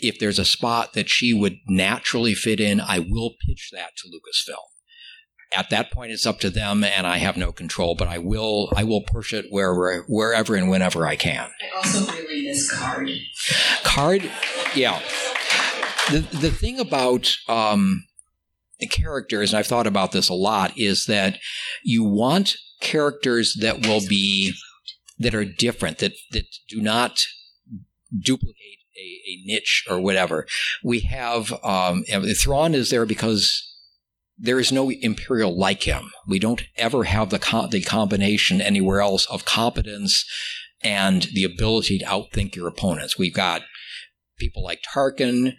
If 0.00 0.18
there's 0.18 0.40
a 0.40 0.44
spot 0.44 0.94
that 0.94 1.08
she 1.08 1.32
would 1.32 1.58
naturally 1.68 2.34
fit 2.34 2.58
in, 2.58 2.80
I 2.80 2.98
will 2.98 3.34
pitch 3.46 3.70
that 3.72 3.96
to 3.98 4.08
Lucasfilm. 4.08 4.56
At 5.56 5.70
that 5.70 5.90
point, 5.90 6.12
it's 6.12 6.26
up 6.26 6.40
to 6.40 6.50
them, 6.50 6.84
and 6.84 7.06
I 7.06 7.18
have 7.18 7.36
no 7.36 7.52
control. 7.52 7.94
But 7.94 8.08
I 8.08 8.18
will, 8.18 8.70
I 8.76 8.84
will 8.84 9.02
push 9.02 9.32
it 9.32 9.46
wherever, 9.50 10.04
wherever 10.08 10.54
and 10.54 10.68
whenever 10.68 11.06
I 11.06 11.16
can. 11.16 11.50
I 11.62 11.76
also 11.76 12.12
really 12.12 12.44
miss 12.46 12.72
Karrde. 12.74 13.18
Karrde, 13.82 14.30
yeah. 14.76 15.00
The 16.10 16.20
the 16.36 16.50
thing 16.50 16.78
about 16.78 17.34
um, 17.48 18.04
the 18.78 18.86
characters, 18.86 19.52
and 19.52 19.58
I've 19.58 19.66
thought 19.66 19.86
about 19.86 20.12
this 20.12 20.28
a 20.28 20.34
lot, 20.34 20.72
is 20.76 21.06
that 21.06 21.38
you 21.82 22.04
want 22.04 22.56
characters 22.80 23.56
that 23.60 23.86
will 23.86 24.06
be 24.06 24.52
that 25.18 25.34
are 25.34 25.44
different, 25.44 25.98
that 25.98 26.12
that 26.32 26.44
do 26.68 26.80
not 26.80 27.20
duplicate 28.16 28.78
a, 28.96 29.00
a 29.00 29.42
niche 29.44 29.84
or 29.88 30.00
whatever. 30.00 30.46
We 30.82 31.00
have 31.00 31.52
um, 31.64 32.04
Thrawn 32.40 32.74
is 32.74 32.90
there 32.90 33.06
because 33.06 33.67
there 34.38 34.60
is 34.60 34.70
no 34.70 34.90
imperial 34.90 35.58
like 35.58 35.82
him. 35.82 36.10
We 36.26 36.38
don't 36.38 36.62
ever 36.76 37.04
have 37.04 37.30
the 37.30 37.38
co- 37.38 37.66
the 37.66 37.80
combination 37.80 38.60
anywhere 38.60 39.00
else 39.00 39.26
of 39.26 39.44
competence 39.44 40.24
and 40.80 41.24
the 41.32 41.44
ability 41.44 41.98
to 41.98 42.04
outthink 42.04 42.54
your 42.54 42.68
opponents. 42.68 43.18
We've 43.18 43.34
got 43.34 43.62
people 44.38 44.62
like 44.62 44.80
Tarkin, 44.94 45.54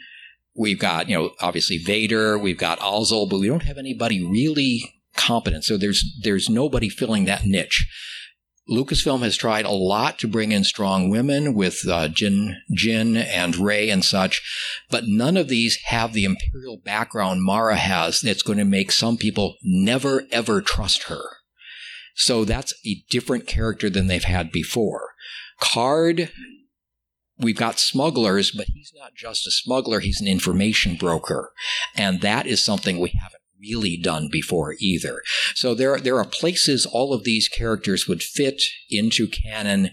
We've 0.60 0.78
got, 0.78 1.08
you 1.08 1.18
know, 1.18 1.32
obviously 1.40 1.78
Vader, 1.78 2.38
we've 2.38 2.58
got 2.58 2.80
Ozzel, 2.80 3.30
but 3.30 3.40
we 3.40 3.48
don't 3.48 3.64
have 3.64 3.78
anybody 3.78 4.22
really 4.22 4.94
competent. 5.16 5.64
So 5.64 5.78
there's 5.78 6.04
there's 6.22 6.50
nobody 6.50 6.90
filling 6.90 7.24
that 7.26 7.46
niche. 7.46 7.88
Lucasfilm 8.70 9.22
has 9.22 9.36
tried 9.36 9.66
a 9.66 9.72
lot 9.72 10.20
to 10.20 10.28
bring 10.28 10.52
in 10.52 10.64
strong 10.64 11.10
women 11.10 11.54
with 11.54 11.88
uh, 11.88 12.08
Jin, 12.08 12.58
Jyn 12.78 13.18
and 13.18 13.56
Rey 13.56 13.90
and 13.90 14.06
such, 14.06 14.42
but 14.90 15.06
none 15.08 15.38
of 15.38 15.48
these 15.48 15.78
have 15.86 16.14
the 16.14 16.26
imperial 16.26 16.78
background 16.78 17.44
Mara 17.44 17.78
has 17.78 18.22
that's 18.22 18.44
going 18.44 18.60
to 18.60 18.66
make 18.66 18.92
some 18.92 19.18
people 19.18 19.56
never 19.64 20.24
ever 20.32 20.62
trust 20.62 21.04
her. 21.04 21.22
So 22.16 22.46
that's 22.46 22.74
a 22.86 23.04
different 23.10 23.48
character 23.48 23.90
than 23.90 24.08
they've 24.08 24.24
had 24.24 24.52
before. 24.52 25.14
Karrde 25.62 26.30
we've 27.40 27.58
got 27.58 27.80
smugglers, 27.80 28.52
but 28.52 28.68
he's 28.68 28.92
not 28.96 29.16
just 29.16 29.48
a 29.48 29.52
smuggler, 29.52 30.00
he's 30.02 30.22
an 30.22 30.28
information 30.28 30.96
broker. 30.96 31.52
And 31.96 32.22
that 32.22 32.46
is 32.46 32.64
something 32.64 33.00
we 33.00 33.14
haven't 33.20 33.39
really 33.60 33.98
done 33.98 34.30
before 34.32 34.76
either. 34.80 35.22
So 35.56 35.74
there, 35.74 36.00
there 36.00 36.18
are 36.18 36.26
places 36.26 36.86
all 36.86 37.14
of 37.14 37.24
these 37.24 37.48
characters 37.48 38.08
would 38.08 38.24
fit 38.24 38.62
into 38.90 39.28
canon 39.28 39.92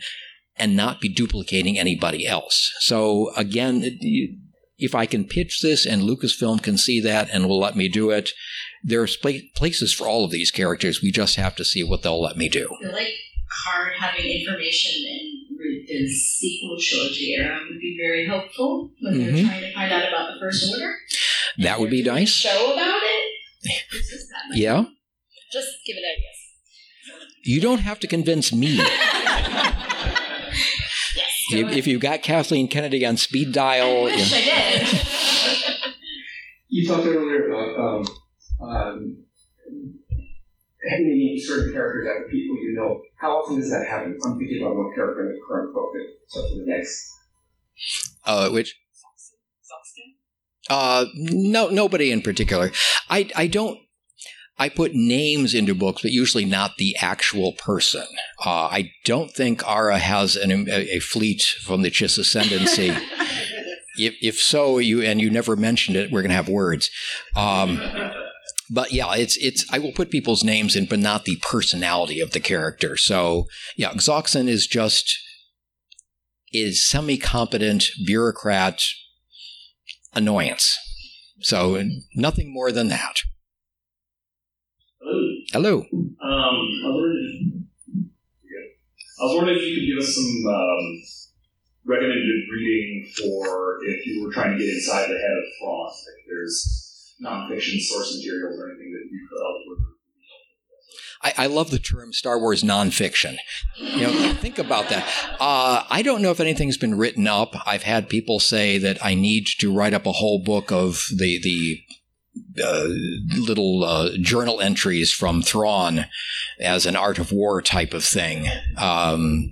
and 0.56 0.76
not 0.76 1.00
be 1.00 1.08
duplicating 1.08 1.78
anybody 1.78 2.26
else. 2.26 2.72
So 2.80 3.30
again, 3.36 3.98
if 4.78 4.94
I 4.94 5.06
can 5.06 5.24
pitch 5.24 5.60
this 5.62 5.84
and 5.86 6.02
Lucasfilm 6.02 6.62
can 6.62 6.78
see 6.78 7.00
that 7.00 7.28
and 7.30 7.48
will 7.48 7.60
let 7.60 7.76
me 7.76 7.88
do 7.88 8.10
it, 8.10 8.30
there's 8.82 9.16
places 9.16 9.92
for 9.92 10.06
all 10.06 10.24
of 10.24 10.30
these 10.30 10.50
characters. 10.50 11.02
We 11.02 11.10
just 11.10 11.36
have 11.36 11.56
to 11.56 11.64
see 11.64 11.82
what 11.82 12.02
they'll 12.02 12.22
let 12.22 12.36
me 12.36 12.48
do. 12.48 12.68
I 12.84 12.88
like 12.88 13.14
Karrde 13.66 13.94
having 13.98 14.26
information 14.26 15.02
in 15.88 16.04
the 16.04 16.14
sequel 16.14 16.76
trilogy 16.80 17.34
era 17.36 17.58
would 17.68 17.80
be 17.80 17.96
very 18.00 18.26
helpful 18.26 18.90
when 19.00 19.14
mm-hmm. 19.14 19.34
they're 19.34 19.44
trying 19.44 19.60
to 19.62 19.74
find 19.74 19.92
out 19.92 20.08
about 20.08 20.34
the 20.34 20.40
First 20.40 20.72
Order. 20.72 20.94
That 21.58 21.80
would 21.80 21.90
be 21.90 22.02
nice. 22.02 22.30
Show 22.30 22.72
about 22.72 23.00
it. 23.02 23.25
yeah. 24.54 24.84
Just 25.52 25.68
give 25.86 25.96
it 25.96 26.00
a 26.00 26.20
yes. 26.20 26.46
You 27.44 27.60
don't 27.60 27.78
have 27.78 28.00
to 28.00 28.06
convince 28.06 28.52
me. 28.52 28.76
yes, 28.76 28.86
if, 31.52 31.76
if, 31.76 31.86
you 31.86 31.98
got 31.98 32.22
Kathleen 32.22 32.68
Kennedy 32.68 33.06
on 33.06 33.16
speed 33.16 33.52
dial, 33.52 34.08
I 34.08 34.16
wish 34.16 34.32
I 34.32 34.40
did. 34.40 35.94
you 36.68 36.88
talked 36.88 37.06
earlier 37.06 37.48
about 37.48 37.78
um, 37.78 38.06
um, 38.60 39.24
naming 40.84 41.38
certain 41.40 41.72
characters 41.72 42.08
after 42.08 42.28
people 42.28 42.56
you 42.56 42.74
know. 42.76 43.00
How 43.16 43.38
often 43.38 43.60
does 43.60 43.70
that 43.70 43.86
happen? 43.86 44.18
I'm 44.24 44.38
thinking 44.38 44.62
about 44.62 44.76
one 44.76 44.92
character 44.94 45.28
in 45.28 45.34
the 45.34 45.40
current 45.48 45.72
book, 45.72 45.90
and 45.94 46.08
so 46.26 46.48
for 46.48 46.56
the 46.56 46.64
next. 46.66 47.12
Uh, 48.24 48.50
which? 48.50 48.76
Uh, 50.68 51.06
no, 51.14 51.68
nobody 51.68 52.10
in 52.10 52.22
particular. 52.22 52.72
I, 53.08 53.30
I 53.34 53.46
don't. 53.46 53.78
I 54.58 54.70
put 54.70 54.94
names 54.94 55.52
into 55.52 55.74
books, 55.74 56.00
but 56.00 56.12
usually 56.12 56.46
not 56.46 56.78
the 56.78 56.96
actual 56.98 57.52
person. 57.52 58.06
Uh, 58.44 58.68
I 58.68 58.90
don't 59.04 59.30
think 59.30 59.66
Ara 59.68 59.98
has 59.98 60.34
an, 60.34 60.50
a, 60.70 60.96
a, 60.96 60.98
fleet 60.98 61.42
from 61.42 61.82
the 61.82 61.90
Chiss 61.90 62.18
ascendancy. 62.18 62.88
if, 63.98 64.14
if 64.22 64.36
so, 64.36 64.78
you 64.78 65.02
and 65.02 65.20
you 65.20 65.30
never 65.30 65.56
mentioned 65.56 65.98
it, 65.98 66.10
we're 66.10 66.22
going 66.22 66.30
to 66.30 66.36
have 66.36 66.48
words. 66.48 66.88
Um, 67.36 67.78
but 68.70 68.92
yeah, 68.92 69.14
it's 69.14 69.36
it's 69.36 69.64
I 69.72 69.78
will 69.78 69.92
put 69.92 70.10
people's 70.10 70.42
names 70.42 70.74
in, 70.74 70.86
but 70.86 70.98
not 70.98 71.24
the 71.24 71.36
personality 71.42 72.20
of 72.20 72.32
the 72.32 72.40
character. 72.40 72.96
So 72.96 73.46
yeah, 73.76 73.92
Xoxin 73.92 74.48
is 74.48 74.66
just 74.66 75.18
is 76.52 76.88
semi-competent 76.88 77.90
bureaucrat 78.06 78.82
annoyance. 80.14 80.76
So 81.40 81.82
nothing 82.14 82.52
more 82.52 82.72
than 82.72 82.88
that. 82.88 83.16
Hello. 85.00 85.36
Hello. 85.52 85.78
Um, 85.78 86.16
I 86.22 86.88
was 86.88 86.94
wondering 86.94 87.66
if, 88.42 88.72
I 89.20 89.24
was 89.24 89.36
wondering 89.36 89.58
if 89.58 89.64
you 89.64 89.74
could 89.74 89.86
give 89.86 90.08
us 90.08 90.14
some 90.14 90.52
um, 90.52 91.02
recommended 91.84 92.48
reading 92.52 93.06
for 93.16 93.78
if 93.84 94.06
you 94.06 94.24
were 94.24 94.32
trying 94.32 94.52
to 94.52 94.58
get 94.58 94.72
inside 94.74 95.08
the 95.08 95.18
head 95.18 95.36
of 95.36 95.44
Thrawn. 95.60 95.86
Like 95.86 96.24
there's 96.28 97.14
nonfiction 97.22 97.80
source 97.80 98.16
materials 98.16 98.58
or 98.58 98.70
anything 98.70 98.92
that 98.92 99.08
you 99.10 99.28
could 99.28 99.40
help 99.40 99.62
with? 99.66 99.95
I, 101.22 101.34
I, 101.38 101.46
love 101.46 101.70
the 101.70 101.78
term 101.78 102.12
Star 102.12 102.38
Wars 102.38 102.62
nonfiction. 102.62 103.36
You 103.78 104.02
know, 104.02 104.34
think 104.34 104.58
about 104.58 104.88
that. 104.88 105.06
Uh, 105.40 105.84
I 105.88 106.02
don't 106.02 106.22
know 106.22 106.30
if 106.30 106.40
anything's 106.40 106.76
been 106.76 106.96
written 106.96 107.26
up. 107.26 107.54
I've 107.66 107.82
had 107.82 108.08
people 108.08 108.40
say 108.40 108.78
that 108.78 109.04
I 109.04 109.14
need 109.14 109.46
to 109.58 109.74
write 109.74 109.94
up 109.94 110.06
a 110.06 110.12
whole 110.12 110.42
book 110.42 110.70
of 110.70 111.06
the 111.14 111.40
the 111.42 111.80
uh, 112.62 112.88
little 113.38 113.84
uh, 113.84 114.10
journal 114.20 114.60
entries 114.60 115.12
from 115.12 115.42
Thrawn 115.42 116.06
as 116.60 116.86
an 116.86 116.96
art 116.96 117.18
of 117.18 117.32
war 117.32 117.62
type 117.62 117.94
of 117.94 118.04
thing. 118.04 118.46
Um, 118.76 119.50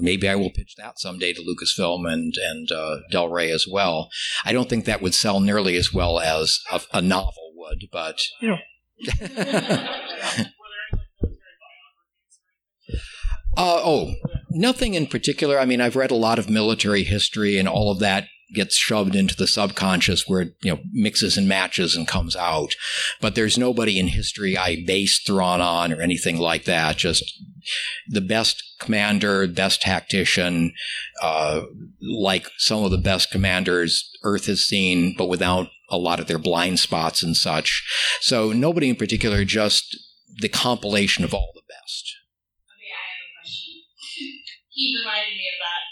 maybe 0.00 0.28
I 0.28 0.34
will 0.34 0.50
pitch 0.50 0.74
that 0.78 0.98
someday 0.98 1.32
to 1.32 1.40
Lucasfilm 1.40 2.10
and 2.10 2.34
and 2.36 2.72
uh, 2.72 2.96
Del 3.10 3.28
Rey 3.28 3.50
as 3.50 3.66
well. 3.70 4.10
I 4.44 4.52
don't 4.52 4.68
think 4.68 4.84
that 4.84 5.02
would 5.02 5.14
sell 5.14 5.40
nearly 5.40 5.76
as 5.76 5.92
well 5.92 6.18
as 6.20 6.60
a, 6.72 6.80
a 6.92 7.02
novel 7.02 7.52
would, 7.54 7.88
but 7.92 8.20
you 8.40 8.48
know. 8.48 8.58
uh, 13.56 13.80
oh, 13.84 14.14
nothing 14.50 14.94
in 14.94 15.06
particular. 15.06 15.58
I 15.58 15.64
mean, 15.64 15.80
I've 15.80 15.96
read 15.96 16.10
a 16.10 16.16
lot 16.16 16.38
of 16.38 16.48
military 16.48 17.04
history, 17.04 17.58
and 17.58 17.68
all 17.68 17.90
of 17.90 17.98
that 18.00 18.24
gets 18.54 18.76
shoved 18.76 19.14
into 19.14 19.36
the 19.36 19.46
subconscious 19.46 20.26
where 20.26 20.40
it 20.40 20.54
you 20.62 20.72
know 20.72 20.80
mixes 20.90 21.36
and 21.36 21.48
matches 21.48 21.94
and 21.94 22.08
comes 22.08 22.34
out. 22.34 22.74
But 23.20 23.34
there's 23.34 23.58
nobody 23.58 23.98
in 23.98 24.08
history 24.08 24.56
I 24.56 24.82
base 24.86 25.20
Thrawn 25.20 25.60
on 25.60 25.92
or 25.92 26.00
anything 26.00 26.38
like 26.38 26.64
that. 26.64 26.96
Just 26.96 27.24
the 28.08 28.20
best 28.20 28.62
commander, 28.80 29.46
best 29.46 29.82
tactician, 29.82 30.72
uh, 31.22 31.62
like 32.00 32.48
some 32.56 32.84
of 32.84 32.90
the 32.90 32.98
best 32.98 33.30
commanders 33.30 34.10
Earth 34.22 34.46
has 34.46 34.62
seen, 34.62 35.14
but 35.16 35.28
without 35.28 35.68
a 35.90 35.98
lot 35.98 36.20
of 36.20 36.26
their 36.26 36.38
blind 36.38 36.78
spots 36.78 37.22
and 37.22 37.36
such. 37.36 37.86
So 38.20 38.52
nobody 38.52 38.88
in 38.88 38.96
particular, 38.96 39.44
just 39.44 39.96
the 40.40 40.48
compilation 40.48 41.24
of 41.24 41.34
all 41.34 41.50
the 41.54 41.62
best. 41.68 42.14
Okay, 42.68 42.92
I 42.92 43.04
have 43.12 43.24
a 43.24 43.30
question. 43.40 43.74
He 44.78 44.94
reminded 44.94 45.34
me 45.34 45.42
of 45.50 45.58
that. 45.58 45.82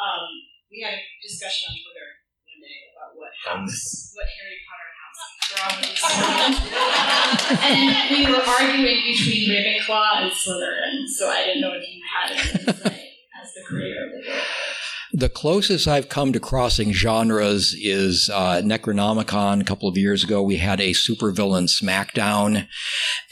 Um, 0.00 0.24
we 0.72 0.80
had 0.80 0.96
a 0.96 1.04
discussion 1.20 1.68
on 1.68 1.76
Twitter 1.76 2.08
one 2.48 2.64
day 2.64 2.88
about 2.96 3.12
what 3.20 3.28
house, 3.36 4.16
what 4.16 4.24
Harry 4.24 4.64
Potter 4.64 4.90
house 4.96 5.20
and 7.68 8.08
we 8.10 8.24
were 8.26 8.40
arguing 8.40 9.04
between 9.06 9.52
Ravenclaw 9.52 10.24
and 10.24 10.32
Slytherin, 10.32 11.04
so 11.06 11.28
I 11.28 11.44
didn't 11.44 11.60
know 11.60 11.74
if 11.76 11.84
you 11.86 12.00
had 12.00 12.32
an 12.32 12.40
insight 12.64 13.12
as 13.38 13.52
the 13.54 13.60
creator 13.68 14.06
of 14.06 14.10
the 14.16 14.22
book. 14.24 14.40
The 15.16 15.28
closest 15.28 15.86
I've 15.86 16.08
come 16.08 16.32
to 16.32 16.40
crossing 16.40 16.92
genres 16.92 17.72
is 17.80 18.28
uh, 18.34 18.62
Necronomicon. 18.64 19.60
A 19.60 19.64
couple 19.64 19.88
of 19.88 19.96
years 19.96 20.24
ago, 20.24 20.42
we 20.42 20.56
had 20.56 20.80
a 20.80 20.90
supervillain 20.90 21.68
SmackDown, 21.68 22.66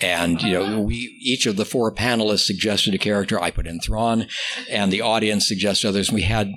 and 0.00 0.40
you 0.42 0.52
know, 0.52 0.80
we 0.80 0.94
each 1.20 1.44
of 1.44 1.56
the 1.56 1.64
four 1.64 1.92
panelists 1.92 2.46
suggested 2.46 2.94
a 2.94 2.98
character. 2.98 3.42
I 3.42 3.50
put 3.50 3.66
in 3.66 3.80
Thrawn, 3.80 4.28
and 4.70 4.92
the 4.92 5.00
audience 5.00 5.48
suggested 5.48 5.88
others. 5.88 6.10
And 6.10 6.14
We 6.14 6.22
had 6.22 6.52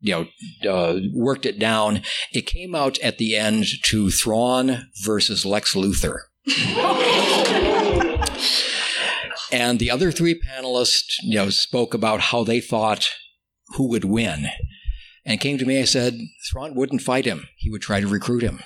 you 0.00 0.26
know, 0.64 0.68
uh, 0.68 0.98
worked 1.14 1.46
it 1.46 1.60
down. 1.60 2.02
It 2.32 2.46
came 2.46 2.74
out 2.74 2.98
at 2.98 3.18
the 3.18 3.36
end 3.36 3.66
to 3.84 4.10
Thrawn 4.10 4.88
versus 5.04 5.46
Lex 5.46 5.74
Luthor. 5.74 6.22
and 9.52 9.78
the 9.78 9.92
other 9.92 10.10
three 10.10 10.40
panelists, 10.40 11.14
you 11.22 11.36
know, 11.36 11.50
spoke 11.50 11.94
about 11.94 12.20
how 12.20 12.42
they 12.42 12.60
thought 12.60 13.10
who 13.76 13.88
would 13.88 14.04
win. 14.04 14.46
And 15.24 15.40
came 15.40 15.58
to 15.58 15.66
me 15.66 15.76
and 15.76 15.88
said, 15.88 16.18
Thrawn 16.50 16.74
wouldn't 16.74 17.02
fight 17.02 17.26
him. 17.26 17.48
He 17.56 17.70
would 17.70 17.82
try 17.82 18.00
to 18.00 18.08
recruit 18.08 18.42
him. 18.42 18.60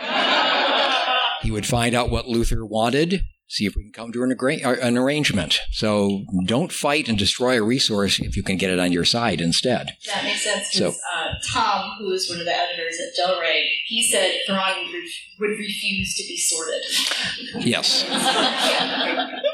he 1.42 1.50
would 1.50 1.66
find 1.66 1.94
out 1.94 2.10
what 2.10 2.26
Luthor 2.26 2.66
wanted, 2.68 3.22
see 3.48 3.66
if 3.66 3.74
we 3.76 3.82
can 3.82 3.92
come 3.92 4.12
to 4.12 4.22
an, 4.22 4.32
agra- 4.32 4.62
uh, 4.64 4.76
an, 4.80 4.96
arrangement. 4.96 5.60
So 5.72 6.24
don't 6.46 6.72
fight 6.72 7.08
and 7.08 7.18
destroy 7.18 7.58
a 7.58 7.62
resource 7.62 8.20
if 8.20 8.36
you 8.36 8.42
can 8.42 8.56
get 8.56 8.70
it 8.70 8.78
on 8.78 8.92
your 8.92 9.04
side 9.04 9.40
instead. 9.40 9.92
That 10.06 10.24
makes 10.24 10.44
sense. 10.44 10.72
So, 10.72 10.88
uh, 10.88 11.28
Tom, 11.52 11.96
who 11.98 12.12
is 12.12 12.30
one 12.30 12.38
of 12.38 12.46
the 12.46 12.56
editors 12.56 12.98
at 13.00 13.16
Del 13.16 13.40
Rey, 13.40 13.68
he 13.86 14.02
said 14.02 14.32
Thrawn 14.46 14.78
would, 14.78 14.92
re- 14.92 15.12
would 15.40 15.58
refuse 15.58 16.14
to 16.16 16.22
be 16.22 16.36
sorted. 16.36 17.66
Yes. 17.66 18.04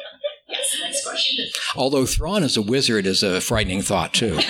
yes, 1.29 1.39
next 1.39 1.57
question. 1.57 1.81
Although 1.81 2.07
Thrawn 2.07 2.43
as 2.43 2.57
a 2.57 2.63
wizard 2.63 3.07
is 3.07 3.23
a 3.23 3.41
frightening 3.41 3.83
thought, 3.83 4.15
too. 4.15 4.39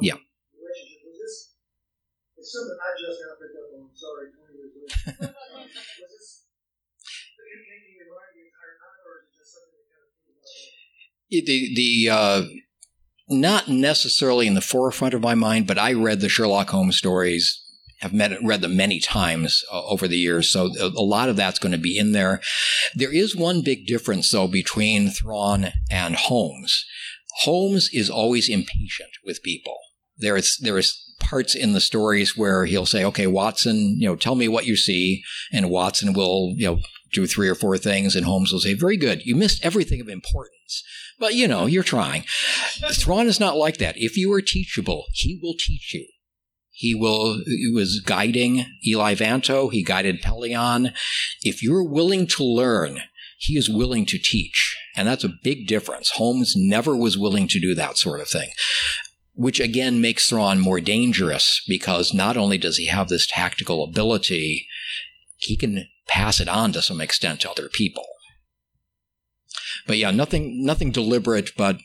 yeah. 0.00 0.14
Relationship. 1.24 1.56
Was 2.36 2.44
this 2.44 2.44
it's 2.44 2.52
something 2.52 2.76
I 2.76 2.90
just 2.98 3.18
now 3.22 3.32
picked 3.40 3.56
up 3.56 3.70
on, 3.78 3.88
sorry, 3.94 4.28
20 4.34 4.58
years 4.58 4.74
later. 4.74 5.32
was 6.02 6.10
this 6.12 6.44
in 7.40 7.94
your 7.94 8.10
mind 8.10 8.34
the 8.34 8.44
entire 8.44 8.74
time, 8.74 9.00
or 9.06 9.22
is 9.22 9.30
it 9.30 9.34
just 9.38 9.54
something 9.54 9.70
that 9.70 9.86
kind 9.88 10.04
of 10.04 10.18
came 10.18 10.34
about? 10.34 11.46
The, 11.46 11.58
the, 11.74 11.90
uh, 12.10 12.42
not 13.28 13.68
necessarily 13.68 14.46
in 14.46 14.54
the 14.54 14.60
forefront 14.60 15.14
of 15.14 15.22
my 15.22 15.34
mind, 15.34 15.66
but 15.66 15.78
I 15.78 15.92
read 15.92 16.20
the 16.20 16.28
Sherlock 16.28 16.70
Holmes 16.70 16.98
stories 16.98 17.60
have 18.00 18.12
met, 18.12 18.36
read 18.42 18.60
them 18.60 18.76
many 18.76 19.00
times 19.00 19.64
uh, 19.72 19.82
over 19.86 20.06
the 20.06 20.18
years, 20.18 20.50
so 20.50 20.70
a, 20.78 20.86
a, 20.86 21.00
lot 21.00 21.30
of 21.30 21.36
that's 21.36 21.58
going 21.58 21.72
to 21.72 21.78
be 21.78 21.96
in 21.96 22.12
there. 22.12 22.40
There 22.94 23.12
is 23.12 23.34
one 23.34 23.62
big 23.62 23.86
difference, 23.86 24.30
though, 24.30 24.46
between 24.46 25.08
Thrawn 25.08 25.68
and 25.90 26.14
Holmes. 26.16 26.84
Holmes 27.42 27.88
is 27.92 28.10
always 28.10 28.48
impatient 28.48 29.10
with 29.24 29.42
people. 29.42 29.78
There 30.18 30.36
is 30.36 30.58
there 30.60 30.76
is 30.76 31.03
parts 31.28 31.54
in 31.54 31.72
the 31.72 31.80
stories 31.80 32.36
where 32.36 32.66
he'll 32.66 32.86
say, 32.86 33.04
"Okay, 33.04 33.26
Watson, 33.26 33.96
you 33.98 34.06
know, 34.06 34.16
tell 34.16 34.34
me 34.34 34.48
what 34.48 34.66
you 34.66 34.76
see," 34.76 35.22
and 35.52 35.70
Watson 35.70 36.12
will, 36.12 36.54
you 36.56 36.66
know, 36.66 36.80
do 37.12 37.26
three 37.26 37.48
or 37.48 37.54
four 37.54 37.78
things, 37.78 38.14
and 38.14 38.24
Holmes 38.26 38.52
will 38.52 38.60
say, 38.60 38.74
"Very 38.74 38.96
good, 38.96 39.22
you 39.24 39.34
missed 39.34 39.64
everything 39.64 40.00
of 40.00 40.08
importance." 40.08 40.82
But 41.18 41.34
you 41.34 41.46
know, 41.46 41.66
you're 41.66 41.82
trying. 41.82 42.24
Thrawn 42.92 43.26
is 43.26 43.40
not 43.40 43.56
like 43.56 43.78
that. 43.78 43.96
If 43.96 44.16
you 44.16 44.32
are 44.32 44.42
teachable, 44.42 45.04
he 45.12 45.38
will 45.42 45.54
teach 45.58 45.94
you. 45.94 46.06
He 46.70 46.94
will. 46.94 47.40
He 47.46 47.70
was 47.72 48.00
guiding 48.00 48.66
Eli 48.84 49.14
Vanto. 49.14 49.72
He 49.72 49.84
guided 49.84 50.22
Pellaeon. 50.22 50.92
If 51.42 51.62
you're 51.62 51.88
willing 51.88 52.26
to 52.28 52.42
learn, 52.42 53.02
he 53.38 53.56
is 53.56 53.70
willing 53.70 54.06
to 54.06 54.18
teach. 54.18 54.76
And 54.96 55.06
that's 55.06 55.24
a 55.24 55.32
big 55.42 55.68
difference. 55.68 56.10
Holmes 56.10 56.54
never 56.56 56.96
was 56.96 57.16
willing 57.16 57.46
to 57.48 57.60
do 57.60 57.74
that 57.74 57.96
sort 57.96 58.20
of 58.20 58.28
thing. 58.28 58.48
Which 59.34 59.58
again 59.58 60.00
makes 60.00 60.28
Thrawn 60.28 60.60
more 60.60 60.80
dangerous 60.80 61.60
because 61.66 62.14
not 62.14 62.36
only 62.36 62.56
does 62.56 62.76
he 62.76 62.86
have 62.86 63.08
this 63.08 63.26
tactical 63.26 63.82
ability, 63.82 64.68
he 65.36 65.56
can 65.56 65.88
pass 66.06 66.40
it 66.40 66.48
on 66.48 66.72
to 66.72 66.82
some 66.82 67.00
extent 67.00 67.40
to 67.40 67.50
other 67.50 67.68
people. 67.68 68.06
But 69.86 69.98
yeah, 69.98 70.12
nothing, 70.12 70.64
nothing 70.64 70.92
deliberate, 70.92 71.50
but 71.56 71.78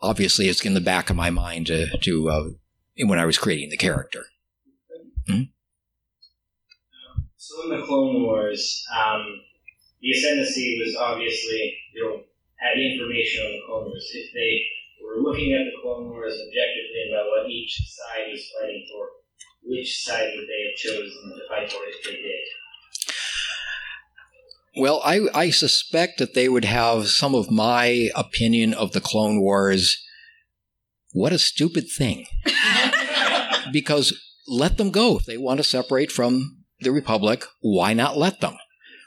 obviously 0.00 0.48
it's 0.48 0.64
in 0.64 0.74
the 0.74 0.80
back 0.80 1.10
of 1.10 1.16
my 1.16 1.30
mind 1.30 1.66
to, 1.66 1.86
to 1.98 2.30
uh, 2.30 2.44
when 3.06 3.18
I 3.18 3.26
was 3.26 3.38
creating 3.38 3.70
the 3.70 3.76
character. 3.76 4.26
Hmm? 5.26 5.42
So 7.36 7.62
in 7.64 7.78
the 7.78 7.86
Clone 7.86 8.22
Wars, 8.22 8.84
um, 8.96 9.24
the 10.00 10.10
ascendancy 10.10 10.82
was 10.84 10.96
obviously, 10.96 11.76
you 11.94 12.04
know, 12.04 12.22
had 12.56 12.78
information 12.78 13.44
on 13.44 13.52
the 13.52 13.62
Clone 13.66 13.84
Wars. 13.84 14.10
If 14.12 14.32
they 14.34 14.62
were 15.08 15.22
looking 15.22 15.52
at 15.52 15.64
the 15.64 15.80
Clone 15.82 16.10
Wars 16.10 16.34
objectively 16.34 17.08
about 17.10 17.26
what 17.28 17.50
each 17.50 17.80
side 17.88 18.28
is 18.32 18.44
fighting 18.60 18.86
for, 18.92 19.08
which 19.64 20.04
side 20.04 20.28
would 20.36 20.46
they 20.46 20.62
have 20.68 20.76
chosen 20.76 21.32
to 21.34 21.48
fight 21.48 21.72
for 21.72 21.80
if 21.88 22.04
they 22.04 22.16
did? 22.22 22.44
Well, 24.76 25.00
I, 25.04 25.22
I 25.34 25.50
suspect 25.50 26.18
that 26.18 26.34
they 26.34 26.48
would 26.48 26.64
have 26.64 27.08
some 27.08 27.34
of 27.34 27.50
my 27.50 28.10
opinion 28.14 28.74
of 28.74 28.92
the 28.92 29.00
Clone 29.00 29.40
Wars. 29.40 30.04
What 31.12 31.32
a 31.32 31.38
stupid 31.38 31.86
thing. 31.88 32.26
because 33.72 34.16
let 34.46 34.76
them 34.76 34.90
go. 34.90 35.16
If 35.16 35.24
they 35.24 35.36
want 35.36 35.58
to 35.58 35.64
separate 35.64 36.12
from 36.12 36.58
the 36.80 36.92
Republic, 36.92 37.44
why 37.60 37.92
not 37.92 38.16
let 38.16 38.40
them? 38.40 38.56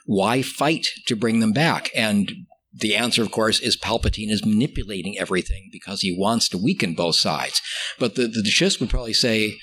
Why 0.04 0.42
fight 0.42 0.88
to 1.06 1.16
bring 1.16 1.40
them 1.40 1.52
back? 1.52 1.90
And 1.94 2.32
the 2.74 2.96
answer, 2.96 3.22
of 3.22 3.30
course, 3.30 3.60
is 3.60 3.76
Palpatine 3.76 4.30
is 4.30 4.44
manipulating 4.44 5.18
everything 5.18 5.68
because 5.70 6.00
he 6.00 6.16
wants 6.16 6.48
to 6.48 6.58
weaken 6.58 6.94
both 6.94 7.16
sides. 7.16 7.60
But 7.98 8.14
the, 8.14 8.26
the 8.26 8.42
Chiss 8.42 8.80
would 8.80 8.90
probably 8.90 9.12
say, 9.12 9.58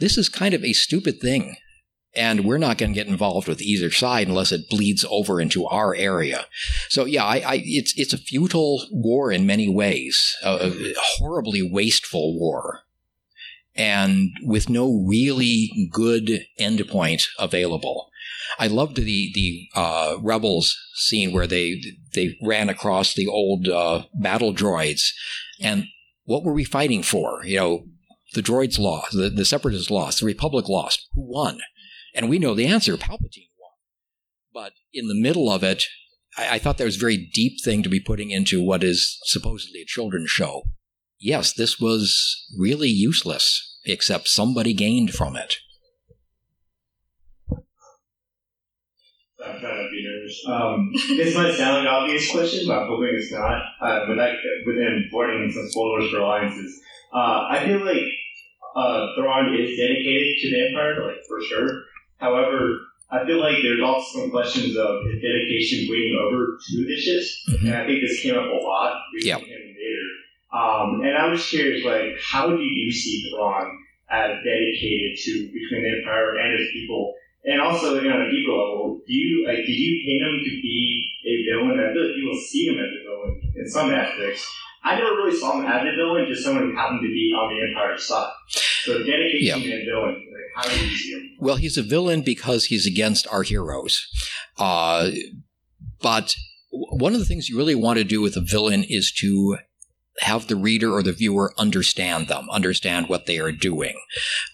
this 0.00 0.16
is 0.16 0.28
kind 0.28 0.54
of 0.54 0.64
a 0.64 0.72
stupid 0.72 1.20
thing. 1.20 1.56
And 2.16 2.44
we're 2.44 2.58
not 2.58 2.78
going 2.78 2.92
to 2.92 2.94
get 2.94 3.08
involved 3.08 3.48
with 3.48 3.60
either 3.60 3.90
side 3.90 4.28
unless 4.28 4.52
it 4.52 4.70
bleeds 4.70 5.04
over 5.10 5.40
into 5.40 5.66
our 5.66 5.96
area. 5.96 6.46
So 6.88 7.06
yeah, 7.06 7.24
I, 7.24 7.36
I, 7.38 7.62
it's 7.64 7.92
it's 7.96 8.12
a 8.12 8.18
futile 8.18 8.86
war 8.92 9.32
in 9.32 9.46
many 9.46 9.68
ways, 9.68 10.36
a, 10.44 10.70
a 10.70 10.94
horribly 10.96 11.68
wasteful 11.68 12.38
war, 12.38 12.82
and 13.74 14.30
with 14.42 14.68
no 14.68 15.04
really 15.08 15.90
good 15.90 16.46
endpoint 16.60 17.24
available. 17.36 18.10
I 18.60 18.68
loved 18.68 18.94
the 18.94 19.32
the 19.34 19.68
uh, 19.74 20.16
rebels 20.22 20.78
scene 20.94 21.32
where 21.32 21.48
they 21.48 21.82
they 22.14 22.36
ran 22.42 22.68
across 22.68 23.14
the 23.14 23.26
old 23.26 23.68
uh, 23.68 24.04
battle 24.14 24.54
droids, 24.54 25.02
and 25.60 25.84
what 26.24 26.44
were 26.44 26.54
we 26.54 26.64
fighting 26.64 27.02
for? 27.02 27.44
You 27.44 27.56
know, 27.56 27.84
the 28.34 28.42
droids 28.42 28.78
lost, 28.78 29.12
the, 29.12 29.30
the 29.30 29.44
separatists 29.44 29.90
lost, 29.90 30.20
the 30.20 30.26
Republic 30.26 30.68
lost. 30.68 31.06
Who 31.12 31.30
won? 31.30 31.60
And 32.14 32.28
we 32.28 32.38
know 32.38 32.54
the 32.54 32.66
answer: 32.66 32.96
Palpatine 32.96 33.50
won. 33.58 33.72
But 34.52 34.72
in 34.92 35.08
the 35.08 35.14
middle 35.14 35.50
of 35.50 35.62
it, 35.62 35.84
I, 36.36 36.54
I 36.54 36.58
thought 36.58 36.78
that 36.78 36.84
was 36.84 36.96
a 36.96 37.00
very 37.00 37.30
deep 37.32 37.62
thing 37.64 37.82
to 37.82 37.88
be 37.88 38.00
putting 38.00 38.30
into 38.30 38.62
what 38.62 38.84
is 38.84 39.18
supposedly 39.24 39.82
a 39.82 39.86
children's 39.86 40.30
show. 40.30 40.62
Yes, 41.18 41.52
this 41.52 41.78
was 41.78 42.46
really 42.58 42.88
useless, 42.88 43.78
except 43.84 44.28
somebody 44.28 44.74
gained 44.74 45.12
from 45.12 45.36
it. 45.36 45.54
I'm 49.46 49.60
trying 49.60 49.76
not 49.76 49.82
to 49.82 49.90
be 49.90 50.04
nervous. 50.04 50.44
Um, 50.46 50.92
this 51.16 51.34
might 51.34 51.54
sound 51.54 51.78
like 51.78 51.82
an 51.82 51.88
obvious 51.88 52.30
question, 52.30 52.66
but 52.66 52.78
I'm 52.78 52.88
hoping 52.88 53.10
it's 53.12 53.32
not. 53.32 53.62
Uh, 53.80 54.06
with 54.08 54.18
that, 54.18 54.36
within 54.66 55.08
warning 55.12 55.50
some 55.52 55.68
spoilers 55.68 56.10
for 56.10 56.18
alliances, 56.18 56.80
uh, 57.12 57.48
I 57.50 57.64
feel 57.64 57.84
like 57.84 58.08
uh, 58.74 59.06
Thrawn 59.16 59.54
is 59.54 59.76
dedicated 59.76 60.36
to 60.40 60.50
the 60.50 60.68
Empire, 60.68 61.06
like 61.06 61.24
for 61.28 61.42
sure. 61.42 61.82
However, 62.18 62.80
I 63.10 63.24
feel 63.26 63.38
like 63.38 63.56
there's 63.62 63.82
also 63.82 64.20
some 64.20 64.30
questions 64.30 64.76
of 64.76 65.04
his 65.06 65.22
dedication 65.22 65.86
bleeding 65.86 66.18
over 66.18 66.58
to 66.58 66.84
the 66.84 66.96
Chiss, 66.96 67.28
mm-hmm. 67.48 67.66
and 67.66 67.76
I 67.76 67.86
think 67.86 68.00
this 68.00 68.20
came 68.20 68.34
up 68.34 68.46
a 68.46 68.64
lot 68.64 69.00
between 69.12 69.28
yep. 69.28 69.40
him 69.40 69.60
and 69.60 69.76
Vader. 69.76 70.10
Um, 70.52 71.00
and 71.02 71.16
I 71.16 71.28
was 71.28 71.46
curious, 71.46 71.84
like, 71.84 72.16
how 72.20 72.48
do 72.48 72.62
you 72.62 72.92
see 72.92 73.30
Thrawn 73.30 73.78
as 74.10 74.38
dedicated 74.42 75.18
to 75.18 75.32
between 75.52 75.82
the 75.82 75.98
Empire 75.98 76.38
and 76.38 76.58
his 76.58 76.68
people? 76.72 77.14
And 77.44 77.60
also, 77.60 78.00
you 78.00 78.08
know, 78.08 78.16
on 78.16 78.22
a 78.22 78.30
deeper 78.30 78.52
level, 78.52 79.00
do 79.06 79.12
you 79.12 79.46
like 79.46 79.58
did 79.58 79.68
you 79.68 80.00
paint 80.06 80.22
him 80.22 80.36
to 80.44 80.50
be 80.62 81.04
a 81.26 81.34
villain? 81.52 81.78
I 81.78 81.92
feel 81.92 82.06
like 82.06 82.16
people 82.16 82.40
see 82.40 82.66
him 82.66 82.78
as 82.80 82.88
a 82.88 83.00
villain 83.04 83.52
in 83.56 83.68
some 83.68 83.92
aspects. 83.92 84.48
I 84.82 84.96
never 84.96 85.16
really 85.16 85.36
saw 85.36 85.58
him 85.58 85.66
as 85.66 85.82
a 85.82 85.96
villain, 85.96 86.26
just 86.28 86.44
someone 86.44 86.70
who 86.70 86.76
happened 86.76 87.00
to 87.02 87.08
be 87.08 87.32
on 87.36 87.54
the 87.54 87.68
Empire 87.68 87.98
side. 87.98 88.32
So 88.48 88.98
dedication 88.98 89.62
yep. 89.62 89.78
and 89.78 89.86
villain, 89.86 90.14
like, 90.14 90.64
How 90.64 90.68
do 90.68 90.86
you 90.86 90.96
see 90.96 91.12
him? 91.12 91.30
Well, 91.38 91.56
he's 91.56 91.78
a 91.78 91.82
villain 91.82 92.22
because 92.22 92.66
he's 92.66 92.86
against 92.86 93.26
our 93.28 93.42
heroes. 93.42 94.06
Uh, 94.58 95.10
but 96.02 96.34
one 96.70 97.14
of 97.14 97.18
the 97.18 97.24
things 97.24 97.48
you 97.48 97.56
really 97.56 97.74
want 97.74 97.98
to 97.98 98.04
do 98.04 98.20
with 98.20 98.36
a 98.36 98.42
villain 98.42 98.84
is 98.86 99.10
to 99.20 99.58
have 100.20 100.48
the 100.48 100.56
reader 100.56 100.92
or 100.92 101.02
the 101.02 101.12
viewer 101.12 101.54
understand 101.58 102.28
them, 102.28 102.48
understand 102.50 103.08
what 103.08 103.26
they 103.26 103.38
are 103.38 103.52
doing. 103.52 103.94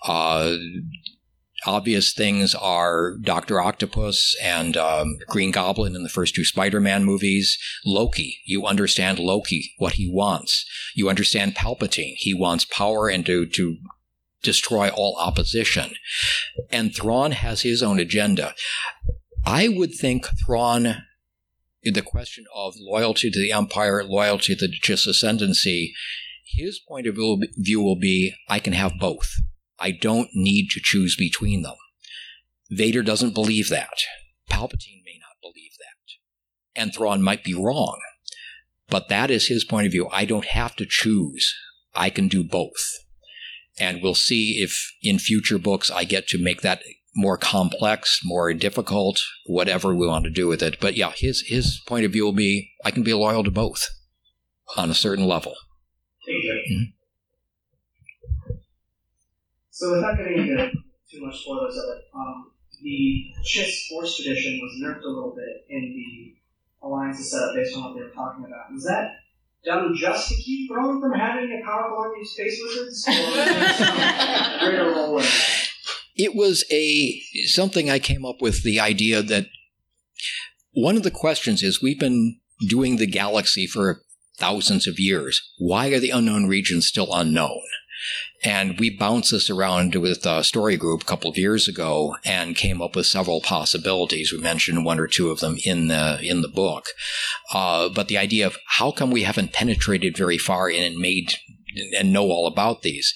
Uh, 0.06 0.56
obvious 1.66 2.12
things 2.12 2.54
are 2.54 3.16
Doctor 3.22 3.60
Octopus 3.60 4.36
and 4.42 4.76
um, 4.76 5.18
Green 5.28 5.50
Goblin 5.50 5.94
in 5.94 6.02
the 6.02 6.08
first 6.08 6.34
two 6.34 6.44
Spider-Man 6.44 7.04
movies. 7.04 7.58
Loki, 7.84 8.38
you 8.46 8.66
understand 8.66 9.18
Loki, 9.18 9.72
what 9.78 9.94
he 9.94 10.10
wants. 10.10 10.64
You 10.94 11.08
understand 11.08 11.54
Palpatine, 11.54 12.14
he 12.16 12.34
wants 12.34 12.64
power 12.64 13.08
and 13.08 13.24
to 13.26 13.46
to 13.46 13.76
destroy 14.42 14.88
all 14.88 15.16
opposition. 15.20 15.92
And 16.70 16.94
Thrawn 16.94 17.32
has 17.32 17.62
his 17.62 17.82
own 17.82 18.00
agenda. 18.00 18.54
I 19.44 19.68
would 19.68 19.94
think 19.94 20.26
Thrawn, 20.44 21.02
the 21.82 22.02
question 22.02 22.44
of 22.54 22.74
loyalty 22.78 23.30
to 23.30 23.38
the 23.38 23.52
Empire, 23.52 24.04
loyalty 24.04 24.54
to 24.56 24.66
the 24.66 24.78
Chiss 24.80 25.06
ascendancy, 25.06 25.92
his 26.44 26.80
point 26.80 27.06
of 27.06 27.16
view 27.16 27.82
will 27.82 27.98
be 27.98 28.34
I 28.48 28.58
can 28.58 28.72
have 28.72 28.92
both. 28.98 29.30
I 29.80 29.92
don't 29.92 30.28
need 30.34 30.68
to 30.70 30.80
choose 30.82 31.16
between 31.16 31.62
them. 31.62 31.76
Vader 32.70 33.02
doesn't 33.02 33.34
believe 33.34 33.68
that. 33.70 33.94
Palpatine 34.48 35.02
may 35.04 35.18
not 35.18 35.40
believe 35.42 35.72
that. 35.78 36.80
And 36.80 36.94
Thrawn 36.94 37.22
might 37.22 37.42
be 37.42 37.54
wrong. 37.54 37.98
But 38.88 39.08
that 39.08 39.30
is 39.30 39.48
his 39.48 39.64
point 39.64 39.86
of 39.86 39.92
view. 39.92 40.08
I 40.12 40.24
don't 40.24 40.46
have 40.46 40.76
to 40.76 40.86
choose. 40.88 41.54
I 41.94 42.10
can 42.10 42.28
do 42.28 42.44
both. 42.44 42.98
And 43.78 44.02
we'll 44.02 44.14
see 44.14 44.60
if 44.60 44.92
in 45.02 45.18
future 45.18 45.58
books 45.58 45.90
I 45.90 46.04
get 46.04 46.28
to 46.28 46.42
make 46.42 46.60
that 46.60 46.82
more 47.14 47.36
complex, 47.36 48.20
more 48.22 48.52
difficult, 48.52 49.20
whatever 49.46 49.94
we 49.94 50.06
want 50.06 50.24
to 50.24 50.30
do 50.30 50.46
with 50.46 50.62
it. 50.62 50.78
But 50.80 50.96
yeah, 50.96 51.12
his 51.16 51.44
his 51.46 51.80
point 51.86 52.04
of 52.04 52.12
view 52.12 52.24
will 52.24 52.32
be 52.32 52.72
I 52.84 52.90
can 52.90 53.02
be 53.02 53.14
loyal 53.14 53.44
to 53.44 53.50
both 53.50 53.88
on 54.76 54.90
a 54.90 54.94
certain 54.94 55.26
level. 55.26 55.54
Mm-hmm. 56.28 56.99
So 59.80 59.92
without 59.92 60.18
getting 60.18 60.36
into 60.36 60.70
too 61.10 61.24
much 61.24 61.40
spoilers 61.40 61.74
of 61.74 61.84
it, 61.96 62.04
um, 62.14 62.50
the 62.82 63.32
Chiss 63.42 63.88
Force 63.88 64.14
tradition 64.14 64.60
was 64.60 64.78
nerfed 64.78 65.02
a 65.02 65.08
little 65.08 65.34
bit 65.34 65.64
in 65.70 65.94
the 65.94 66.86
alliances 66.86 67.30
set 67.30 67.40
up 67.40 67.54
based 67.54 67.74
on 67.74 67.84
what 67.84 67.94
they 67.94 68.02
were 68.02 68.10
talking 68.10 68.44
about. 68.44 68.70
Was 68.74 68.84
that 68.84 69.12
done 69.64 69.94
just 69.96 70.28
to 70.28 70.34
keep 70.34 70.70
Thrawn 70.70 71.00
from 71.00 71.14
having 71.14 71.50
a 71.50 71.64
powerful 71.64 71.96
army 71.96 72.20
of 72.20 72.28
space 72.28 72.60
wizards, 72.62 73.08
or 73.08 73.12
was 73.12 73.34
there 73.34 73.72
some 73.72 74.58
greater 74.68 74.90
role 74.90 75.16
in 75.16 75.22
that? 75.22 75.68
It 76.14 76.34
was 76.34 76.62
a 76.70 77.18
something 77.46 77.88
I 77.88 78.00
came 78.00 78.26
up 78.26 78.42
with 78.42 78.62
the 78.62 78.80
idea 78.80 79.22
that 79.22 79.46
one 80.74 80.98
of 80.98 81.04
the 81.04 81.10
questions 81.10 81.62
is 81.62 81.80
we've 81.80 81.98
been 81.98 82.38
doing 82.68 82.96
the 82.96 83.06
galaxy 83.06 83.66
for 83.66 84.02
thousands 84.36 84.86
of 84.86 85.00
years. 85.00 85.40
Why 85.56 85.88
are 85.88 86.00
the 86.00 86.10
unknown 86.10 86.48
regions 86.48 86.86
still 86.86 87.14
unknown? 87.14 87.62
And 88.42 88.78
we 88.80 88.88
bounced 88.88 89.32
this 89.32 89.50
around 89.50 89.94
with 89.94 90.24
a 90.24 90.42
story 90.42 90.76
group 90.76 91.02
a 91.02 91.06
couple 91.06 91.30
of 91.30 91.36
years 91.36 91.68
ago 91.68 92.16
and 92.24 92.56
came 92.56 92.80
up 92.80 92.96
with 92.96 93.06
several 93.06 93.40
possibilities. 93.40 94.32
We 94.32 94.38
mentioned 94.38 94.84
one 94.84 94.98
or 94.98 95.06
two 95.06 95.30
of 95.30 95.40
them 95.40 95.56
in 95.64 95.88
the 95.88 96.18
in 96.22 96.40
the 96.40 96.48
book. 96.48 96.86
Uh, 97.52 97.90
but 97.90 98.08
the 98.08 98.16
idea 98.18 98.46
of 98.46 98.56
how 98.78 98.92
come 98.92 99.10
we 99.10 99.24
haven't 99.24 99.52
penetrated 99.52 100.16
very 100.16 100.38
far 100.38 100.70
in 100.70 100.82
and 100.82 100.96
made 100.96 101.34
and 101.98 102.12
know 102.12 102.24
all 102.24 102.46
about 102.46 102.82
these. 102.82 103.14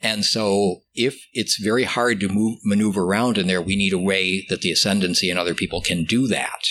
And 0.00 0.24
so, 0.24 0.82
if 0.94 1.28
it's 1.32 1.62
very 1.62 1.84
hard 1.84 2.18
to 2.20 2.28
move, 2.28 2.58
maneuver 2.64 3.02
around 3.02 3.38
in 3.38 3.46
there, 3.46 3.62
we 3.62 3.76
need 3.76 3.92
a 3.92 3.98
way 3.98 4.44
that 4.48 4.60
the 4.60 4.72
ascendancy 4.72 5.30
and 5.30 5.38
other 5.38 5.54
people 5.54 5.80
can 5.80 6.04
do 6.04 6.26
that. 6.26 6.66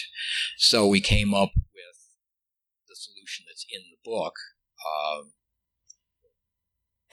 So 0.57 0.85
we 0.85 0.99
came 0.99 1.33
up 1.33 1.51
with 1.55 1.97
the 2.89 2.95
solution 2.95 3.45
that's 3.47 3.65
in 3.71 3.81
the 3.89 4.09
book. 4.09 4.33
Uh, 4.79 5.23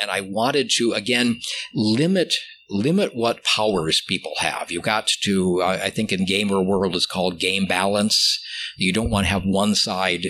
and 0.01 0.11
I 0.11 0.21
wanted 0.21 0.71
to 0.77 0.93
again 0.93 1.41
limit 1.75 2.35
limit 2.71 3.15
what 3.15 3.45
powers 3.45 4.03
people 4.07 4.33
have. 4.39 4.71
You've 4.71 4.83
got 4.83 5.11
to, 5.23 5.63
I 5.63 5.91
think 5.91 6.13
in 6.13 6.27
gamer 6.27 6.61
world 6.61 6.95
it's 6.95 7.07
called 7.07 7.41
game 7.41 7.65
balance. 7.67 8.39
You 8.77 8.93
don't 8.93 9.11
want 9.11 9.25
to 9.25 9.31
have 9.31 9.45
one 9.45 9.75
side 9.75 10.27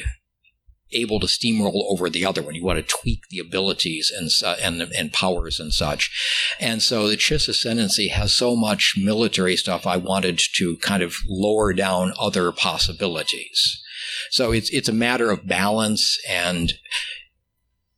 able 0.92 1.20
to 1.20 1.26
steamroll 1.26 1.84
over 1.90 2.08
the 2.08 2.24
other 2.24 2.42
one. 2.42 2.54
You 2.54 2.64
want 2.64 2.78
to 2.78 2.82
tweak 2.82 3.20
the 3.30 3.40
abilities 3.40 4.10
and 4.16 4.30
and 4.62 4.90
and 4.92 5.12
powers 5.12 5.60
and 5.60 5.72
such. 5.72 6.54
And 6.58 6.82
so 6.82 7.08
the 7.08 7.16
Chiss 7.16 7.48
Ascendancy 7.48 8.08
has 8.08 8.32
so 8.32 8.56
much 8.56 8.94
military 8.96 9.56
stuff. 9.56 9.86
I 9.86 9.96
wanted 9.96 10.40
to 10.54 10.76
kind 10.78 11.02
of 11.02 11.16
lower 11.28 11.72
down 11.72 12.14
other 12.18 12.52
possibilities. 12.52 13.82
So 14.30 14.52
it's 14.52 14.70
it's 14.70 14.88
a 14.88 14.94
matter 14.94 15.30
of 15.30 15.46
balance 15.46 16.18
and 16.28 16.72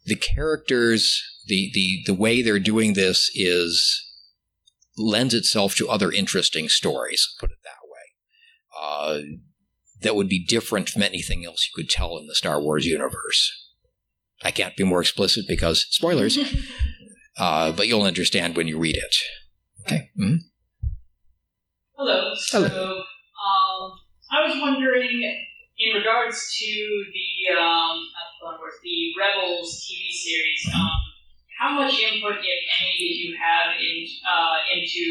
the 0.05 0.17
characters 0.17 1.23
the 1.51 1.71
the 1.75 2.03
the 2.07 2.15
way 2.15 2.41
they're 2.41 2.59
doing 2.59 2.95
this 2.95 3.31
is 3.35 4.07
lends 4.97 5.35
itself 5.35 5.75
to 5.75 5.89
other 5.89 6.11
interesting 6.11 6.69
stories. 6.69 7.35
Put 7.39 7.51
it 7.51 7.59
that 7.65 7.83
way. 7.85 8.81
Uh, 8.81 9.21
that 10.03 10.17
would 10.17 10.29
be 10.29 10.43
different 10.43 10.89
from 10.89 11.03
anything 11.03 11.45
else 11.45 11.67
you 11.67 11.83
could 11.83 11.91
tell 11.91 12.17
in 12.17 12.27
the 12.27 12.35
Star 12.35 12.63
Wars 12.63 12.87
universe. 12.87 13.53
I 14.43 14.51
can't 14.51 14.77
be 14.77 14.85
more 14.85 15.03
explicit 15.03 15.45
because 15.47 15.87
spoilers, 15.91 16.39
uh, 17.39 17.73
but 17.73 17.89
you'll 17.89 18.03
understand 18.03 18.57
when 18.57 18.69
you 18.69 18.79
read 18.79 18.97
it. 18.97 19.17
Okay. 19.83 20.11
Mm-hmm. 20.19 20.37
Hello. 21.97 22.33
So, 22.37 22.65
um, 22.65 23.93
I 24.33 24.47
was 24.47 24.57
wondering, 24.61 25.21
in 25.79 25.97
regards 25.97 26.57
to 26.59 27.05
the 27.13 27.61
um, 27.61 28.07
the 28.83 29.13
Rebels 29.19 29.85
TV 29.85 30.11
series, 30.11 30.67
mm-hmm. 30.69 30.81
um, 30.81 31.10
how 31.61 31.75
much 31.75 32.01
input, 32.01 32.37
if 32.41 32.61
any, 32.81 32.97
did 32.99 33.17
you 33.21 33.37
have 33.37 33.77
in, 33.79 34.07
uh, 34.27 34.57
into 34.75 35.05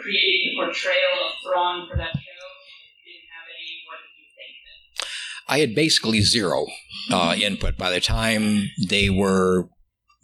creating 0.00 0.50
the 0.50 0.64
portrayal 0.64 1.14
of 1.24 1.32
Thrawn 1.44 1.88
for 1.88 1.96
that 1.96 2.12
show? 2.12 2.18
If 2.18 3.06
you 3.06 3.12
didn't 3.14 3.30
have 3.30 3.46
any, 3.46 3.70
what 3.86 3.98
did 4.02 4.12
you 4.18 4.26
think 4.34 4.52
that's 4.66 5.06
the? 5.46 5.54
I 5.54 5.58
had 5.60 5.74
basically 5.76 6.20
zero 6.22 6.66
uh, 7.12 7.36
input. 7.40 7.78
By 7.78 7.90
the 7.90 8.00
time 8.00 8.70
they 8.88 9.08
were 9.08 9.68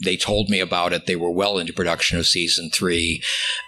they 0.04 0.16
told 0.16 0.48
me 0.48 0.60
about 0.60 0.92
it. 0.92 1.06
They 1.06 1.16
were 1.16 1.30
well 1.30 1.58
into 1.58 1.72
production 1.72 2.18
of 2.18 2.26
season 2.26 2.70
three. 2.70 3.22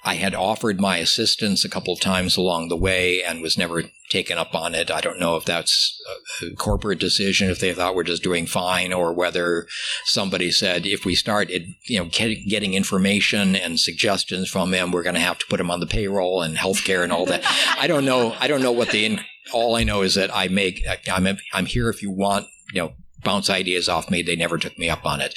I 0.04 0.14
had 0.14 0.34
offered 0.34 0.80
my 0.80 0.98
assistance 0.98 1.64
a 1.64 1.68
couple 1.68 1.92
of 1.92 2.00
times 2.00 2.36
along 2.36 2.68
the 2.68 2.76
way 2.76 3.22
and 3.22 3.42
was 3.42 3.58
never 3.58 3.84
taken 4.10 4.38
up 4.38 4.54
on 4.54 4.74
it. 4.74 4.90
I 4.90 5.00
don't 5.00 5.18
know 5.18 5.36
if 5.36 5.44
that's 5.44 6.00
a 6.42 6.54
corporate 6.54 7.00
decision, 7.00 7.50
if 7.50 7.58
they 7.58 7.72
thought 7.72 7.94
we're 7.94 8.04
just 8.04 8.22
doing 8.22 8.46
fine, 8.46 8.92
or 8.92 9.12
whether 9.12 9.66
somebody 10.04 10.50
said 10.50 10.86
if 10.86 11.04
we 11.04 11.14
start, 11.14 11.50
you 11.50 11.98
know, 11.98 12.04
getting 12.04 12.74
information 12.74 13.56
and 13.56 13.80
suggestions 13.80 14.48
from 14.48 14.70
them, 14.70 14.92
we're 14.92 15.02
going 15.02 15.14
to 15.14 15.20
have 15.20 15.38
to 15.38 15.46
put 15.48 15.58
them 15.58 15.70
on 15.70 15.80
the 15.80 15.86
payroll 15.86 16.42
and 16.42 16.56
healthcare 16.56 17.02
and 17.02 17.12
all 17.12 17.26
that. 17.26 17.42
I 17.78 17.86
don't 17.86 18.04
know. 18.04 18.36
I 18.38 18.46
don't 18.46 18.62
know 18.62 18.72
what 18.72 18.90
the. 18.90 19.04
In- 19.04 19.20
all 19.52 19.74
I 19.74 19.82
know 19.82 20.02
is 20.02 20.14
that 20.14 20.34
I 20.34 20.46
make. 20.48 20.84
I'm 21.10 21.26
I'm 21.52 21.66
here 21.66 21.88
if 21.88 22.02
you 22.02 22.10
want. 22.10 22.46
You 22.72 22.82
know, 22.82 22.92
bounce 23.24 23.50
ideas 23.50 23.88
off 23.88 24.10
me. 24.10 24.22
They 24.22 24.36
never 24.36 24.58
took 24.58 24.78
me 24.78 24.88
up 24.88 25.04
on 25.04 25.20
it. 25.20 25.34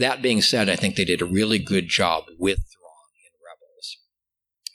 That 0.00 0.22
being 0.22 0.40
said, 0.40 0.70
I 0.70 0.76
think 0.76 0.96
they 0.96 1.04
did 1.04 1.20
a 1.20 1.26
really 1.26 1.58
good 1.58 1.88
job 1.88 2.24
with 2.38 2.56
Thrawn 2.56 3.10
in 3.26 3.32
Rebels. 3.44 3.98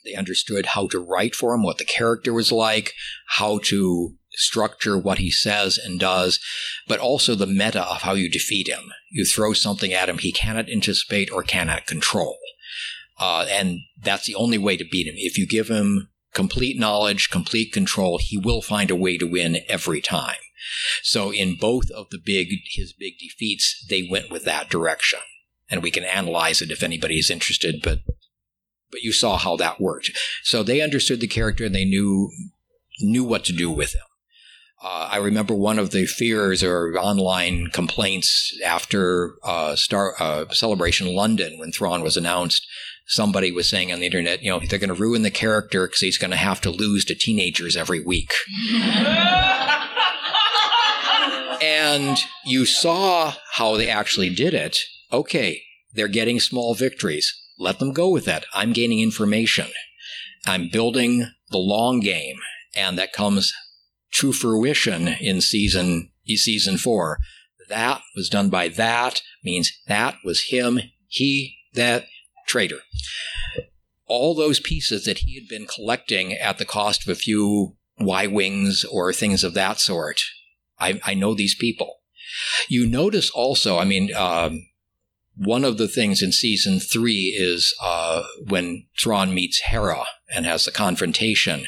They 0.04 0.14
understood 0.14 0.66
how 0.66 0.86
to 0.88 1.00
write 1.00 1.34
for 1.34 1.52
him, 1.52 1.64
what 1.64 1.78
the 1.78 1.84
character 1.84 2.32
was 2.32 2.52
like, 2.52 2.92
how 3.30 3.58
to 3.64 4.14
structure 4.34 4.96
what 4.96 5.18
he 5.18 5.32
says 5.32 5.78
and 5.78 5.98
does, 5.98 6.38
but 6.86 7.00
also 7.00 7.34
the 7.34 7.46
meta 7.46 7.82
of 7.82 8.02
how 8.02 8.12
you 8.14 8.30
defeat 8.30 8.68
him. 8.68 8.92
You 9.10 9.24
throw 9.24 9.52
something 9.52 9.92
at 9.92 10.08
him 10.08 10.18
he 10.18 10.30
cannot 10.30 10.68
anticipate 10.68 11.32
or 11.32 11.42
cannot 11.42 11.86
control. 11.86 12.38
Uh, 13.18 13.46
and 13.50 13.80
that's 14.00 14.26
the 14.26 14.36
only 14.36 14.58
way 14.58 14.76
to 14.76 14.84
beat 14.88 15.08
him. 15.08 15.14
If 15.16 15.36
you 15.36 15.46
give 15.48 15.66
him 15.66 16.08
complete 16.34 16.78
knowledge, 16.78 17.30
complete 17.30 17.72
control, 17.72 18.20
he 18.22 18.38
will 18.38 18.62
find 18.62 18.92
a 18.92 18.96
way 18.96 19.18
to 19.18 19.26
win 19.26 19.56
every 19.68 20.00
time. 20.00 20.36
So 21.02 21.32
in 21.32 21.56
both 21.60 21.90
of 21.90 22.06
the 22.10 22.20
big 22.24 22.48
his 22.74 22.92
big 22.92 23.14
defeats, 23.18 23.84
they 23.88 24.08
went 24.10 24.30
with 24.30 24.44
that 24.44 24.70
direction, 24.70 25.20
and 25.70 25.82
we 25.82 25.90
can 25.90 26.04
analyze 26.04 26.62
it 26.62 26.70
if 26.70 26.82
anybody 26.82 27.18
is 27.18 27.30
interested. 27.30 27.80
But 27.82 28.00
but 28.90 29.02
you 29.02 29.12
saw 29.12 29.36
how 29.36 29.56
that 29.56 29.80
worked. 29.80 30.10
So 30.42 30.62
they 30.62 30.80
understood 30.80 31.20
the 31.20 31.26
character 31.26 31.64
and 31.64 31.74
they 31.74 31.84
knew 31.84 32.30
knew 33.00 33.24
what 33.24 33.44
to 33.44 33.52
do 33.52 33.70
with 33.70 33.94
him. 33.94 34.02
Uh, 34.82 35.08
I 35.10 35.16
remember 35.16 35.54
one 35.54 35.78
of 35.78 35.90
the 35.90 36.06
fears 36.06 36.62
or 36.62 36.96
online 36.98 37.68
complaints 37.72 38.56
after 38.64 39.34
uh, 39.42 39.74
Star 39.74 40.14
uh, 40.20 40.48
Celebration 40.50 41.14
London 41.14 41.58
when 41.58 41.72
Thrawn 41.72 42.02
was 42.02 42.16
announced. 42.16 42.66
Somebody 43.08 43.52
was 43.52 43.68
saying 43.68 43.92
on 43.92 44.00
the 44.00 44.06
internet, 44.06 44.42
you 44.42 44.50
know, 44.50 44.60
they're 44.60 44.78
going 44.78 44.88
to 44.88 44.94
ruin 44.94 45.22
the 45.22 45.30
character 45.30 45.86
because 45.86 46.00
he's 46.00 46.18
going 46.18 46.32
to 46.32 46.36
have 46.36 46.60
to 46.62 46.70
lose 46.70 47.04
to 47.06 47.14
teenagers 47.14 47.76
every 47.76 48.02
week. 48.02 48.32
and 51.96 52.18
you 52.44 52.66
saw 52.66 53.32
how 53.52 53.76
they 53.76 53.88
actually 53.88 54.28
did 54.28 54.52
it. 54.52 54.78
Okay, 55.10 55.62
they're 55.94 56.08
getting 56.08 56.38
small 56.38 56.74
victories. 56.74 57.34
Let 57.58 57.78
them 57.78 57.94
go 57.94 58.10
with 58.10 58.26
that. 58.26 58.44
I'm 58.52 58.74
gaining 58.74 59.00
information. 59.00 59.68
I'm 60.46 60.68
building 60.70 61.30
the 61.50 61.56
long 61.56 62.00
game, 62.00 62.36
and 62.74 62.98
that 62.98 63.14
comes 63.14 63.54
to 64.12 64.32
fruition 64.34 65.08
in 65.08 65.40
season 65.40 66.10
season 66.28 66.76
four. 66.76 67.18
That 67.70 68.02
was 68.14 68.28
done 68.28 68.50
by 68.50 68.68
that 68.68 69.22
means 69.42 69.72
that 69.88 70.16
was 70.22 70.50
him, 70.50 70.80
he, 71.08 71.56
that 71.72 72.04
traitor. 72.46 72.80
All 74.06 74.34
those 74.34 74.60
pieces 74.60 75.04
that 75.04 75.18
he 75.18 75.34
had 75.34 75.48
been 75.48 75.66
collecting 75.66 76.34
at 76.34 76.58
the 76.58 76.66
cost 76.66 77.02
of 77.02 77.08
a 77.08 77.18
few 77.18 77.76
Y 77.98 78.26
wings 78.26 78.84
or 78.84 79.12
things 79.12 79.42
of 79.42 79.54
that 79.54 79.80
sort. 79.80 80.20
I, 80.78 81.00
I 81.04 81.14
know 81.14 81.34
these 81.34 81.54
people. 81.54 81.96
You 82.68 82.86
notice 82.86 83.30
also, 83.30 83.78
I 83.78 83.84
mean, 83.84 84.14
um, 84.14 84.66
one 85.36 85.64
of 85.64 85.78
the 85.78 85.88
things 85.88 86.22
in 86.22 86.32
season 86.32 86.80
three 86.80 87.34
is 87.38 87.74
uh, 87.82 88.24
when 88.48 88.86
Thrawn 88.98 89.34
meets 89.34 89.60
Hera 89.60 90.04
and 90.34 90.46
has 90.46 90.64
the 90.64 90.70
confrontation 90.70 91.66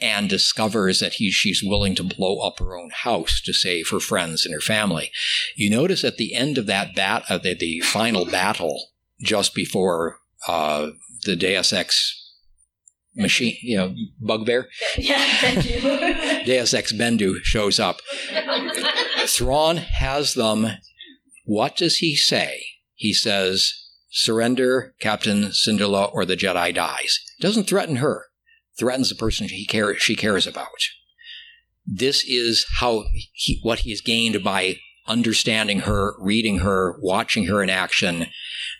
and 0.00 0.28
discovers 0.28 1.00
that 1.00 1.14
he, 1.14 1.30
she's 1.30 1.62
willing 1.62 1.94
to 1.94 2.02
blow 2.02 2.38
up 2.38 2.58
her 2.58 2.78
own 2.78 2.90
house 2.90 3.40
to 3.42 3.52
save 3.52 3.90
her 3.90 4.00
friends 4.00 4.46
and 4.46 4.54
her 4.54 4.60
family. 4.60 5.10
You 5.56 5.70
notice 5.70 6.04
at 6.04 6.16
the 6.16 6.34
end 6.34 6.56
of 6.56 6.66
that 6.66 6.94
bat, 6.94 7.24
uh, 7.28 7.38
the, 7.38 7.54
the 7.54 7.80
final 7.80 8.24
battle, 8.24 8.90
just 9.20 9.54
before 9.54 10.20
uh, 10.48 10.90
the 11.24 11.36
Deus 11.36 11.72
Ex 11.72 12.19
machine, 13.16 13.56
you 13.62 13.76
know, 13.76 13.94
bugbear. 14.20 14.68
Yeah, 14.98 15.24
thank 15.40 15.68
you. 15.68 15.80
Deus 16.44 16.74
Ex 16.74 16.92
Bendu 16.92 17.36
shows 17.42 17.78
up. 17.80 18.00
Thrawn 19.26 19.76
has 19.78 20.34
them. 20.34 20.66
What 21.44 21.76
does 21.76 21.98
he 21.98 22.16
say? 22.16 22.62
He 22.94 23.12
says, 23.12 23.72
"Surrender, 24.10 24.94
Captain 25.00 25.46
Syndulla, 25.46 26.12
or 26.12 26.24
the 26.24 26.36
Jedi 26.36 26.74
dies." 26.74 27.18
Doesn't 27.40 27.64
threaten 27.64 27.96
her. 27.96 28.26
Threatens 28.78 29.08
the 29.08 29.14
person 29.14 29.48
he 29.48 29.66
care, 29.66 29.96
she 29.98 30.16
cares 30.16 30.46
about. 30.46 30.68
This 31.86 32.24
is 32.24 32.66
how 32.78 33.04
he, 33.32 33.58
what 33.62 33.80
he's 33.80 34.00
gained 34.00 34.42
by 34.44 34.76
understanding 35.06 35.80
her, 35.80 36.14
reading 36.20 36.58
her, 36.58 36.96
watching 37.02 37.46
her 37.46 37.62
in 37.62 37.70
action. 37.70 38.26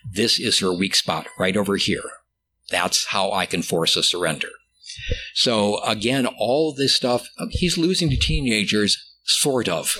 This 0.09 0.39
is 0.39 0.59
her 0.59 0.73
weak 0.73 0.95
spot 0.95 1.27
right 1.37 1.57
over 1.57 1.75
here. 1.75 2.09
That's 2.71 3.07
how 3.07 3.31
I 3.31 3.45
can 3.45 3.61
force 3.61 3.95
a 3.95 4.03
surrender. 4.03 4.49
So 5.33 5.81
again, 5.83 6.25
all 6.25 6.73
this 6.73 6.95
stuff, 6.95 7.27
he's 7.51 7.77
losing 7.77 8.09
to 8.09 8.17
teenagers, 8.17 8.97
sort 9.23 9.69
of, 9.69 9.95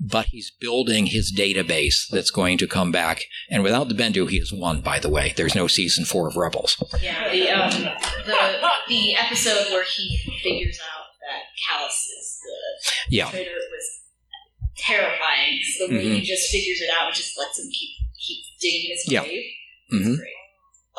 but 0.00 0.26
he's 0.26 0.50
building 0.50 1.06
his 1.06 1.30
database 1.36 2.06
that's 2.10 2.30
going 2.30 2.56
to 2.58 2.66
come 2.66 2.90
back. 2.90 3.24
And 3.50 3.62
without 3.62 3.88
the 3.88 3.94
Bendu, 3.94 4.28
he 4.30 4.38
has 4.38 4.52
won, 4.52 4.80
by 4.80 4.98
the 4.98 5.10
way. 5.10 5.34
There's 5.36 5.54
no 5.54 5.66
season 5.66 6.04
four 6.06 6.26
of 6.28 6.36
Rebels. 6.36 6.82
Yeah, 7.02 7.30
the 7.30 7.50
um, 7.50 7.70
the 8.24 8.70
the 8.88 9.14
episode 9.16 9.70
where 9.72 9.84
he 9.84 10.18
figures 10.42 10.78
out 10.80 11.04
that 11.20 11.42
Kallus 11.68 11.90
is 12.18 12.38
the 12.42 13.14
Yeah. 13.16 13.30
traitor 13.30 13.50
was 13.50 14.00
terrifying. 14.78 15.60
So 15.78 15.86
the 15.88 15.94
way 15.96 16.04
Mm-hmm. 16.04 16.14
he 16.14 16.20
just 16.22 16.50
figures 16.50 16.80
it 16.80 16.90
out 16.98 17.08
and 17.08 17.14
just 17.14 17.38
lets 17.38 17.58
him 17.58 17.70
keep 17.70 17.90
keep 18.18 18.44
digging 18.60 18.90
his 18.90 19.04
Yeah. 19.12 19.22
grave. 19.24 19.44
hmm 19.90 20.14
Great. 20.16 20.32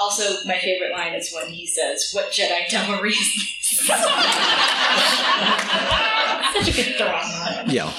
Also, 0.01 0.43
my 0.47 0.57
favorite 0.57 0.91
line 0.91 1.13
is 1.13 1.31
when 1.31 1.47
he 1.47 1.67
says, 1.67 2.09
"What 2.11 2.31
Jedi 2.31 2.67
devilry 2.71 3.11
is 3.11 3.35
this?" 3.37 3.85
Such 6.57 6.67
a 6.67 6.73
good 6.75 6.95
throw 6.97 7.05
line. 7.05 7.69
Yeah. 7.69 7.93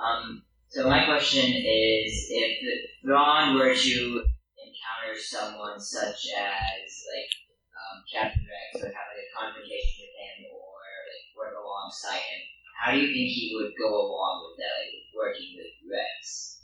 Um, 0.00 0.42
so 0.68 0.88
my 0.88 1.04
question 1.04 1.44
is, 1.44 2.28
if 2.30 2.64
Thrawn 3.04 3.58
were 3.58 3.74
to 3.74 4.24
encounter 4.56 5.20
someone 5.20 5.78
such 5.78 6.32
as 6.32 7.04
like 7.12 7.32
um, 7.76 8.04
Captain 8.10 8.40
Rex, 8.40 8.84
or 8.84 8.88
have 8.88 9.08
like 9.12 9.20
a 9.20 9.36
confrontation 9.36 10.00
with 10.00 10.16
him, 10.16 10.48
or 10.56 10.80
like 11.12 11.28
work 11.36 11.52
alongside 11.60 12.24
him, 12.24 12.40
how 12.80 12.92
do 12.92 12.98
you 12.98 13.12
think 13.12 13.28
he 13.36 13.52
would 13.52 13.76
go 13.76 13.90
along 13.92 14.48
with 14.48 14.56
that, 14.64 14.80
like 14.80 15.12
working 15.12 15.60
with 15.60 15.76
Rex? 15.92 16.57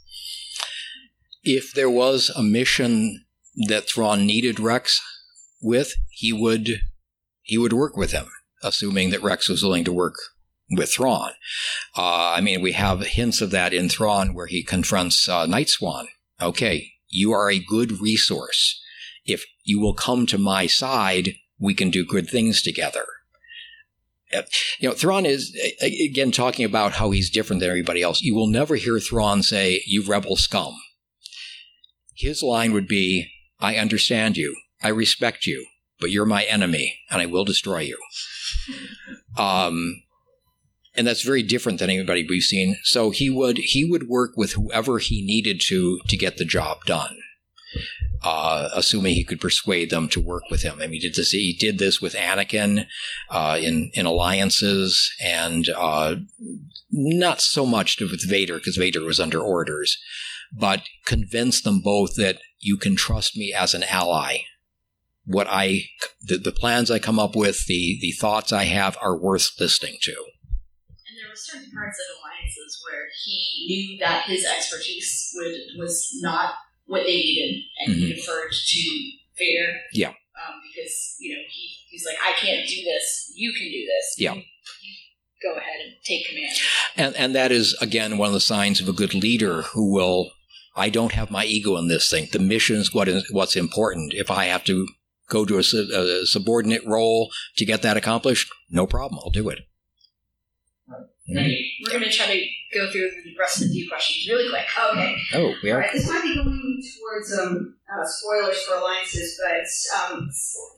If 1.45 1.73
there 1.73 1.89
was 1.89 2.29
a 2.35 2.43
mission 2.43 3.25
that 3.67 3.87
Thrawn 3.87 4.25
needed 4.25 4.59
Rex 4.59 4.99
with, 5.61 5.93
he 6.09 6.33
would 6.33 6.81
he 7.43 7.57
would 7.57 7.73
work 7.73 7.95
with 7.95 8.11
him, 8.11 8.25
assuming 8.63 9.11
that 9.11 9.21
Rex 9.21 9.47
was 9.47 9.61
willing 9.61 9.83
to 9.85 9.93
work 9.93 10.15
with 10.71 10.91
Thrawn. 10.91 11.31
Uh, 11.95 12.33
I 12.35 12.41
mean, 12.41 12.61
we 12.61 12.71
have 12.71 13.05
hints 13.05 13.39
of 13.41 13.51
that 13.51 13.73
in 13.73 13.87
Thrawn 13.87 14.33
where 14.33 14.47
he 14.47 14.63
confronts 14.63 15.29
uh, 15.29 15.45
Nightswan. 15.45 16.07
Okay, 16.41 16.93
you 17.07 17.31
are 17.31 17.49
a 17.49 17.63
good 17.63 18.01
resource. 18.01 18.81
If 19.25 19.45
you 19.63 19.79
will 19.79 19.93
come 19.93 20.25
to 20.25 20.37
my 20.39 20.65
side, 20.65 21.35
we 21.59 21.75
can 21.75 21.91
do 21.91 22.05
good 22.05 22.27
things 22.27 22.61
together. 22.61 23.05
Uh, 24.35 24.41
You 24.79 24.89
know, 24.89 24.95
Thrawn 24.95 25.25
is, 25.25 25.55
again, 25.81 26.31
talking 26.31 26.65
about 26.65 26.93
how 26.93 27.11
he's 27.11 27.29
different 27.29 27.59
than 27.59 27.69
everybody 27.69 28.01
else. 28.01 28.21
You 28.21 28.35
will 28.35 28.47
never 28.47 28.75
hear 28.75 28.99
Thrawn 28.99 29.43
say, 29.43 29.83
You 29.85 30.03
rebel 30.03 30.35
scum. 30.35 30.75
His 32.15 32.41
line 32.41 32.73
would 32.73 32.87
be, 32.87 33.29
I 33.59 33.75
understand 33.75 34.37
you. 34.37 34.55
I 34.81 34.89
respect 34.89 35.45
you, 35.45 35.65
but 35.99 36.11
you're 36.11 36.25
my 36.25 36.43
enemy, 36.43 36.99
and 37.09 37.21
I 37.21 37.25
will 37.25 37.45
destroy 37.45 37.79
you. 37.79 37.97
Um, 39.37 40.03
and 40.95 41.05
that's 41.05 41.23
very 41.23 41.43
different 41.43 41.79
than 41.79 41.89
anybody 41.89 42.25
we've 42.27 42.43
seen. 42.43 42.77
So 42.83 43.09
he 43.09 43.29
would 43.29 43.57
he 43.57 43.83
would 43.83 44.07
work 44.07 44.31
with 44.35 44.53
whoever 44.53 44.99
he 44.99 45.25
needed 45.25 45.61
to 45.67 45.99
to 46.07 46.17
get 46.17 46.37
the 46.37 46.45
job 46.45 46.85
done, 46.85 47.17
uh, 48.23 48.69
assuming 48.73 49.13
he 49.13 49.23
could 49.23 49.41
persuade 49.41 49.89
them 49.89 50.07
to 50.09 50.21
work 50.21 50.43
with 50.49 50.61
him. 50.61 50.75
I 50.81 50.87
mean, 50.87 50.93
he 50.93 50.99
did 50.99 51.15
this. 51.15 51.31
He 51.31 51.55
did 51.59 51.79
this 51.79 52.01
with 52.01 52.15
Anakin 52.15 52.87
uh, 53.29 53.57
in 53.61 53.91
in 53.93 54.05
alliances, 54.05 55.13
and 55.21 55.67
uh, 55.75 56.15
not 56.91 57.41
so 57.41 57.65
much 57.65 57.99
with 57.99 58.27
Vader 58.27 58.55
because 58.55 58.77
Vader 58.77 59.03
was 59.03 59.19
under 59.19 59.41
orders, 59.41 59.97
but 60.53 60.83
convince 61.05 61.61
them 61.61 61.81
both 61.81 62.15
that 62.15 62.37
you 62.59 62.77
can 62.77 62.95
trust 62.95 63.37
me 63.37 63.53
as 63.53 63.73
an 63.73 63.83
ally. 63.83 64.39
What 65.25 65.47
I 65.49 65.83
the, 66.21 66.37
the 66.37 66.51
plans 66.51 66.91
I 66.91 66.99
come 66.99 67.19
up 67.19 67.35
with, 67.35 67.65
the 67.67 67.97
the 68.01 68.11
thoughts 68.11 68.51
I 68.53 68.63
have 68.63 68.97
are 69.01 69.17
worth 69.17 69.51
listening 69.59 69.97
to. 70.01 70.11
And 70.11 71.17
there 71.17 71.29
were 71.29 71.35
certain 71.35 71.71
parts 71.71 71.97
of 71.99 72.17
alliances 72.19 72.81
where 72.85 73.05
he 73.23 73.65
knew 73.67 73.99
that 73.99 74.25
his 74.25 74.45
expertise 74.45 75.31
would 75.35 75.55
was 75.79 76.09
not 76.21 76.53
what 76.85 77.03
they 77.03 77.15
needed, 77.15 77.63
and 77.79 77.95
he 77.95 78.13
deferred 78.13 78.51
to 78.51 79.11
Vader. 79.37 79.71
Mm-hmm. 79.71 79.99
Yeah. 79.99 80.09
Um, 80.09 80.61
because 80.69 81.15
you 81.19 81.35
know 81.35 81.41
he 81.49 81.75
he's 81.89 82.05
like, 82.05 82.17
I 82.23 82.37
can't 82.37 82.67
do 82.67 82.83
this. 82.83 83.31
You 83.35 83.51
can 83.53 83.71
do 83.71 83.85
this. 83.85 84.15
Yeah. 84.17 84.35
Go 85.43 85.51
ahead 85.51 85.81
and 85.83 85.95
take 86.03 86.27
command. 86.27 86.55
And 86.95 87.15
and 87.15 87.35
that 87.35 87.51
is 87.51 87.75
again 87.81 88.17
one 88.17 88.27
of 88.27 88.33
the 88.33 88.39
signs 88.39 88.79
of 88.81 88.89
a 88.89 88.93
good 88.93 89.13
leader 89.13 89.63
who 89.63 89.93
will. 89.93 90.31
I 90.77 90.89
don't 90.89 91.13
have 91.13 91.31
my 91.31 91.45
ego 91.45 91.77
in 91.77 91.87
this 91.87 92.09
thing. 92.09 92.27
The 92.33 92.39
mission 92.39 92.75
is 92.77 92.93
what 92.93 93.07
is 93.07 93.29
what's 93.31 93.55
important. 93.55 94.13
If 94.13 94.29
I 94.29 94.45
have 94.45 94.63
to 94.65 94.87
go 95.29 95.45
to 95.45 95.55
a, 95.55 95.59
a 95.59 96.25
subordinate 96.25 96.85
role 96.85 97.31
to 97.57 97.65
get 97.65 97.81
that 97.81 97.97
accomplished, 97.97 98.51
no 98.69 98.85
problem. 98.85 99.19
I'll 99.23 99.31
do 99.31 99.49
it. 99.49 99.59
We're 101.27 101.89
going 101.89 102.03
to 102.03 102.11
try 102.11 102.27
to 102.27 102.45
go 102.73 102.91
through 102.91 103.09
the 103.23 103.35
rest 103.39 103.61
of 103.61 103.67
the 103.67 103.73
few 103.73 103.89
questions 103.89 104.27
really 104.29 104.49
quick. 104.49 104.65
Okay. 104.91 105.15
Oh, 105.33 105.53
we 105.63 105.71
are. 105.71 105.79
right, 105.79 105.91
this 105.91 106.07
might 106.07 106.21
be 106.21 106.35
going 106.35 106.83
towards 106.99 107.39
um, 107.39 107.75
uh, 107.89 108.05
spoilers 108.05 108.61
for 108.63 108.75
alliances, 108.75 109.39
but 109.41 110.11
um, 110.13 110.29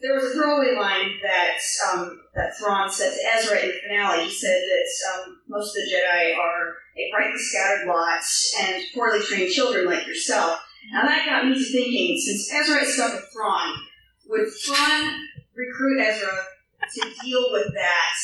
there 0.02 0.14
was 0.14 0.26
a 0.26 0.34
throwaway 0.34 0.76
line 0.76 1.12
that 1.24 1.58
um, 1.92 2.22
that 2.36 2.58
Thrawn 2.58 2.90
said 2.90 3.14
to 3.14 3.20
Ezra 3.36 3.60
in 3.60 3.68
the 3.68 3.74
finale. 3.88 4.24
He 4.26 4.32
said 4.32 4.62
that 4.62 5.14
um, 5.14 5.38
most 5.50 5.76
of 5.76 5.84
the 5.84 5.96
Jedi 5.96 6.38
are 6.38 6.76
a 6.98 7.12
brightly 7.12 7.40
scattered 7.40 7.88
lot 7.88 8.24
and 8.62 8.84
poorly 8.94 9.24
trained 9.26 9.52
children 9.52 9.86
like 9.86 10.08
yourself. 10.08 10.60
Now 10.94 11.04
that 11.04 11.26
got 11.26 11.46
me 11.46 11.56
to 11.56 11.72
thinking: 11.72 12.18
since 12.18 12.54
Ezra 12.54 12.84
is 12.84 12.96
stuck 12.96 13.14
with 13.14 13.30
Thrawn, 13.34 13.74
would 14.28 14.48
Thrawn 14.66 15.14
recruit 15.56 16.00
Ezra 16.02 16.46
to 16.94 17.14
deal 17.22 17.52
with 17.52 17.74
that 17.74 18.16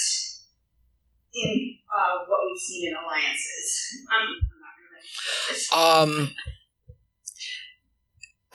in 1.34 1.73
uh, 1.96 2.26
what 2.28 2.40
we've 2.46 2.60
seen 2.60 2.90
in 2.90 2.96
alliances? 2.96 4.08
I'm, 4.12 4.28
I'm 4.28 4.60
not 4.62 6.06
going 6.06 6.18
to. 6.18 6.24
Um, 6.26 6.36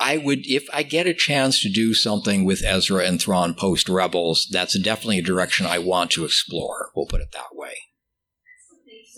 I 0.01 0.17
would, 0.17 0.47
if 0.47 0.69
I 0.73 0.83
get 0.85 1.07
a 1.07 1.15
chance 1.15 1.61
to 1.63 1.69
do 1.69 1.93
something 1.93 2.45
with 2.45 2.63
Ezra 2.65 3.05
and 3.05 3.21
Thrawn 3.21 3.55
post 3.55 3.89
Rebels, 3.89 4.49
that's 4.51 4.79
definitely 4.79 5.19
a 5.19 5.23
direction 5.23 5.67
I 5.67 5.79
want 5.79 6.13
to 6.13 6.25
explore. 6.25 6.91
We'll 6.95 7.07
put 7.07 7.21
it 7.21 7.33
that 7.33 7.55
way. 7.57 7.75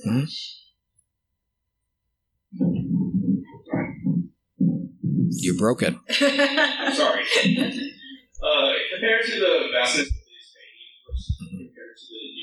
Thank 0.05 0.25
you 0.25 0.27
so. 0.27 0.37
You 5.33 5.57
broke 5.59 5.83
it. 5.83 5.95
Sorry. 6.11 7.25
Uh, 8.43 8.73
compared 8.93 9.25
to 9.27 9.39
the 9.39 9.68
vastness 9.73 10.09
of 10.09 10.12
the 10.12 10.33
expanding 10.33 10.81
universe, 10.81 11.25
compared 11.39 11.97
to 11.97 12.05
the 12.09 12.14
new 12.16 12.25
universe, 12.25 12.39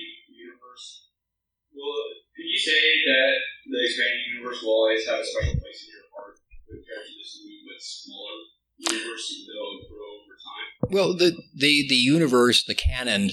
well, 1.87 2.03
could 2.35 2.47
you 2.47 2.59
say 2.59 2.83
that 3.07 3.33
the 3.71 3.79
expanding 3.83 4.25
universe 4.35 4.61
will 4.61 4.75
always 4.75 5.07
have 5.07 5.19
a 5.19 5.25
special 5.25 5.55
place 5.59 5.83
in 5.83 5.89
your 5.95 6.07
heart 6.11 6.35
compared 6.67 7.05
to 7.07 7.13
this 7.15 7.31
new 7.43 7.59
but 7.67 7.79
smaller 7.81 8.37
universe, 8.77 9.25
even 9.31 9.55
though 9.55 9.71
it 9.73 9.87
grow 9.87 10.09
over 10.19 10.35
time? 10.43 10.67
Well, 10.91 11.09
the 11.17 11.31
the 11.55 11.87
the 11.87 11.95
universe, 11.95 12.63
the 12.63 12.75
canon 12.75 13.31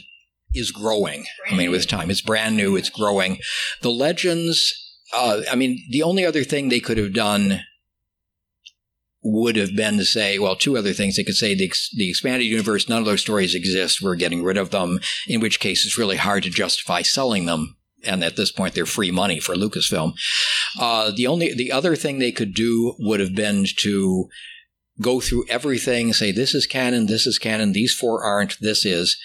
is 0.54 0.70
growing. 0.70 1.26
I 1.50 1.56
mean, 1.56 1.70
with 1.70 1.88
time, 1.88 2.10
it's 2.10 2.20
brand 2.20 2.56
new. 2.56 2.76
It's 2.76 2.90
growing. 2.90 3.38
The 3.82 3.90
legends. 3.90 4.72
Uh, 5.12 5.42
I 5.50 5.54
mean, 5.54 5.84
the 5.90 6.02
only 6.02 6.24
other 6.24 6.44
thing 6.44 6.68
they 6.68 6.80
could 6.80 6.98
have 6.98 7.12
done 7.12 7.60
would 9.22 9.56
have 9.56 9.74
been 9.74 9.96
to 9.96 10.04
say, 10.04 10.38
well, 10.38 10.54
two 10.54 10.76
other 10.76 10.92
things. 10.92 11.16
They 11.16 11.24
could 11.24 11.36
say 11.36 11.54
the, 11.54 11.72
the 11.94 12.10
expanded 12.10 12.46
universe, 12.46 12.88
none 12.88 12.98
of 12.98 13.06
those 13.06 13.22
stories 13.22 13.54
exist. 13.54 14.02
We're 14.02 14.16
getting 14.16 14.44
rid 14.44 14.58
of 14.58 14.70
them. 14.70 15.00
In 15.26 15.40
which 15.40 15.60
case, 15.60 15.86
it's 15.86 15.98
really 15.98 16.16
hard 16.16 16.42
to 16.42 16.50
justify 16.50 17.02
selling 17.02 17.46
them. 17.46 17.76
And 18.06 18.24
at 18.24 18.36
this 18.36 18.52
point, 18.52 18.74
they're 18.74 18.86
free 18.86 19.10
money 19.10 19.40
for 19.40 19.54
Lucasfilm. 19.54 20.14
Uh, 20.78 21.12
the 21.14 21.26
only, 21.26 21.54
the 21.54 21.72
other 21.72 21.96
thing 21.96 22.18
they 22.18 22.32
could 22.32 22.54
do 22.54 22.94
would 22.98 23.20
have 23.20 23.34
been 23.34 23.66
to 23.78 24.28
go 25.00 25.20
through 25.20 25.44
everything, 25.48 26.12
say 26.12 26.30
this 26.30 26.54
is 26.54 26.66
canon, 26.66 27.06
this 27.06 27.26
is 27.26 27.38
canon, 27.38 27.72
these 27.72 27.94
four 27.94 28.24
aren't, 28.24 28.58
this 28.60 28.84
is. 28.84 29.16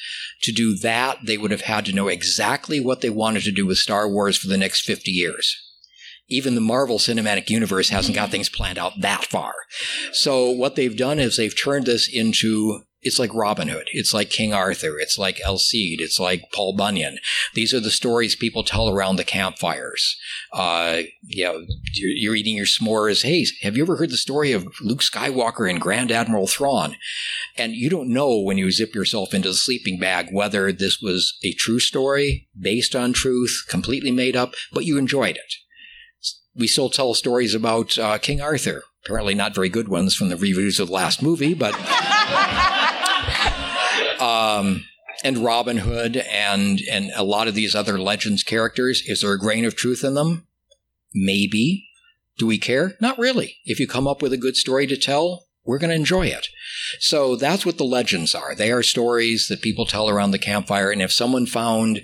To 0.43 0.51
do 0.51 0.75
that, 0.77 1.19
they 1.25 1.37
would 1.37 1.51
have 1.51 1.61
had 1.61 1.85
to 1.85 1.93
know 1.93 2.07
exactly 2.07 2.79
what 2.79 3.01
they 3.01 3.09
wanted 3.09 3.43
to 3.43 3.51
do 3.51 3.65
with 3.65 3.77
Star 3.77 4.09
Wars 4.09 4.37
for 4.37 4.47
the 4.47 4.57
next 4.57 4.81
50 4.81 5.11
years. 5.11 5.55
Even 6.27 6.55
the 6.55 6.61
Marvel 6.61 6.99
Cinematic 6.99 7.49
Universe 7.49 7.89
hasn't 7.89 8.15
got 8.15 8.29
things 8.29 8.49
planned 8.49 8.77
out 8.77 8.93
that 9.01 9.25
far. 9.25 9.53
So 10.11 10.49
what 10.49 10.75
they've 10.75 10.95
done 10.95 11.19
is 11.19 11.37
they've 11.37 11.59
turned 11.59 11.87
this 11.87 12.07
into 12.07 12.83
it's 13.01 13.19
like 13.19 13.33
Robin 13.33 13.69
Hood. 13.69 13.87
It's 13.93 14.13
like 14.13 14.29
King 14.29 14.53
Arthur. 14.53 14.99
It's 14.99 15.17
like 15.17 15.39
El 15.43 15.57
Cid. 15.57 16.01
It's 16.01 16.19
like 16.19 16.51
Paul 16.53 16.75
Bunyan. 16.75 17.19
These 17.53 17.73
are 17.73 17.79
the 17.79 17.91
stories 17.91 18.35
people 18.35 18.63
tell 18.63 18.89
around 18.89 19.15
the 19.15 19.23
campfires. 19.23 20.17
Uh, 20.51 21.03
you 21.21 21.45
know, 21.45 21.65
you're, 21.93 22.35
eating 22.35 22.57
your 22.57 22.65
s'mores. 22.65 23.23
Hey, 23.23 23.45
have 23.61 23.77
you 23.77 23.83
ever 23.83 23.95
heard 23.95 24.09
the 24.09 24.17
story 24.17 24.51
of 24.51 24.67
Luke 24.81 24.99
Skywalker 24.99 25.69
and 25.69 25.79
Grand 25.79 26.11
Admiral 26.11 26.47
Thrawn? 26.47 26.95
And 27.57 27.73
you 27.73 27.89
don't 27.89 28.13
know 28.13 28.39
when 28.39 28.57
you 28.57 28.71
zip 28.71 28.93
yourself 28.93 29.33
into 29.33 29.49
the 29.49 29.55
sleeping 29.55 29.97
bag 29.99 30.27
whether 30.31 30.71
this 30.71 30.99
was 31.01 31.37
a 31.43 31.53
true 31.53 31.79
story, 31.79 32.47
based 32.59 32.95
on 32.95 33.13
truth, 33.13 33.65
completely 33.69 34.11
made 34.11 34.35
up, 34.35 34.53
but 34.73 34.85
you 34.85 34.97
enjoyed 34.97 35.37
it. 35.37 35.53
We 36.53 36.67
still 36.67 36.89
tell 36.89 37.13
stories 37.13 37.55
about 37.55 37.97
uh, 37.97 38.17
King 38.17 38.41
Arthur. 38.41 38.83
Apparently, 39.05 39.33
not 39.33 39.55
very 39.55 39.69
good 39.69 39.87
ones 39.87 40.13
from 40.13 40.27
the 40.27 40.35
reviews 40.35 40.79
of 40.79 40.87
the 40.87 40.93
last 40.93 41.21
movie, 41.21 41.53
but 41.53 41.73
um, 44.19 44.85
and 45.23 45.37
Robin 45.39 45.77
Hood 45.77 46.17
and 46.17 46.81
and 46.91 47.11
a 47.15 47.23
lot 47.23 47.47
of 47.47 47.55
these 47.55 47.75
other 47.75 47.99
legends 47.99 48.43
characters. 48.43 49.01
Is 49.05 49.21
there 49.21 49.33
a 49.33 49.39
grain 49.39 49.65
of 49.65 49.75
truth 49.75 50.03
in 50.03 50.13
them? 50.13 50.47
Maybe. 51.13 51.85
Do 52.37 52.47
we 52.47 52.57
care? 52.57 52.95
Not 53.01 53.19
really. 53.19 53.57
If 53.65 53.79
you 53.79 53.87
come 53.87 54.07
up 54.07 54.21
with 54.21 54.31
a 54.31 54.37
good 54.37 54.55
story 54.55 54.87
to 54.87 54.95
tell, 54.95 55.47
we're 55.65 55.77
going 55.77 55.89
to 55.89 55.95
enjoy 55.95 56.27
it. 56.27 56.47
So 56.99 57.35
that's 57.35 57.65
what 57.65 57.77
the 57.77 57.83
legends 57.83 58.33
are. 58.33 58.55
They 58.55 58.71
are 58.71 58.81
stories 58.81 59.47
that 59.49 59.61
people 59.61 59.85
tell 59.85 60.09
around 60.09 60.31
the 60.31 60.39
campfire. 60.39 60.89
And 60.89 61.01
if 61.01 61.11
someone 61.11 61.45
found 61.45 62.01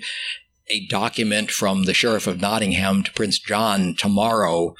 a 0.68 0.86
document 0.88 1.50
from 1.50 1.84
the 1.84 1.94
sheriff 1.94 2.26
of 2.26 2.40
Nottingham 2.40 3.02
to 3.04 3.12
Prince 3.12 3.38
John 3.38 3.94
tomorrow 3.96 4.74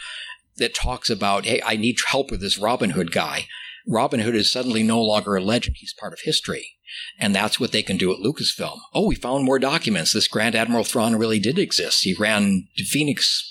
that 0.59 0.75
talks 0.75 1.09
about, 1.09 1.47
hey, 1.47 1.61
I 1.65 1.77
need 1.77 1.97
help 2.07 2.31
with 2.31 2.41
this 2.41 2.59
Robin 2.59 2.91
Hood 2.91 3.13
guy. 3.13 3.47
Robin 3.87 4.21
Hood 4.21 4.35
is 4.35 4.51
suddenly 4.51 4.83
no 4.83 5.01
longer 5.01 5.37
a 5.37 5.41
legend. 5.41 5.77
He's 5.79 5.95
part 5.95 6.13
of 6.13 6.21
history. 6.23 6.73
And 7.19 7.35
that's 7.35 7.61
what 7.61 7.73
they 7.73 7.83
can 7.83 7.97
do 7.97 8.13
at 8.13 8.21
Lucasfilm. 8.21 8.79
Oh, 8.95 9.07
we 9.07 9.15
found 9.15 9.45
more 9.45 9.59
documents. 9.59 10.13
This 10.13 10.29
Grand 10.29 10.55
Admiral 10.55 10.85
Thrawn 10.85 11.17
really 11.17 11.39
did 11.39 11.59
exist. 11.59 12.05
He 12.05 12.15
ran 12.19 12.69
Phoenix 12.77 13.43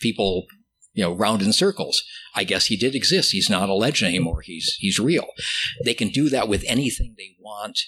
people, 0.00 0.46
you 0.92 1.02
know, 1.02 1.14
round 1.14 1.42
in 1.42 1.52
circles. 1.52 2.02
I 2.34 2.44
guess 2.44 2.66
he 2.66 2.76
did 2.76 2.94
exist. 2.94 3.32
He's 3.32 3.50
not 3.50 3.68
a 3.68 3.74
legend 3.74 4.08
anymore. 4.08 4.42
He's 4.42 4.76
he's 4.78 4.98
real. 4.98 5.28
They 5.84 5.94
can 5.94 6.08
do 6.08 6.28
that 6.28 6.48
with 6.48 6.64
anything 6.66 7.14
they 7.16 7.36
want 7.38 7.78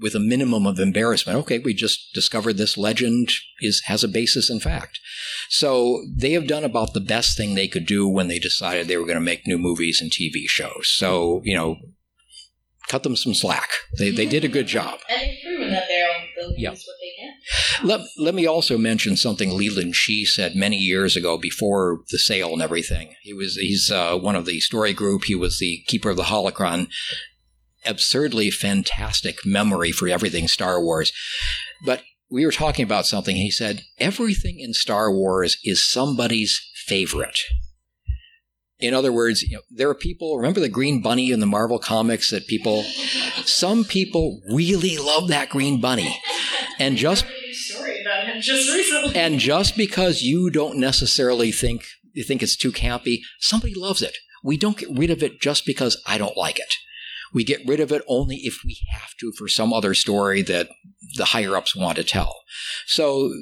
with 0.00 0.14
a 0.14 0.20
minimum 0.20 0.66
of 0.66 0.78
embarrassment. 0.78 1.38
Okay, 1.40 1.58
we 1.58 1.74
just 1.74 2.12
discovered 2.14 2.54
this 2.56 2.76
legend 2.78 3.30
is 3.60 3.82
has 3.86 4.02
a 4.02 4.08
basis 4.08 4.48
in 4.50 4.60
fact. 4.60 4.98
So 5.48 6.02
they 6.16 6.32
have 6.32 6.46
done 6.46 6.64
about 6.64 6.94
the 6.94 7.00
best 7.00 7.36
thing 7.36 7.54
they 7.54 7.68
could 7.68 7.86
do 7.86 8.08
when 8.08 8.28
they 8.28 8.38
decided 8.38 8.88
they 8.88 8.96
were 8.96 9.04
going 9.06 9.16
to 9.16 9.20
make 9.20 9.46
new 9.46 9.58
movies 9.58 10.00
and 10.00 10.10
TV 10.10 10.46
shows. 10.46 10.88
So, 10.94 11.40
you 11.44 11.54
know, 11.56 11.76
cut 12.88 13.02
them 13.02 13.16
some 13.16 13.34
slack. 13.34 13.68
They, 13.98 14.10
they 14.10 14.26
did 14.26 14.44
a 14.44 14.48
good 14.48 14.66
job. 14.66 14.98
And 15.08 15.20
they've 15.20 15.38
proven 15.44 15.70
that 15.70 15.84
they'll, 15.88 16.48
they'll 16.48 16.58
Yeah. 16.58 16.70
what 16.70 16.78
they 16.78 17.12
can. 17.18 17.86
Let, 17.86 18.00
let 18.18 18.34
me 18.34 18.46
also 18.46 18.78
mention 18.78 19.16
something 19.16 19.50
Leland 19.56 19.94
Chee 19.94 20.24
said 20.24 20.54
many 20.54 20.76
years 20.76 21.16
ago 21.16 21.36
before 21.38 22.00
the 22.10 22.18
sale 22.18 22.52
and 22.52 22.62
everything. 22.62 23.14
He 23.22 23.32
was 23.32 23.56
he's 23.56 23.90
uh, 23.90 24.16
one 24.16 24.36
of 24.36 24.46
the 24.46 24.60
story 24.60 24.92
group. 24.92 25.24
He 25.24 25.34
was 25.34 25.58
the 25.58 25.82
keeper 25.86 26.10
of 26.10 26.16
the 26.16 26.24
holocron. 26.24 26.88
Absurdly 27.84 28.50
fantastic 28.50 29.38
memory 29.44 29.92
for 29.92 30.08
everything 30.08 30.48
Star 30.48 30.80
Wars. 30.80 31.12
But 31.84 32.02
we 32.30 32.46
were 32.46 32.52
talking 32.52 32.84
about 32.84 33.06
something. 33.06 33.36
He 33.36 33.50
said 33.50 33.82
everything 33.98 34.58
in 34.58 34.72
Star 34.72 35.12
Wars 35.12 35.58
is 35.64 35.88
somebody's 35.88 36.60
favorite. 36.86 37.38
In 38.78 38.94
other 38.94 39.12
words, 39.12 39.42
you 39.42 39.56
know, 39.56 39.62
there 39.70 39.88
are 39.88 39.94
people. 39.94 40.36
Remember 40.36 40.58
the 40.58 40.68
Green 40.68 41.02
Bunny 41.02 41.30
in 41.30 41.38
the 41.38 41.46
Marvel 41.46 41.78
comics 41.78 42.30
that 42.30 42.48
people, 42.48 42.82
some 43.44 43.84
people 43.84 44.40
really 44.52 44.98
love 44.98 45.28
that 45.28 45.50
Green 45.50 45.80
Bunny, 45.80 46.20
and 46.80 46.96
just 46.96 47.24
just 48.40 49.16
and 49.16 49.38
just 49.38 49.76
because 49.76 50.22
you 50.22 50.50
don't 50.50 50.78
necessarily 50.78 51.52
think 51.52 51.84
you 52.12 52.24
think 52.24 52.42
it's 52.42 52.56
too 52.56 52.72
campy, 52.72 53.18
somebody 53.38 53.74
loves 53.74 54.02
it. 54.02 54.16
We 54.42 54.56
don't 54.56 54.76
get 54.76 54.88
rid 54.90 55.10
of 55.10 55.22
it 55.22 55.40
just 55.40 55.64
because 55.64 56.02
I 56.06 56.18
don't 56.18 56.36
like 56.36 56.58
it. 56.58 56.74
We 57.32 57.44
get 57.44 57.66
rid 57.66 57.80
of 57.80 57.92
it 57.92 58.02
only 58.06 58.36
if 58.36 58.60
we 58.64 58.78
have 58.90 59.16
to 59.20 59.32
for 59.32 59.48
some 59.48 59.72
other 59.72 59.94
story 59.94 60.42
that 60.42 60.68
the 61.16 61.26
higher 61.26 61.56
ups 61.56 61.74
want 61.74 61.96
to 61.96 62.04
tell. 62.04 62.42
So 62.86 63.32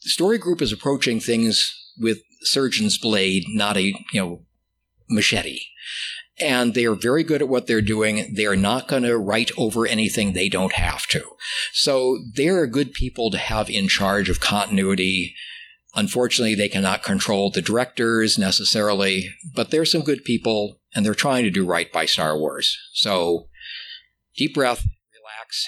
story 0.00 0.38
group 0.38 0.60
is 0.60 0.72
approaching 0.72 1.20
things 1.20 1.72
with 1.98 2.18
surgeon's 2.42 2.98
blade, 2.98 3.44
not 3.48 3.76
a 3.76 3.82
you 3.82 3.96
know 4.14 4.42
machete. 5.08 5.60
And 6.38 6.74
they 6.74 6.84
are 6.84 6.94
very 6.94 7.24
good 7.24 7.40
at 7.40 7.48
what 7.48 7.66
they're 7.66 7.80
doing. 7.80 8.34
They 8.36 8.44
are 8.44 8.56
not 8.56 8.88
going 8.88 9.04
to 9.04 9.16
write 9.16 9.50
over 9.56 9.86
anything 9.86 10.32
they 10.32 10.50
don't 10.50 10.74
have 10.74 11.06
to. 11.08 11.22
So 11.72 12.18
they're 12.34 12.66
good 12.66 12.92
people 12.92 13.30
to 13.30 13.38
have 13.38 13.70
in 13.70 13.88
charge 13.88 14.28
of 14.28 14.40
continuity. 14.40 15.34
Unfortunately, 15.94 16.54
they 16.54 16.68
cannot 16.68 17.02
control 17.02 17.50
the 17.50 17.62
directors 17.62 18.36
necessarily, 18.36 19.30
but 19.54 19.70
they're 19.70 19.86
some 19.86 20.02
good 20.02 20.24
people 20.24 20.78
and 20.96 21.04
they're 21.04 21.14
trying 21.14 21.44
to 21.44 21.50
do 21.50 21.64
right 21.64 21.92
by 21.92 22.06
Star 22.06 22.36
Wars. 22.36 22.76
So 22.94 23.48
deep 24.34 24.54
breath, 24.54 24.82
relax, 25.14 25.66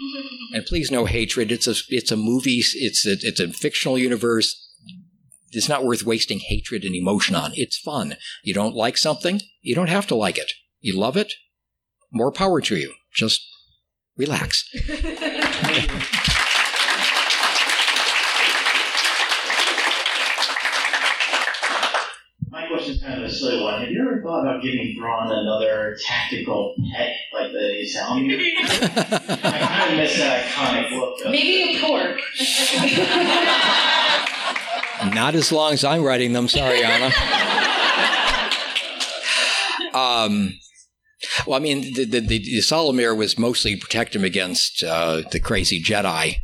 and 0.54 0.64
please 0.64 0.90
no 0.90 1.04
hatred. 1.04 1.50
It's 1.50 1.66
a 1.66 1.74
it's 1.88 2.12
a 2.12 2.16
movie. 2.16 2.62
It's 2.74 3.04
a, 3.04 3.16
it's 3.20 3.40
a 3.40 3.48
fictional 3.48 3.98
universe. 3.98 4.64
It's 5.50 5.68
not 5.68 5.84
worth 5.84 6.04
wasting 6.04 6.38
hatred 6.38 6.84
and 6.84 6.94
emotion 6.94 7.34
on. 7.34 7.50
It's 7.54 7.78
fun. 7.78 8.16
You 8.44 8.54
don't 8.54 8.76
like 8.76 8.96
something, 8.96 9.40
you 9.60 9.74
don't 9.74 9.88
have 9.88 10.06
to 10.08 10.14
like 10.14 10.38
it. 10.38 10.52
You 10.80 10.96
love 10.96 11.16
it, 11.16 11.34
more 12.12 12.30
power 12.30 12.60
to 12.60 12.76
you. 12.76 12.94
Just 13.12 13.44
relax. 14.16 14.64
My 22.50 22.66
question 22.66 22.94
is 22.94 22.97
kind 23.08 23.24
of 23.24 23.30
a 23.30 23.32
silly 23.32 23.62
one. 23.62 23.80
Have 23.80 23.90
you 23.90 24.00
ever 24.02 24.20
thought 24.22 24.42
about 24.42 24.62
giving 24.62 24.94
Thrawn 24.96 25.32
another 25.32 25.96
tactical 26.04 26.74
pet 26.92 27.14
like 27.32 27.52
the 27.52 27.86
Salamander? 27.86 28.36
I 28.38 29.58
kind 29.60 29.92
of 29.92 29.98
miss 29.98 30.18
that 30.18 30.44
iconic 30.46 30.90
look. 30.90 31.24
Of 31.24 31.32
Maybe 31.32 31.76
a 31.76 31.80
porg. 31.80 32.18
Not 35.14 35.34
as 35.34 35.50
long 35.50 35.72
as 35.72 35.84
I'm 35.84 36.02
writing 36.02 36.32
them. 36.34 36.48
Sorry, 36.48 36.82
Anna. 36.82 37.06
um, 39.94 40.54
well, 41.46 41.56
I 41.56 41.60
mean, 41.60 41.94
the, 41.94 42.04
the, 42.04 42.20
the 42.20 42.40
ysalamir 42.58 43.16
was 43.16 43.38
mostly 43.38 43.74
to 43.74 43.80
protect 43.80 44.14
him 44.14 44.24
against 44.24 44.84
uh, 44.84 45.22
the 45.30 45.40
crazy 45.40 45.82
Jedi. 45.82 46.36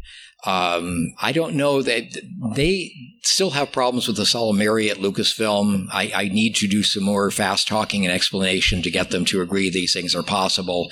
Um, 0.46 1.14
I 1.20 1.32
don't 1.32 1.54
know 1.54 1.80
that 1.82 2.20
they 2.54 2.92
still 3.22 3.50
have 3.50 3.72
problems 3.72 4.06
with 4.06 4.16
the 4.16 4.24
ysalamiri 4.24 4.90
at 4.90 4.98
Lucasfilm. 4.98 5.86
I, 5.90 6.12
I 6.14 6.28
need 6.28 6.54
to 6.56 6.68
do 6.68 6.82
some 6.82 7.02
more 7.02 7.30
fast 7.30 7.66
talking 7.66 8.04
and 8.04 8.12
explanation 8.12 8.82
to 8.82 8.90
get 8.90 9.10
them 9.10 9.24
to 9.26 9.40
agree 9.40 9.70
these 9.70 9.94
things 9.94 10.14
are 10.14 10.22
possible. 10.22 10.90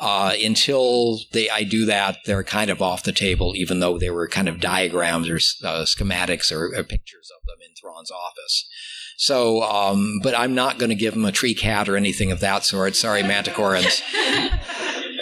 Uh, 0.00 0.32
until 0.42 1.20
they, 1.32 1.50
I 1.50 1.64
do 1.64 1.84
that, 1.84 2.18
they're 2.24 2.42
kind 2.42 2.70
of 2.70 2.80
off 2.80 3.02
the 3.02 3.12
table, 3.12 3.52
even 3.54 3.80
though 3.80 3.98
they 3.98 4.10
were 4.10 4.26
kind 4.26 4.48
of 4.48 4.60
diagrams 4.60 5.28
or 5.28 5.36
uh, 5.66 5.84
schematics 5.84 6.50
or, 6.50 6.74
or 6.74 6.82
pictures 6.82 7.30
of 7.36 7.46
them 7.46 7.58
in 7.60 7.74
Thrawn's 7.74 8.10
office. 8.10 8.66
So, 9.16 9.62
um, 9.62 10.20
but 10.22 10.36
I'm 10.36 10.54
not 10.54 10.78
going 10.78 10.88
to 10.88 10.96
give 10.96 11.14
them 11.14 11.24
a 11.24 11.32
tree 11.32 11.54
cat 11.54 11.88
or 11.88 11.96
anything 11.96 12.32
of 12.32 12.40
that 12.40 12.64
sort. 12.64 12.96
Sorry, 12.96 13.22
Manticorans. 13.22 14.02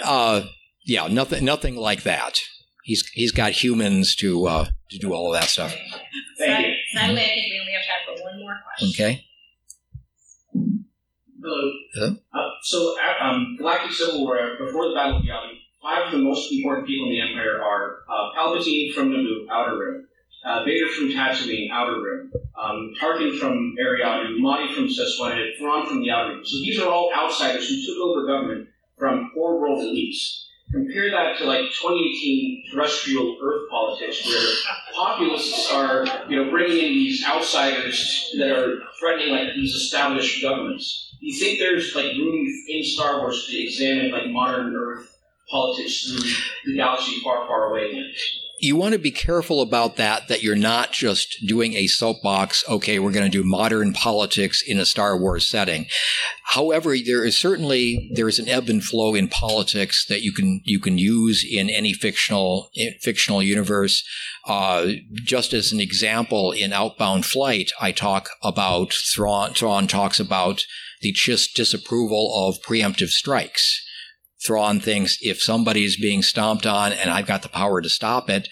Uh, 0.04 0.42
yeah, 0.84 1.06
nothing, 1.06 1.44
nothing 1.44 1.76
like 1.76 2.02
that. 2.02 2.40
He's 2.82 3.06
he's 3.08 3.32
got 3.32 3.52
humans 3.52 4.14
to 4.16 4.46
uh, 4.46 4.66
to 4.90 4.98
do 4.98 5.12
all 5.12 5.34
of 5.34 5.40
that 5.40 5.48
stuff. 5.48 5.74
Thank 6.38 6.66
you. 6.66 6.74
Sadly, 6.94 7.22
I 7.22 7.26
think 7.26 7.52
we 7.52 7.60
only 7.60 7.72
have 7.72 7.82
time 7.86 8.16
for 8.16 8.24
one 8.24 8.38
more 8.40 8.52
more 8.52 8.60
questions. 8.64 9.00
Okay. 9.00 9.24
Hello. 11.42 11.72
Hello. 11.94 12.16
Uh, 12.32 12.50
so, 12.62 12.94
uh, 12.98 13.24
um, 13.24 13.56
Galactic 13.58 13.92
Civil 13.92 14.24
War, 14.24 14.56
before 14.64 14.88
the 14.88 14.94
Battle 14.94 15.18
of 15.18 15.24
Yavin, 15.24 15.58
five 15.82 16.06
of 16.06 16.12
the 16.12 16.18
most 16.18 16.52
important 16.52 16.86
people 16.86 17.06
in 17.06 17.12
the 17.12 17.20
Empire 17.20 17.60
are 17.60 18.04
uh, 18.08 18.30
Palpatine 18.38 18.92
from 18.94 19.10
Naboo, 19.10 19.46
Outer 19.50 19.78
Rim, 19.78 20.08
uh, 20.44 20.64
Vader 20.64 20.88
from 20.88 21.08
Tatooine, 21.08 21.68
Outer 21.72 22.00
Rim, 22.00 22.32
um, 22.60 22.94
Tarkin 23.00 23.38
from 23.38 23.74
Eriadu, 23.80 24.38
Madi 24.38 24.72
from 24.72 24.86
Sesquana, 24.86 25.50
Thrawn 25.58 25.86
from 25.86 26.00
the 26.00 26.10
Outer 26.10 26.36
Rim. 26.36 26.44
So 26.44 26.58
these 26.60 26.78
are 26.78 26.88
all 26.88 27.12
outsiders 27.12 27.68
who 27.68 27.86
took 27.86 28.00
over 28.02 28.26
government 28.26 28.68
from 28.96 29.30
poor 29.34 29.60
world 29.60 29.80
elites. 29.80 30.41
Compare 30.72 31.10
that 31.10 31.36
to 31.38 31.44
like 31.44 31.60
2018 31.60 32.64
terrestrial 32.72 33.36
Earth 33.42 33.68
politics, 33.68 34.26
where 34.26 34.74
populists 34.94 35.70
are, 35.70 36.06
you 36.30 36.36
know, 36.36 36.50
bringing 36.50 36.78
in 36.78 36.92
these 36.94 37.24
outsiders 37.26 38.34
that 38.38 38.50
are 38.50 38.80
threatening 38.98 39.34
like 39.34 39.54
these 39.54 39.74
established 39.74 40.40
governments. 40.40 41.14
Do 41.20 41.26
you 41.26 41.38
think 41.38 41.58
there's 41.58 41.94
like 41.94 42.16
room 42.16 42.46
in 42.68 42.84
Star 42.84 43.20
Wars 43.20 43.46
to 43.48 43.62
examine 43.62 44.12
like 44.12 44.30
modern 44.30 44.74
Earth 44.74 45.18
politics 45.50 46.08
through 46.08 46.72
the 46.72 46.76
galaxy 46.76 47.20
far, 47.22 47.46
far 47.46 47.70
away? 47.70 47.92
You 48.62 48.76
want 48.76 48.92
to 48.92 48.98
be 48.98 49.10
careful 49.10 49.60
about 49.60 49.96
that, 49.96 50.28
that 50.28 50.40
you're 50.40 50.54
not 50.54 50.92
just 50.92 51.36
doing 51.44 51.74
a 51.74 51.88
soapbox, 51.88 52.62
okay, 52.68 53.00
we're 53.00 53.10
going 53.10 53.28
to 53.28 53.42
do 53.42 53.42
modern 53.42 53.92
politics 53.92 54.62
in 54.64 54.78
a 54.78 54.86
Star 54.86 55.18
Wars 55.18 55.48
setting. 55.48 55.86
However, 56.44 56.96
there 56.96 57.24
is 57.24 57.36
certainly, 57.36 58.08
there 58.14 58.28
is 58.28 58.38
an 58.38 58.48
ebb 58.48 58.68
and 58.68 58.82
flow 58.82 59.16
in 59.16 59.26
politics 59.26 60.06
that 60.06 60.22
you 60.22 60.32
can, 60.32 60.60
you 60.62 60.78
can 60.78 60.96
use 60.96 61.44
in 61.44 61.68
any 61.68 61.92
fictional, 61.92 62.70
fictional 63.00 63.42
universe. 63.42 64.04
Uh, 64.46 64.92
just 65.14 65.52
as 65.52 65.72
an 65.72 65.80
example, 65.80 66.52
in 66.52 66.72
Outbound 66.72 67.26
Flight, 67.26 67.72
I 67.80 67.90
talk 67.90 68.28
about, 68.44 68.92
Thrawn, 68.92 69.54
Thrawn 69.54 69.88
talks 69.88 70.20
about 70.20 70.64
the 71.00 71.12
Chiss 71.12 71.52
disapproval 71.52 72.32
of 72.48 72.62
preemptive 72.62 73.08
strikes 73.08 73.84
Thrawn 74.46 74.80
thinks 74.80 75.18
if 75.20 75.42
somebody 75.42 75.84
is 75.84 75.96
being 75.96 76.22
stomped 76.22 76.66
on 76.66 76.92
and 76.92 77.10
I've 77.10 77.26
got 77.26 77.42
the 77.42 77.48
power 77.48 77.80
to 77.80 77.88
stop 77.88 78.28
it, 78.28 78.48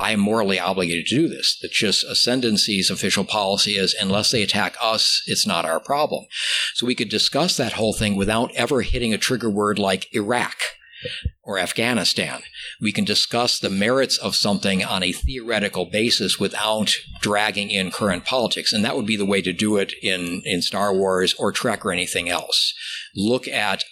I 0.00 0.12
am 0.12 0.20
morally 0.20 0.58
obligated 0.58 1.06
to 1.06 1.16
do 1.16 1.28
this. 1.28 1.58
The 1.60 1.68
Chiss 1.68 2.04
Ascendancy's 2.04 2.90
official 2.90 3.24
policy 3.24 3.72
is 3.72 3.94
unless 4.00 4.30
they 4.30 4.42
attack 4.42 4.76
us, 4.80 5.22
it's 5.26 5.46
not 5.46 5.66
our 5.66 5.78
problem. 5.78 6.24
So 6.74 6.86
we 6.86 6.94
could 6.94 7.10
discuss 7.10 7.56
that 7.58 7.74
whole 7.74 7.92
thing 7.92 8.16
without 8.16 8.50
ever 8.54 8.80
hitting 8.80 9.12
a 9.12 9.18
trigger 9.18 9.50
word 9.50 9.78
like 9.78 10.12
Iraq 10.14 10.56
or 11.42 11.58
Afghanistan. 11.58 12.42
We 12.80 12.92
can 12.92 13.04
discuss 13.04 13.58
the 13.58 13.70
merits 13.70 14.16
of 14.16 14.36
something 14.36 14.82
on 14.84 15.02
a 15.02 15.12
theoretical 15.12 15.84
basis 15.84 16.38
without 16.38 16.94
dragging 17.20 17.70
in 17.70 17.90
current 17.90 18.24
politics. 18.24 18.72
And 18.72 18.84
that 18.84 18.96
would 18.96 19.06
be 19.06 19.16
the 19.16 19.26
way 19.26 19.42
to 19.42 19.52
do 19.52 19.76
it 19.76 19.92
in, 20.02 20.42
in 20.44 20.62
Star 20.62 20.94
Wars 20.94 21.34
or 21.34 21.52
Trek 21.52 21.84
or 21.84 21.92
anything 21.92 22.28
else. 22.28 22.74
Look 23.14 23.46
at 23.48 23.84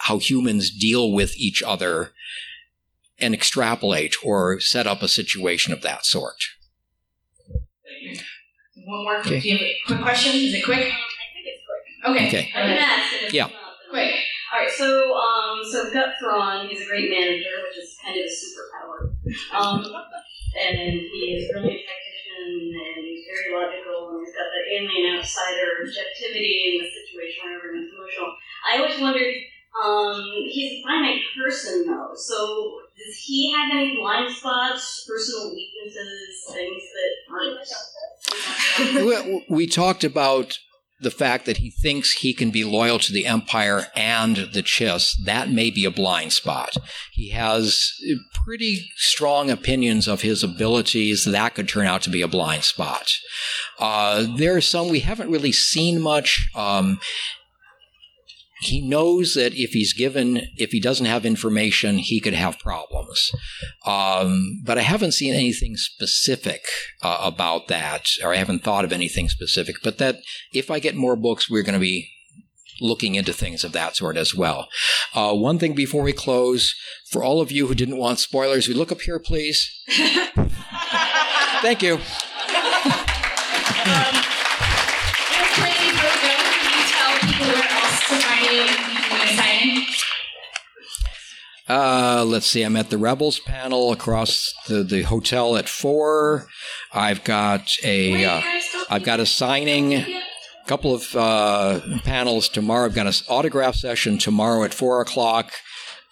how 0.00 0.18
humans 0.18 0.70
deal 0.70 1.12
with 1.12 1.36
each 1.36 1.62
other 1.62 2.12
and 3.18 3.34
extrapolate 3.34 4.14
or 4.24 4.58
set 4.60 4.86
up 4.86 5.02
a 5.02 5.08
situation 5.08 5.72
of 5.72 5.82
that 5.82 6.06
sort. 6.06 6.40
One 8.86 9.04
more. 9.04 9.18
Okay. 9.18 9.40
You 9.40 9.58
quick 9.86 10.00
question? 10.00 10.32
Is 10.34 10.54
it 10.54 10.64
quick? 10.64 10.78
I 10.78 11.26
think 11.36 11.44
it's 11.44 11.62
quick. 11.68 12.16
Okay. 12.16 12.28
okay. 12.28 12.50
I 12.54 12.60
can 12.64 12.78
ask 12.78 13.12
it. 13.22 13.34
Yeah. 13.34 13.48
Quick. 13.90 14.14
All 14.52 14.58
right. 14.58 14.70
So, 14.72 14.88
um, 14.88 15.60
so 15.68 15.84
we've 15.84 15.92
got 15.92 16.16
Thrawn. 16.18 16.66
He's 16.68 16.80
a 16.80 16.86
great 16.86 17.10
manager, 17.10 17.60
which 17.68 17.76
is 17.76 17.96
kind 18.02 18.16
of 18.16 18.24
a 18.24 18.32
superpower. 18.32 19.12
Um, 19.52 19.84
and 19.84 20.96
he 20.96 21.36
is 21.36 21.52
really 21.54 21.76
a 21.76 21.82
tactician, 21.84 22.72
and 22.72 23.04
he's 23.04 23.28
very 23.28 23.52
logical, 23.52 24.16
and 24.16 24.24
he's 24.24 24.34
got 24.34 24.48
the 24.48 24.62
alien 24.80 25.20
outsider 25.20 25.84
objectivity 25.84 26.56
in 26.66 26.72
the 26.82 26.88
situation 26.88 27.38
where 27.44 27.60
everyone's 27.60 27.92
emotional. 27.92 28.32
I 28.64 28.80
always 28.80 28.98
wondered 28.98 29.36
um, 29.84 30.20
he's 30.46 30.80
a 30.80 30.82
finite 30.82 31.22
person, 31.36 31.86
though. 31.86 32.10
So, 32.14 32.80
does 32.96 33.16
he 33.24 33.52
have 33.52 33.70
any 33.72 33.96
blind 33.96 34.34
spots, 34.34 35.06
personal 35.08 35.54
weaknesses, 35.54 36.44
things 36.52 36.82
that 36.94 37.12
aren't? 39.24 39.48
we, 39.48 39.66
talked 39.66 40.04
about 40.04 40.58
the 41.00 41.10
fact 41.10 41.46
that 41.46 41.58
he 41.58 41.70
thinks 41.70 42.12
he 42.12 42.34
can 42.34 42.50
be 42.50 42.64
loyal 42.64 42.98
to 42.98 43.12
the 43.12 43.26
Empire 43.26 43.86
and 43.96 44.36
the 44.36 44.62
Chiss, 44.62 45.14
that 45.24 45.50
may 45.50 45.70
be 45.70 45.84
a 45.84 45.90
blind 45.90 46.32
spot. 46.32 46.76
He 47.12 47.30
has 47.30 47.92
pretty 48.44 48.90
strong 48.96 49.50
opinions 49.50 50.06
of 50.06 50.20
his 50.20 50.42
abilities. 50.42 51.24
That 51.24 51.54
could 51.54 51.68
turn 51.68 51.86
out 51.86 52.02
to 52.02 52.10
be 52.10 52.22
a 52.22 52.28
blind 52.28 52.64
spot. 52.64 53.14
Uh, 53.78 54.26
there 54.36 54.56
are 54.56 54.60
some 54.60 54.88
we 54.88 55.00
haven't 55.00 55.30
really 55.30 55.52
seen 55.52 56.00
much. 56.00 56.50
Um, 56.54 57.00
he 58.60 58.86
knows 58.86 59.34
that 59.34 59.54
if 59.54 59.70
he's 59.70 59.92
given, 59.92 60.42
if 60.56 60.70
he 60.70 60.80
doesn't 60.80 61.06
have 61.06 61.24
information, 61.24 61.98
he 61.98 62.20
could 62.20 62.34
have 62.34 62.58
problems. 62.58 63.32
Um, 63.86 64.60
but 64.64 64.76
I 64.76 64.82
haven't 64.82 65.12
seen 65.12 65.34
anything 65.34 65.76
specific 65.76 66.62
uh, 67.02 67.20
about 67.22 67.68
that, 67.68 68.06
or 68.22 68.32
I 68.32 68.36
haven't 68.36 68.62
thought 68.62 68.84
of 68.84 68.92
anything 68.92 69.28
specific. 69.28 69.76
But 69.82 69.98
that 69.98 70.16
if 70.52 70.70
I 70.70 70.78
get 70.78 70.94
more 70.94 71.16
books, 71.16 71.50
we're 71.50 71.62
going 71.62 71.74
to 71.74 71.80
be 71.80 72.10
looking 72.80 73.14
into 73.14 73.32
things 73.32 73.64
of 73.64 73.72
that 73.72 73.96
sort 73.96 74.16
as 74.16 74.34
well. 74.34 74.68
Uh, 75.14 75.34
one 75.34 75.58
thing 75.58 75.74
before 75.74 76.02
we 76.02 76.12
close, 76.12 76.74
for 77.10 77.22
all 77.22 77.40
of 77.40 77.50
you 77.50 77.66
who 77.66 77.74
didn't 77.74 77.98
want 77.98 78.18
spoilers, 78.18 78.68
we 78.68 78.74
look 78.74 78.92
up 78.92 79.00
here, 79.00 79.18
please. 79.18 79.82
Thank 81.62 81.82
you. 81.82 81.98
Uh, 91.70 92.24
let's 92.26 92.48
see. 92.48 92.64
I'm 92.64 92.74
at 92.74 92.90
the 92.90 92.98
Rebels 92.98 93.38
panel 93.38 93.92
across 93.92 94.52
the, 94.66 94.82
the 94.82 95.02
hotel 95.02 95.56
at 95.56 95.68
four. 95.68 96.48
I've 96.92 97.22
got 97.22 97.76
a 97.84 98.24
uh, 98.24 98.42
I've 98.90 99.04
got 99.04 99.20
a 99.20 99.26
signing, 99.26 99.94
a 99.94 100.20
couple 100.66 100.92
of 100.92 101.14
uh, 101.14 101.78
panels 102.02 102.48
tomorrow. 102.48 102.86
I've 102.86 102.96
got 102.96 103.06
an 103.06 103.12
autograph 103.28 103.76
session 103.76 104.18
tomorrow 104.18 104.64
at 104.64 104.74
four 104.74 105.00
o'clock 105.00 105.52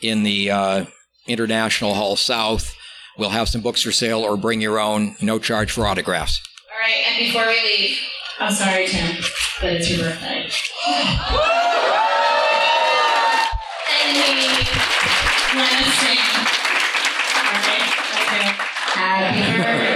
in 0.00 0.22
the 0.22 0.48
uh, 0.48 0.84
International 1.26 1.94
Hall 1.94 2.14
South. 2.14 2.72
We'll 3.18 3.30
have 3.30 3.48
some 3.48 3.60
books 3.60 3.82
for 3.82 3.90
sale 3.90 4.20
or 4.20 4.36
bring 4.36 4.60
your 4.60 4.78
own, 4.78 5.16
no 5.20 5.40
charge 5.40 5.72
for 5.72 5.88
autographs. 5.88 6.40
All 6.72 6.78
right, 6.78 7.04
and 7.08 7.18
before 7.18 7.48
we 7.48 7.60
leave, 7.64 7.98
I'm 8.38 8.52
sorry, 8.52 8.86
Tim, 8.86 9.16
but 9.60 9.72
it's 9.72 9.90
your 9.90 10.08
birthday. 10.08 10.48
Happy 15.50 15.80
birthday 19.56 19.87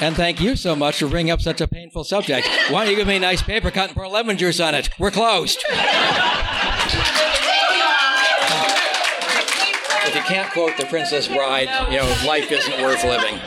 And 0.00 0.14
thank 0.14 0.40
you 0.40 0.54
so 0.54 0.76
much 0.76 1.00
for 1.00 1.08
bringing 1.08 1.32
up 1.32 1.40
such 1.40 1.60
a 1.60 1.66
painful 1.66 2.04
subject. 2.04 2.48
Why 2.70 2.84
don't 2.84 2.92
you 2.92 2.96
give 2.96 3.08
me 3.08 3.16
a 3.16 3.20
nice 3.20 3.42
paper 3.42 3.72
cut 3.72 3.88
and 3.88 3.96
pour 3.96 4.06
lemon 4.06 4.36
juice 4.36 4.60
on 4.60 4.74
it? 4.74 4.90
We're 4.98 5.10
closed. 5.10 5.64
if 10.06 10.14
you 10.14 10.22
can't 10.22 10.52
quote 10.52 10.76
The 10.76 10.86
Princess 10.86 11.26
Bride, 11.26 11.68
you 11.90 11.98
know, 11.98 12.06
life 12.26 12.52
isn't 12.52 12.80
worth 12.80 13.02
living. 13.02 13.40